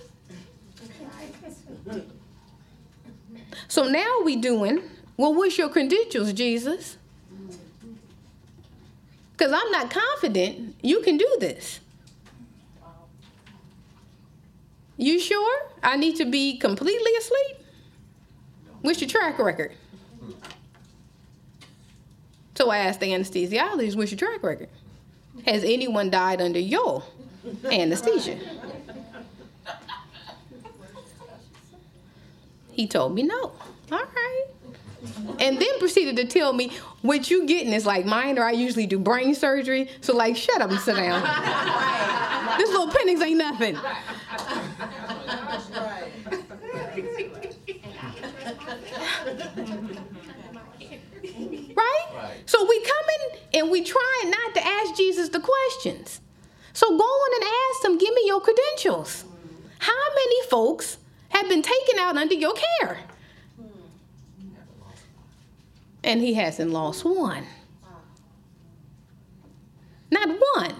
So 3.69 3.85
now 3.89 4.21
we 4.25 4.37
doing, 4.37 4.83
well, 5.17 5.35
what's 5.35 5.59
your 5.59 5.69
credentials, 5.69 6.33
Jesus? 6.33 6.97
Because 9.33 9.53
I'm 9.53 9.71
not 9.71 9.91
confident 9.91 10.77
you 10.81 11.03
can 11.03 11.19
do 11.19 11.37
this. 11.41 11.81
You 14.97 15.19
sure? 15.21 15.71
I 15.83 15.97
need 15.97 16.17
to 16.17 16.25
be 16.25 16.59
completely 16.59 17.13
asleep? 17.19 17.67
What's 18.81 19.01
your 19.01 19.11
track 19.11 19.39
record? 19.39 19.73
So 22.55 22.71
I 22.71 22.79
asked 22.79 23.01
the 23.01 23.09
anesthesiologist, 23.09 23.97
what's 23.97 24.11
your 24.11 24.19
track 24.19 24.43
record? 24.43 24.69
Has 25.47 25.63
anyone 25.63 26.09
died 26.09 26.41
under 26.41 26.59
your 26.59 27.03
anesthesia? 27.65 28.39
He 32.73 32.87
told 32.87 33.15
me 33.15 33.23
no. 33.23 33.53
All 33.93 33.99
right 33.99 34.47
and 35.39 35.59
then 35.59 35.79
proceeded 35.79 36.17
to 36.17 36.25
tell 36.27 36.53
me 36.53 36.71
what 37.03 37.31
you 37.31 37.47
getting 37.47 37.73
is 37.73 37.87
like 37.87 38.05
mine 38.05 38.39
or 38.39 38.45
I 38.45 38.53
usually 38.53 38.87
do 38.87 38.99
brain 38.99 39.35
surgery. 39.35 39.89
So 40.01 40.15
like 40.15 40.37
shut 40.37 40.61
up 40.61 40.71
and 40.71 40.81
sit 40.81 40.97
down. 40.97 41.23
this 42.59 42.71
little 42.71 42.89
pennies 42.89 43.21
ain't 43.23 43.39
nothing. 43.39 43.77
right? 51.75 52.33
So 52.47 52.67
we 52.67 52.81
come 52.81 53.07
in 53.15 53.61
and 53.61 53.71
we 53.71 53.83
trying 53.83 54.31
not 54.31 54.55
to 54.55 54.67
ask 54.67 54.97
Jesus 54.97 55.29
the 55.29 55.41
questions. 55.41 56.21
So 56.73 56.87
go 56.89 56.95
in 57.27 57.43
and 57.43 57.53
ask 57.71 57.83
them, 57.83 57.99
give 57.99 58.15
me 58.15 58.23
your 58.27 58.41
credentials. 58.41 59.25
How 59.79 60.15
many 60.15 60.49
folks 60.49 60.99
have 61.31 61.49
been 61.49 61.63
taken 61.63 61.99
out 61.99 62.17
under 62.17 62.35
your 62.35 62.55
care? 62.81 62.99
And 66.07 66.21
he 66.21 66.35
hasn't 66.35 66.71
lost 66.71 67.05
one. 67.05 67.45
Not 70.11 70.29
one. 70.55 70.75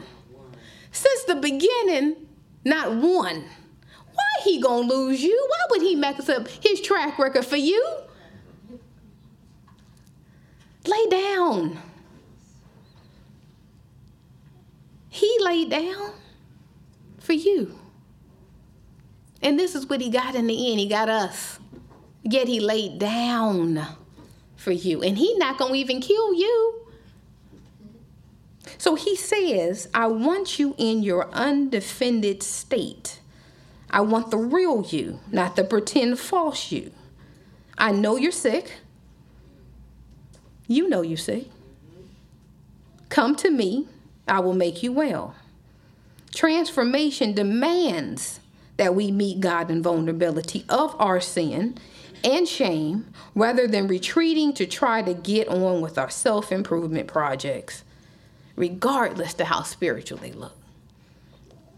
Since 0.93 1.25
the 1.25 1.35
beginning, 1.35 2.29
not 2.65 2.93
one. 2.93 3.45
Why 4.15 4.43
he 4.45 4.61
gonna 4.61 4.87
lose 4.87 5.23
you? 5.23 5.47
Why 5.49 5.59
would 5.71 5.83
he 5.83 5.97
mess 5.97 6.29
up 6.29 6.47
his 6.47 6.81
track 6.81 7.19
record 7.19 7.45
for 7.45 7.57
you? 7.57 7.85
Lay 10.87 11.07
down. 11.11 11.79
He 15.09 15.37
laid 15.41 15.71
down 15.71 16.13
for 17.19 17.33
you. 17.33 17.77
And 19.43 19.59
this 19.59 19.75
is 19.75 19.89
what 19.89 20.01
he 20.01 20.09
got 20.09 20.37
in 20.37 20.47
the 20.47 20.71
end. 20.71 20.79
He 20.79 20.87
got 20.87 21.09
us. 21.09 21.59
Yet 22.23 22.47
he 22.47 22.61
laid 22.61 23.01
down 23.01 23.87
for 24.57 24.73
you. 24.73 25.03
And 25.03 25.19
he 25.19 25.37
not 25.39 25.59
going 25.59 25.75
to 25.75 25.79
even 25.79 26.01
kill 26.01 26.35
you. 26.35 26.87
So 28.79 28.95
he 28.95 29.17
says, 29.17 29.89
I 29.95 30.07
want 30.07 30.59
you 30.59 30.75
in 30.77 31.03
your 31.03 31.31
undefended 31.31 32.43
state. 32.43 33.21
I 33.91 34.01
want 34.01 34.31
the 34.31 34.39
real 34.39 34.85
you, 34.85 35.21
not 35.31 35.57
the 35.57 35.65
pretend 35.65 36.19
false 36.19 36.73
you. 36.73 36.93
I 37.79 37.93
know 37.93 38.17
you're 38.17 38.33
sick. 38.33 38.73
You 40.67 40.89
know 40.89 41.03
you're 41.03 41.17
sick. 41.17 41.49
Come 43.09 43.37
to 43.37 43.51
me, 43.51 43.87
I 44.27 44.41
will 44.41 44.55
make 44.55 44.83
you 44.83 44.93
well. 44.93 45.37
Transformation 46.35 47.33
demands 47.33 48.41
that 48.77 48.95
we 48.95 49.11
meet 49.11 49.41
God 49.41 49.71
in 49.71 49.83
vulnerability 49.83 50.65
of 50.69 50.95
our 51.01 51.21
sin 51.21 51.79
and 52.25 52.49
shame 52.49 53.07
rather 53.35 53.67
than 53.67 53.89
retreating 53.89 54.53
to 54.55 54.67
try 54.67 55.03
to 55.03 55.15
get 55.15 55.49
on 55.49 55.81
with 55.81 55.99
our 55.99 56.11
self 56.11 56.53
improvement 56.53 57.09
projects, 57.09 57.85
regardless 58.57 59.35
to 59.35 59.45
how 59.45 59.63
spiritual 59.63 60.19
they 60.19 60.33
look. 60.33 60.57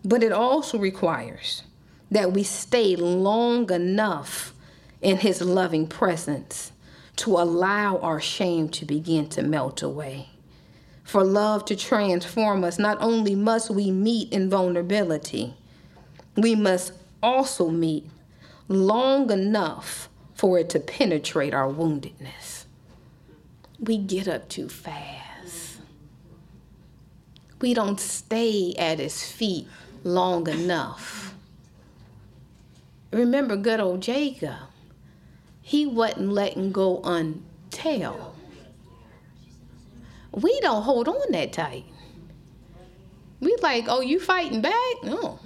But 0.04 0.22
it 0.22 0.32
also 0.32 0.78
requires 0.78 1.62
that 2.10 2.32
we 2.32 2.42
stay 2.42 2.96
long 2.96 3.70
enough 3.70 4.54
in 5.02 5.18
His 5.18 5.40
loving 5.42 5.86
presence 5.86 6.72
to 7.16 7.36
allow 7.36 7.98
our 7.98 8.20
shame 8.20 8.68
to 8.68 8.84
begin 8.84 9.28
to 9.28 9.42
melt 9.42 9.82
away. 9.82 10.30
For 11.04 11.24
love 11.24 11.64
to 11.66 11.76
transform 11.76 12.64
us, 12.64 12.78
not 12.78 13.00
only 13.00 13.34
must 13.34 13.70
we 13.70 13.90
meet 13.90 14.32
in 14.32 14.50
vulnerability, 14.50 15.54
we 16.36 16.54
must 16.54 16.92
also 17.22 17.70
meet 17.70 18.06
long 18.68 19.30
enough 19.30 20.08
for 20.38 20.58
it 20.58 20.70
to 20.70 20.80
penetrate 20.80 21.52
our 21.52 21.68
woundedness. 21.68 22.64
We 23.78 23.98
get 23.98 24.26
up 24.26 24.48
too 24.48 24.70
fast. 24.70 25.80
We 27.60 27.74
don't 27.74 28.00
stay 28.00 28.74
at 28.78 28.98
his 28.98 29.30
feet 29.30 29.68
long 30.02 30.48
enough. 30.48 31.34
Remember 33.12 33.56
good 33.56 33.80
old 33.80 34.00
Jacob 34.00 34.56
he 35.68 35.84
wasn't 35.84 36.32
letting 36.32 36.72
go 36.72 37.02
until. 37.04 38.34
We 40.32 40.58
don't 40.60 40.82
hold 40.82 41.08
on 41.08 41.30
that 41.32 41.52
tight. 41.52 41.84
We 43.40 43.54
like, 43.60 43.84
oh, 43.86 44.00
you 44.00 44.18
fighting 44.18 44.62
back? 44.62 44.94
No. 45.04 45.38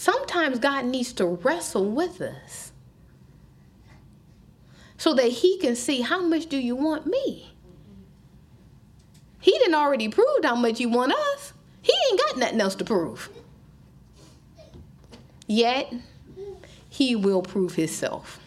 Sometimes 0.00 0.58
God 0.58 0.86
needs 0.86 1.12
to 1.12 1.26
wrestle 1.26 1.84
with 1.84 2.22
us 2.22 2.72
so 4.96 5.12
that 5.12 5.26
he 5.26 5.58
can 5.58 5.76
see 5.76 6.00
how 6.00 6.22
much 6.22 6.46
do 6.46 6.56
you 6.56 6.74
want 6.74 7.04
me? 7.04 7.52
He 9.42 9.50
didn't 9.50 9.74
already 9.74 10.08
prove 10.08 10.42
how 10.42 10.54
much 10.54 10.80
you 10.80 10.88
want 10.88 11.12
us. 11.12 11.52
He 11.82 11.92
ain't 12.10 12.18
got 12.18 12.38
nothing 12.38 12.62
else 12.62 12.76
to 12.76 12.84
prove. 12.86 13.28
Yet, 15.46 15.92
he 16.88 17.14
will 17.14 17.42
prove 17.42 17.74
himself. 17.74 18.40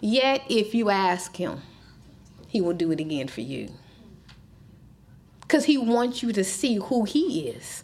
Yet, 0.00 0.42
if 0.48 0.76
you 0.76 0.90
ask 0.90 1.34
him, 1.34 1.60
he 2.46 2.60
will 2.60 2.74
do 2.74 2.92
it 2.92 3.00
again 3.00 3.26
for 3.26 3.40
you. 3.40 3.68
Because 5.40 5.64
he 5.64 5.76
wants 5.76 6.22
you 6.22 6.32
to 6.32 6.44
see 6.44 6.76
who 6.76 7.02
he 7.02 7.48
is. 7.48 7.82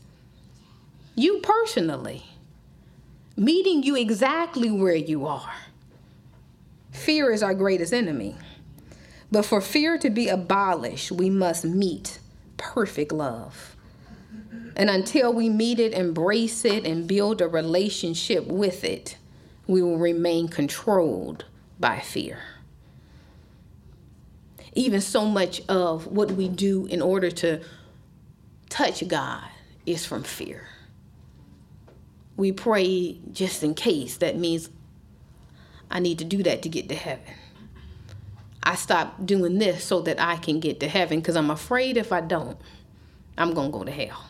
You 1.16 1.38
personally, 1.38 2.22
meeting 3.38 3.84
you 3.84 3.96
exactly 3.96 4.70
where 4.70 4.96
you 4.96 5.24
are. 5.26 5.54
Fear 6.90 7.32
is 7.32 7.42
our 7.42 7.54
greatest 7.54 7.92
enemy. 7.92 8.36
But 9.30 9.44
for 9.44 9.60
fear 9.60 9.96
to 9.98 10.10
be 10.10 10.28
abolished, 10.28 11.12
we 11.12 11.30
must 11.30 11.64
meet 11.64 12.18
perfect 12.56 13.12
love. 13.12 13.76
And 14.74 14.90
until 14.90 15.32
we 15.32 15.48
meet 15.48 15.78
it, 15.78 15.92
embrace 15.92 16.64
it, 16.64 16.84
and 16.84 17.06
build 17.06 17.40
a 17.40 17.48
relationship 17.48 18.46
with 18.46 18.82
it, 18.84 19.16
we 19.66 19.82
will 19.82 19.98
remain 19.98 20.48
controlled 20.48 21.44
by 21.78 22.00
fear. 22.00 22.40
Even 24.74 25.00
so 25.00 25.24
much 25.26 25.62
of 25.68 26.06
what 26.06 26.32
we 26.32 26.48
do 26.48 26.86
in 26.86 27.02
order 27.02 27.30
to 27.30 27.60
touch 28.68 29.06
God 29.06 29.44
is 29.86 30.04
from 30.04 30.22
fear. 30.22 30.68
We 32.38 32.52
pray 32.52 33.18
just 33.32 33.64
in 33.64 33.74
case. 33.74 34.18
That 34.18 34.36
means 34.36 34.70
I 35.90 35.98
need 35.98 36.20
to 36.20 36.24
do 36.24 36.42
that 36.44 36.62
to 36.62 36.68
get 36.68 36.88
to 36.88 36.94
heaven. 36.94 37.34
I 38.62 38.76
stop 38.76 39.26
doing 39.26 39.58
this 39.58 39.82
so 39.84 40.00
that 40.02 40.20
I 40.20 40.36
can 40.36 40.60
get 40.60 40.78
to 40.80 40.88
heaven 40.88 41.18
because 41.18 41.34
I'm 41.34 41.50
afraid 41.50 41.96
if 41.96 42.12
I 42.12 42.20
don't, 42.20 42.56
I'm 43.36 43.54
going 43.54 43.72
to 43.72 43.78
go 43.78 43.84
to 43.84 43.90
hell. 43.90 44.24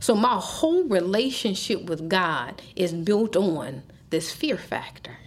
So 0.00 0.16
my 0.16 0.40
whole 0.42 0.82
relationship 0.84 1.84
with 1.84 2.08
God 2.08 2.60
is 2.74 2.92
built 2.92 3.36
on 3.36 3.84
this 4.08 4.32
fear 4.32 4.56
factor. 4.56 5.18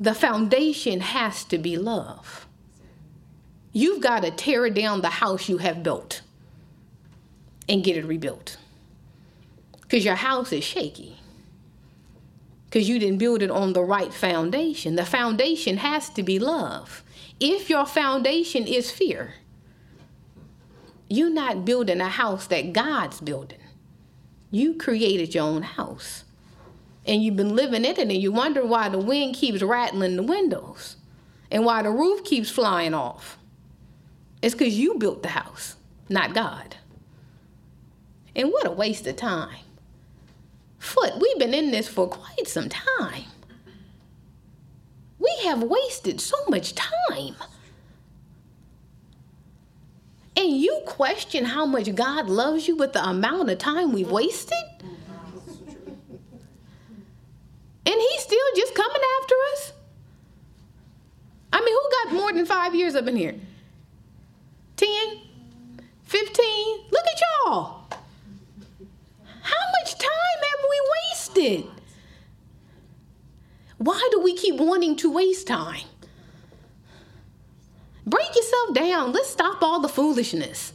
The 0.00 0.14
foundation 0.14 1.00
has 1.00 1.44
to 1.44 1.58
be 1.58 1.76
love. 1.76 2.48
You've 3.72 4.02
got 4.02 4.24
to 4.24 4.32
tear 4.32 4.68
down 4.68 5.02
the 5.02 5.10
house 5.10 5.48
you 5.48 5.58
have 5.58 5.84
built 5.84 6.22
and 7.68 7.84
get 7.84 7.96
it 7.96 8.04
rebuilt. 8.04 8.56
Because 9.82 10.04
your 10.04 10.14
house 10.14 10.52
is 10.52 10.64
shaky. 10.64 11.16
Because 12.64 12.88
you 12.88 12.98
didn't 12.98 13.18
build 13.18 13.42
it 13.42 13.50
on 13.50 13.72
the 13.72 13.82
right 13.82 14.12
foundation. 14.12 14.96
The 14.96 15.04
foundation 15.04 15.78
has 15.78 16.08
to 16.10 16.22
be 16.22 16.38
love. 16.38 17.04
If 17.38 17.70
your 17.70 17.86
foundation 17.86 18.66
is 18.66 18.90
fear, 18.90 19.34
you're 21.08 21.30
not 21.30 21.64
building 21.64 22.00
a 22.00 22.08
house 22.08 22.46
that 22.48 22.72
God's 22.72 23.20
building. 23.20 23.60
You 24.50 24.74
created 24.74 25.34
your 25.34 25.44
own 25.44 25.62
house. 25.62 26.24
And 27.06 27.22
you've 27.22 27.36
been 27.36 27.54
living 27.54 27.84
in 27.84 27.92
it 27.92 27.98
and 27.98 28.12
you 28.12 28.32
wonder 28.32 28.66
why 28.66 28.88
the 28.88 28.98
wind 28.98 29.36
keeps 29.36 29.62
rattling 29.62 30.16
the 30.16 30.22
windows 30.24 30.96
and 31.50 31.64
why 31.64 31.82
the 31.82 31.90
roof 31.90 32.24
keeps 32.24 32.50
flying 32.50 32.94
off. 32.94 33.38
It's 34.42 34.54
because 34.54 34.78
you 34.78 34.98
built 34.98 35.22
the 35.22 35.28
house, 35.28 35.76
not 36.08 36.34
God. 36.34 36.76
And 38.36 38.50
what 38.50 38.66
a 38.66 38.70
waste 38.70 39.06
of 39.08 39.16
time. 39.16 39.64
Foot, 40.78 41.14
we've 41.18 41.38
been 41.38 41.54
in 41.54 41.72
this 41.72 41.88
for 41.88 42.06
quite 42.06 42.46
some 42.46 42.68
time. 42.68 43.24
We 45.18 45.34
have 45.44 45.62
wasted 45.62 46.20
so 46.20 46.36
much 46.48 46.74
time 46.74 47.34
and 50.36 50.56
you 50.56 50.82
question 50.86 51.46
how 51.46 51.64
much 51.64 51.92
God 51.94 52.28
loves 52.28 52.68
you 52.68 52.76
with 52.76 52.92
the 52.92 53.02
amount 53.02 53.50
of 53.50 53.58
time 53.58 53.92
we've 53.92 54.10
wasted? 54.10 54.58
And 57.88 57.94
he's 57.94 58.20
still 58.20 58.38
just 58.54 58.74
coming 58.74 59.02
after 59.20 59.34
us? 59.52 59.72
I 61.52 61.60
mean, 61.60 61.74
who 61.74 61.90
got 62.04 62.20
more 62.20 62.32
than 62.32 62.44
five 62.44 62.74
years 62.74 62.94
up 62.94 63.06
in 63.06 63.16
here? 63.16 63.34
10? 64.76 64.88
15? 66.04 66.78
Look 66.90 67.04
at 67.06 67.20
y'all. 67.46 67.86
How 69.46 69.66
much 69.80 69.92
time 69.92 70.40
have 70.42 70.62
we 70.70 70.78
wasted? 70.96 71.64
Why 73.78 74.08
do 74.10 74.20
we 74.20 74.36
keep 74.36 74.56
wanting 74.56 74.96
to 74.96 75.12
waste 75.12 75.46
time? 75.46 75.86
Break 78.04 78.34
yourself 78.34 78.74
down. 78.74 79.12
Let's 79.12 79.30
stop 79.30 79.62
all 79.62 79.80
the 79.80 79.88
foolishness. 79.88 80.72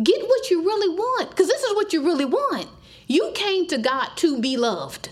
Get 0.00 0.28
what 0.28 0.50
you 0.50 0.62
really 0.62 0.94
want, 0.94 1.30
because 1.30 1.48
this 1.48 1.62
is 1.62 1.74
what 1.74 1.92
you 1.92 2.04
really 2.04 2.24
want. 2.24 2.68
You 3.08 3.32
came 3.34 3.66
to 3.68 3.78
God 3.78 4.10
to 4.16 4.40
be 4.40 4.56
loved. 4.56 5.10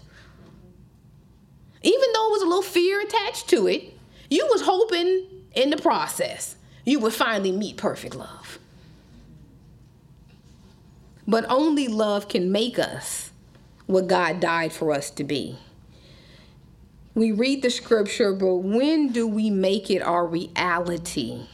Even 1.83 2.09
though 2.15 2.29
it 2.29 2.33
was 2.33 2.43
a 2.43 2.47
little 2.47 2.63
fear 2.63 3.01
attached 3.01 3.49
to 3.49 3.67
it, 3.67 3.93
you 4.31 4.47
was 4.47 4.63
hoping 4.63 5.27
in 5.55 5.71
the 5.71 5.77
process 5.77 6.57
you 6.85 7.01
would 7.01 7.15
finally 7.15 7.51
meet 7.51 7.77
perfect 7.77 8.15
love. 8.15 8.46
But 11.27 11.45
only 11.49 11.89
love 11.89 12.29
can 12.29 12.53
make 12.53 12.79
us 12.79 13.31
what 13.87 14.07
God 14.07 14.41
died 14.41 14.73
for 14.73 14.93
us 14.93 15.11
to 15.13 15.25
be. 15.25 15.59
We 17.15 17.33
read 17.33 17.63
the 17.63 17.71
scripture, 17.71 18.33
but 18.35 18.57
when 18.57 19.09
do 19.09 19.27
we 19.27 19.49
make 19.49 19.91
it 19.91 20.03
our 20.03 20.27
reality? 20.27 21.47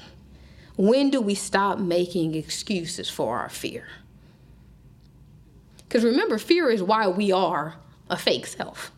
When 0.77 1.11
do 1.11 1.21
we 1.21 1.35
stop 1.35 1.79
making 1.79 2.35
excuses 2.35 3.09
for 3.09 3.39
our 3.39 3.49
fear? 3.49 3.87
Because 5.79 6.05
remember, 6.05 6.39
fear 6.39 6.71
is 6.71 6.83
why 6.83 7.07
we 7.07 7.31
are 7.31 7.77
a 8.11 8.17
fake 8.17 8.47
self. 8.47 8.91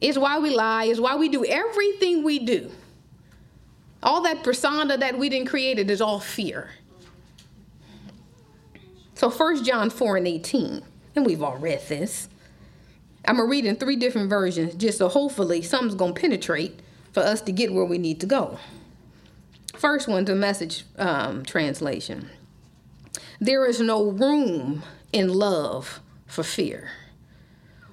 It's 0.00 0.18
why 0.18 0.38
we 0.38 0.54
lie, 0.54 0.84
it's 0.84 1.00
why 1.00 1.16
we 1.16 1.28
do 1.28 1.44
everything 1.44 2.22
we 2.22 2.40
do. 2.40 2.70
All 4.02 4.20
that 4.22 4.44
persona 4.44 4.96
that 4.98 5.18
we 5.18 5.28
didn't 5.28 5.48
create, 5.48 5.78
it 5.78 5.90
is 5.90 6.00
all 6.00 6.20
fear. 6.20 6.70
So 9.18 9.28
1 9.28 9.64
John 9.64 9.90
4 9.90 10.18
and 10.18 10.28
18, 10.28 10.80
and 11.16 11.26
we've 11.26 11.42
all 11.42 11.56
read 11.56 11.80
this. 11.88 12.28
I'm 13.24 13.34
going 13.34 13.48
to 13.48 13.50
read 13.50 13.64
in 13.64 13.74
three 13.74 13.96
different 13.96 14.30
versions 14.30 14.76
just 14.76 14.98
so 14.98 15.08
hopefully 15.08 15.60
something's 15.60 15.96
going 15.96 16.14
to 16.14 16.20
penetrate 16.20 16.78
for 17.10 17.24
us 17.24 17.40
to 17.40 17.50
get 17.50 17.72
where 17.72 17.84
we 17.84 17.98
need 17.98 18.20
to 18.20 18.26
go. 18.26 18.60
First 19.74 20.06
one, 20.06 20.24
the 20.24 20.36
message 20.36 20.84
um, 20.98 21.44
translation. 21.44 22.30
There 23.40 23.66
is 23.66 23.80
no 23.80 24.08
room 24.08 24.84
in 25.12 25.34
love 25.34 25.98
for 26.26 26.44
fear. 26.44 26.92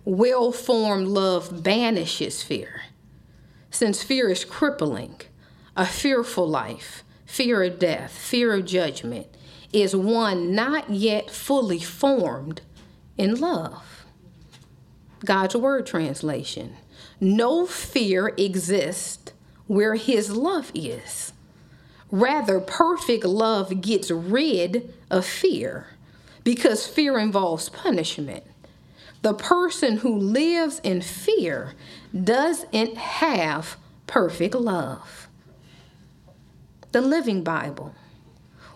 Well 0.04 0.52
formed 0.52 1.08
love 1.08 1.64
banishes 1.64 2.44
fear. 2.44 2.84
Since 3.72 4.04
fear 4.04 4.30
is 4.30 4.46
crippling, 4.46 5.22
a 5.76 5.88
fearful 5.88 6.48
life, 6.48 7.04
fear 7.26 7.64
of 7.64 7.80
death, 7.80 8.18
fear 8.18 8.54
of 8.54 8.66
judgment, 8.66 9.28
is 9.74 9.96
one 9.96 10.56
not 10.56 10.90
yet 10.90 11.30
fully 11.30 11.80
formed 11.80 12.62
in 13.18 13.36
love. 13.36 14.06
God's 15.24 15.56
Word 15.56 15.86
translation. 15.86 16.76
No 17.20 17.66
fear 17.66 18.34
exists 18.38 19.34
where 19.68 19.96
His 19.96 20.36
love 20.36 20.72
is. 20.74 21.34
Rather, 22.12 22.60
perfect 22.60 23.26
love 23.26 23.82
gets 23.82 24.12
rid 24.12 24.94
of 25.10 25.26
fear 25.26 25.88
because 26.44 26.86
fear 26.88 27.18
involves 27.18 27.70
punishment. 27.70 28.44
The 29.24 29.34
person 29.34 29.98
who 29.98 30.16
lives 30.16 30.80
in 30.84 31.02
fear 31.02 31.74
doesn't 32.14 32.96
have 32.96 33.76
perfect 34.06 34.54
love. 34.54 35.25
The 36.96 37.02
Living 37.02 37.44
Bible. 37.44 37.94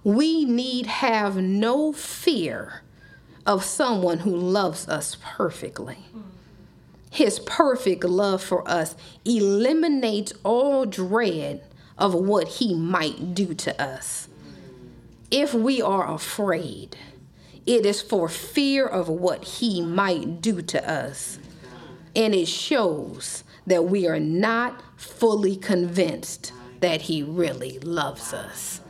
We 0.03 0.43
need 0.43 0.87
have 0.87 1.37
no 1.37 1.93
fear 1.93 2.81
of 3.45 3.63
someone 3.63 4.19
who 4.19 4.35
loves 4.35 4.89
us 4.89 5.15
perfectly. 5.23 5.99
His 7.09 7.39
perfect 7.39 8.03
love 8.03 8.43
for 8.43 8.69
us 8.69 8.97
eliminates 9.23 10.33
all 10.43 10.85
dread 10.85 11.63
of 11.97 12.13
what 12.13 12.49
he 12.49 12.73
might 12.73 13.33
do 13.33 13.53
to 13.53 13.81
us. 13.81 14.27
If 15.31 15.53
we 15.53 15.81
are 15.81 16.13
afraid, 16.13 16.97
it 17.65 17.85
is 17.85 18.01
for 18.01 18.27
fear 18.27 18.85
of 18.85 19.07
what 19.07 19.45
he 19.45 19.79
might 19.81 20.41
do 20.41 20.61
to 20.61 20.91
us. 20.91 21.39
And 22.13 22.35
it 22.35 22.49
shows 22.49 23.45
that 23.65 23.85
we 23.85 24.09
are 24.09 24.19
not 24.19 24.83
fully 24.97 25.55
convinced 25.55 26.51
that 26.79 27.03
he 27.03 27.23
really 27.23 27.79
loves 27.79 28.33
us. 28.33 28.81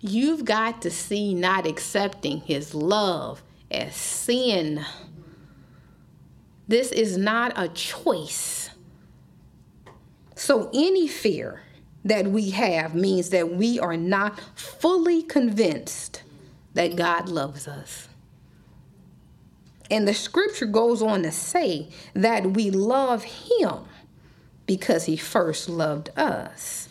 You've 0.00 0.44
got 0.44 0.82
to 0.82 0.90
see 0.90 1.32
not 1.32 1.66
accepting 1.66 2.40
his 2.40 2.74
love 2.74 3.42
as 3.70 3.94
sin. 3.94 4.84
This 6.66 6.90
is 6.90 7.16
not 7.16 7.52
a 7.54 7.68
choice. 7.68 8.70
So, 10.34 10.70
any 10.74 11.06
fear 11.06 11.62
that 12.04 12.26
we 12.26 12.50
have 12.50 12.96
means 12.96 13.30
that 13.30 13.50
we 13.50 13.78
are 13.78 13.96
not 13.96 14.40
fully 14.56 15.22
convinced 15.22 16.22
that 16.74 16.96
God 16.96 17.28
loves 17.28 17.68
us. 17.68 18.08
And 19.92 20.08
the 20.08 20.14
scripture 20.14 20.64
goes 20.64 21.02
on 21.02 21.22
to 21.22 21.30
say 21.30 21.88
that 22.14 22.54
we 22.54 22.70
love 22.70 23.24
Him 23.24 23.74
because 24.64 25.04
He 25.04 25.18
first 25.18 25.68
loved 25.68 26.08
us. 26.18 26.88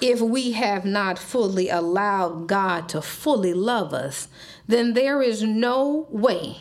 If 0.00 0.20
we 0.20 0.50
have 0.50 0.84
not 0.84 1.20
fully 1.20 1.68
allowed 1.68 2.48
God 2.48 2.88
to 2.88 3.00
fully 3.00 3.54
love 3.54 3.94
us, 3.94 4.26
then 4.66 4.94
there 4.94 5.22
is 5.22 5.44
no 5.44 6.08
way 6.10 6.56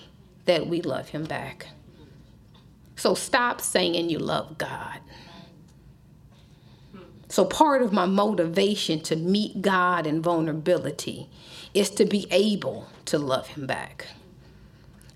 that 0.45 0.67
we 0.67 0.83
love 0.83 1.09
him 1.09 1.23
back. 1.23 1.69
So 2.95 3.15
stop 3.15 3.59
saying 3.59 4.11
you 4.11 4.19
love 4.19 4.59
God. 4.59 4.99
So, 7.29 7.45
part 7.45 7.81
of 7.81 7.93
my 7.93 8.05
motivation 8.05 8.99
to 9.03 9.15
meet 9.15 9.61
God 9.61 10.05
in 10.05 10.21
vulnerability 10.21 11.29
is 11.73 11.89
to 11.91 12.05
be 12.05 12.27
able 12.29 12.87
to 13.05 13.17
love 13.17 13.47
Him 13.47 13.65
back. 13.65 14.07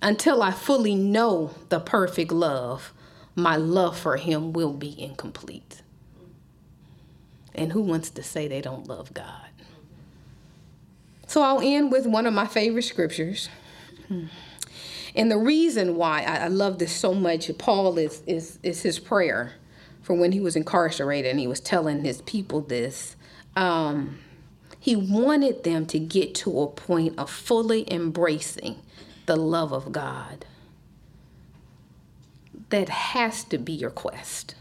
Until 0.06 0.44
I 0.44 0.52
fully 0.52 0.94
know 0.94 1.56
the 1.70 1.80
perfect 1.80 2.32
love, 2.32 2.94
my 3.34 3.56
love 3.56 3.98
for 3.98 4.18
Him 4.18 4.54
will 4.54 4.72
be 4.72 5.02
incomplete. 5.02 5.82
And 7.56 7.72
who 7.72 7.82
wants 7.82 8.12
to 8.12 8.22
say 8.22 8.48
they 8.48 8.62
don't 8.62 8.88
love 8.88 9.16
God? 9.16 9.50
So 11.26 11.42
I'll 11.42 11.60
end 11.60 11.92
with 11.92 12.06
one 12.06 12.28
of 12.28 12.36
my 12.36 12.46
favorite 12.46 12.84
scriptures. 12.84 13.50
And 15.16 15.32
the 15.32 15.40
reason 15.40 15.96
why 15.96 16.22
I, 16.22 16.50
love 16.50 16.78
this 16.78 16.96
so 16.96 17.16
much, 17.16 17.50
Paul 17.58 17.98
is, 17.98 18.22
is, 18.28 18.60
is 18.62 18.84
his 18.84 19.00
prayer 19.00 19.54
for 20.04 20.14
when 20.14 20.34
he 20.34 20.40
was 20.40 20.56
incarcerated 20.56 21.32
and 21.32 21.40
he 21.40 21.48
was 21.48 21.60
telling 21.60 22.04
his 22.04 22.22
people 22.22 22.62
this. 22.62 23.16
Um, 23.56 24.20
he 24.80 24.96
wanted 24.96 25.64
them 25.64 25.88
to 25.88 25.98
get 25.98 26.36
to 26.36 26.62
a 26.62 26.68
point 26.68 27.18
of 27.18 27.32
fully 27.32 27.92
embracing 27.92 28.80
the 29.26 29.36
love 29.36 29.72
of 29.72 29.92
God. 29.92 30.46
That 32.70 32.90
has 32.90 33.44
to 33.46 33.58
be 33.58 33.74
your 33.74 33.90
quest. 33.90 34.56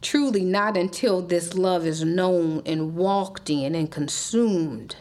Truly, 0.00 0.44
not 0.44 0.76
until 0.76 1.22
this 1.22 1.54
love 1.54 1.86
is 1.86 2.04
known 2.04 2.62
and 2.66 2.96
walked 2.96 3.48
in 3.48 3.74
and 3.74 3.90
consumed 3.90 4.96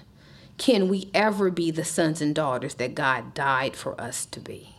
can 0.57 0.89
we 0.89 1.09
ever 1.15 1.49
be 1.49 1.71
the 1.71 1.83
sons 1.83 2.21
and 2.21 2.35
daughters 2.35 2.75
that 2.75 2.93
God 2.93 3.33
died 3.33 3.75
for 3.75 3.99
us 3.99 4.27
to 4.27 4.39
be. 4.39 4.75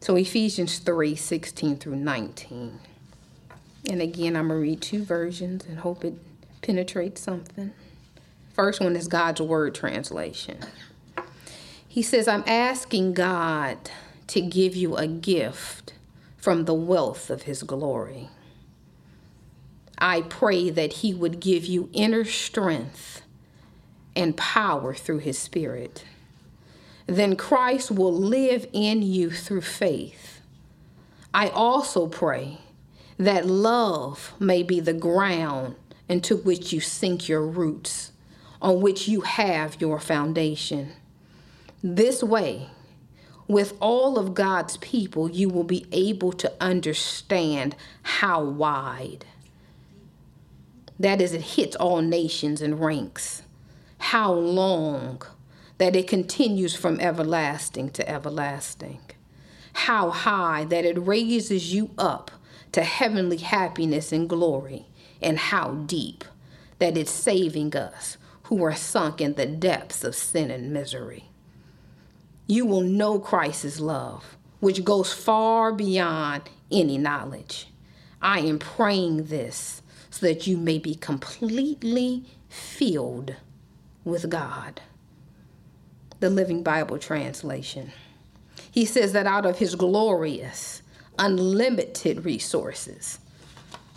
So 0.00 0.16
Ephesians 0.16 0.78
3 0.80 1.16
16 1.16 1.78
through 1.78 1.96
19. 1.96 2.78
And 3.88 4.02
again, 4.02 4.36
I'm 4.36 4.48
going 4.48 4.60
to 4.60 4.62
read 4.62 4.82
two 4.82 5.02
versions 5.02 5.64
and 5.64 5.78
hope 5.78 6.04
it 6.04 6.14
penetrates 6.60 7.22
something. 7.22 7.72
First 8.52 8.80
one 8.80 8.96
is 8.96 9.08
God's 9.08 9.40
Word 9.40 9.74
translation. 9.74 10.58
He 11.96 12.02
says, 12.02 12.28
I'm 12.28 12.44
asking 12.46 13.14
God 13.14 13.78
to 14.26 14.42
give 14.42 14.76
you 14.76 14.96
a 14.96 15.06
gift 15.06 15.94
from 16.36 16.66
the 16.66 16.74
wealth 16.74 17.30
of 17.30 17.44
His 17.44 17.62
glory. 17.62 18.28
I 19.96 20.20
pray 20.20 20.68
that 20.68 20.92
He 20.92 21.14
would 21.14 21.40
give 21.40 21.64
you 21.64 21.88
inner 21.94 22.26
strength 22.26 23.22
and 24.14 24.36
power 24.36 24.92
through 24.92 25.20
his 25.20 25.38
spirit. 25.38 26.04
Then 27.06 27.34
Christ 27.34 27.90
will 27.90 28.12
live 28.12 28.68
in 28.74 29.00
you 29.00 29.30
through 29.30 29.62
faith. 29.62 30.42
I 31.32 31.48
also 31.48 32.08
pray 32.08 32.58
that 33.18 33.46
love 33.46 34.34
may 34.38 34.62
be 34.62 34.80
the 34.80 34.92
ground 34.92 35.76
into 36.10 36.36
which 36.36 36.74
you 36.74 36.80
sink 36.80 37.26
your 37.26 37.46
roots, 37.46 38.12
on 38.60 38.82
which 38.82 39.08
you 39.08 39.22
have 39.22 39.80
your 39.80 39.98
foundation. 39.98 40.92
This 41.82 42.22
way, 42.22 42.68
with 43.48 43.74
all 43.80 44.18
of 44.18 44.34
God's 44.34 44.76
people, 44.78 45.30
you 45.30 45.48
will 45.48 45.64
be 45.64 45.86
able 45.92 46.32
to 46.32 46.52
understand 46.60 47.76
how 48.02 48.42
wide. 48.42 49.24
That 50.98 51.20
is, 51.20 51.32
it 51.32 51.42
hits 51.42 51.76
all 51.76 52.02
nations 52.02 52.60
and 52.62 52.80
ranks 52.80 53.42
how 53.98 54.32
long 54.32 55.22
that 55.78 55.96
it 55.96 56.08
continues 56.08 56.74
from 56.74 57.00
everlasting 57.00 57.90
to 57.90 58.08
everlasting. 58.08 59.00
How 59.72 60.10
high 60.10 60.64
that 60.64 60.84
it 60.84 60.98
raises 60.98 61.74
you 61.74 61.90
up 61.98 62.30
to 62.72 62.82
heavenly 62.82 63.38
happiness 63.38 64.12
and 64.12 64.28
glory, 64.28 64.86
and 65.22 65.38
how 65.38 65.72
deep 65.86 66.24
that 66.78 66.96
it's 66.96 67.10
saving 67.10 67.74
us 67.74 68.16
who 68.44 68.62
are 68.64 68.74
sunk 68.74 69.20
in 69.20 69.34
the 69.34 69.46
depths 69.46 70.04
of 70.04 70.14
sin 70.14 70.50
and 70.50 70.72
misery. 70.72 71.30
You 72.46 72.64
will 72.64 72.82
know 72.82 73.18
Christ's 73.18 73.80
love, 73.80 74.36
which 74.60 74.84
goes 74.84 75.12
far 75.12 75.72
beyond 75.72 76.42
any 76.70 76.98
knowledge. 76.98 77.68
I 78.22 78.40
am 78.40 78.58
praying 78.58 79.26
this 79.26 79.82
so 80.10 80.26
that 80.26 80.46
you 80.46 80.56
may 80.56 80.78
be 80.78 80.94
completely 80.94 82.24
filled 82.48 83.34
with 84.04 84.30
God. 84.30 84.80
The 86.20 86.30
Living 86.30 86.62
Bible 86.62 86.98
translation. 86.98 87.92
He 88.70 88.84
says 88.84 89.12
that 89.12 89.26
out 89.26 89.44
of 89.44 89.58
his 89.58 89.74
glorious, 89.74 90.82
unlimited 91.18 92.24
resources, 92.24 93.18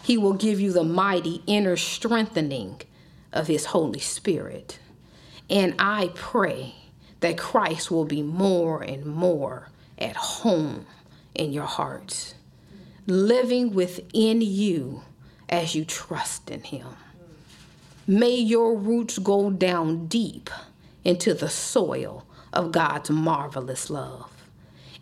he 0.03 0.17
will 0.17 0.33
give 0.33 0.59
you 0.59 0.73
the 0.73 0.83
mighty 0.83 1.43
inner 1.45 1.77
strengthening 1.77 2.81
of 3.31 3.47
his 3.47 3.65
Holy 3.65 3.99
Spirit. 3.99 4.79
And 5.49 5.75
I 5.79 6.11
pray 6.15 6.75
that 7.19 7.37
Christ 7.37 7.91
will 7.91 8.05
be 8.05 8.21
more 8.21 8.81
and 8.81 9.05
more 9.05 9.69
at 9.97 10.15
home 10.15 10.85
in 11.35 11.51
your 11.51 11.65
hearts, 11.65 12.35
living 13.05 13.73
within 13.73 14.41
you 14.41 15.03
as 15.49 15.75
you 15.75 15.83
trust 15.83 16.49
in 16.49 16.63
him. 16.63 16.87
May 18.07 18.35
your 18.35 18.75
roots 18.75 19.19
go 19.19 19.51
down 19.51 20.07
deep 20.07 20.49
into 21.03 21.33
the 21.33 21.49
soil 21.49 22.25
of 22.53 22.71
God's 22.71 23.09
marvelous 23.09 23.89
love. 23.89 24.31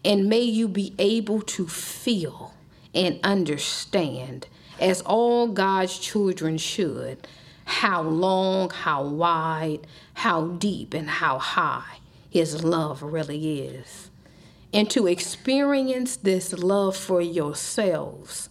And 0.03 0.27
may 0.27 0.41
you 0.41 0.67
be 0.67 0.93
able 0.99 1.41
to 1.41 1.67
feel 1.67 2.53
and 2.93 3.19
understand, 3.23 4.47
as 4.79 5.01
all 5.01 5.47
God's 5.47 5.97
children 5.97 6.57
should, 6.57 7.27
how 7.65 8.01
long, 8.01 8.69
how 8.69 9.03
wide, 9.03 9.79
how 10.13 10.47
deep, 10.47 10.93
and 10.93 11.09
how 11.09 11.39
high 11.39 11.97
His 12.29 12.63
love 12.63 13.01
really 13.01 13.61
is. 13.61 14.09
And 14.73 14.89
to 14.91 15.07
experience 15.07 16.17
this 16.17 16.53
love 16.53 16.95
for 16.95 17.21
yourselves, 17.21 18.49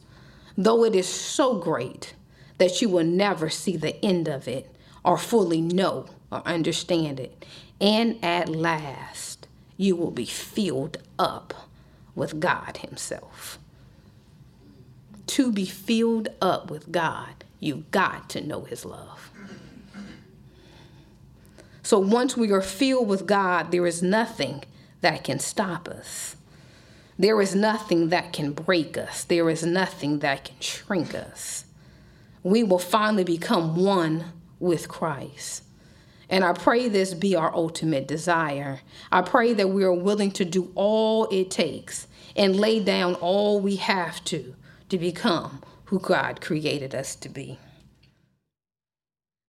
though 0.57 0.85
it 0.85 0.95
is 0.95 1.07
so 1.07 1.59
great 1.59 2.15
that 2.59 2.81
you 2.81 2.89
will 2.89 3.05
never 3.05 3.51
see 3.51 3.77
the 3.77 4.03
end 4.05 4.29
of 4.29 4.49
it 4.49 4.71
or 5.05 5.19
fully 5.19 5.61
know 5.61 6.07
or 6.33 6.43
understand 6.47 7.21
it. 7.21 7.45
And 7.81 8.23
at 8.25 8.49
last, 8.49 9.47
you 9.77 9.95
will 9.95 10.11
be 10.11 10.25
filled 10.25 10.99
up 11.19 11.53
with 12.15 12.41
God 12.41 12.79
Himself. 12.79 13.59
To 15.29 15.53
be 15.53 15.67
filled 15.67 16.29
up 16.41 16.71
with 16.71 16.91
God, 16.91 17.45
you've 17.61 17.91
got 17.91 18.31
to 18.31 18.41
know 18.41 18.63
His 18.63 18.85
love. 18.85 19.31
So 21.87 22.01
once 22.01 22.37
we 22.37 22.51
are 22.51 22.63
filled 22.63 23.07
with 23.07 23.27
God, 23.27 23.71
there 23.71 23.87
is 23.87 24.03
nothing 24.03 24.65
that 25.03 25.23
can 25.23 25.39
stop 25.39 25.87
us. 25.87 26.35
There 27.17 27.41
is 27.41 27.55
nothing 27.55 28.09
that 28.09 28.33
can 28.33 28.51
break 28.55 28.99
us. 28.99 29.23
There 29.23 29.49
is 29.49 29.65
nothing 29.65 30.19
that 30.19 30.47
can 30.47 30.57
shrink 30.59 31.15
us. 31.15 31.65
We 32.43 32.65
will 32.65 32.81
finally 32.81 33.23
become 33.23 33.77
one 33.77 34.33
with 34.59 34.89
Christ. 34.89 35.63
And 36.29 36.43
I 36.43 36.55
pray 36.55 36.89
this 36.89 37.15
be 37.15 37.37
our 37.37 37.55
ultimate 37.55 38.09
desire. 38.09 38.81
I 39.13 39.23
pray 39.23 39.53
that 39.53 39.71
we 39.71 39.85
are 39.85 39.93
willing 39.93 40.33
to 40.33 40.45
do 40.45 40.73
all 40.75 41.29
it 41.31 41.53
takes 41.53 42.09
and 42.35 42.57
lay 42.57 42.81
down 42.81 43.15
all 43.15 43.61
we 43.61 43.77
have 43.77 44.25
to 44.25 44.57
to 44.89 44.99
become 44.99 45.63
who 45.85 46.01
God 46.01 46.41
created 46.41 46.97
us 46.97 47.15
to 47.15 47.29
be. 47.29 47.61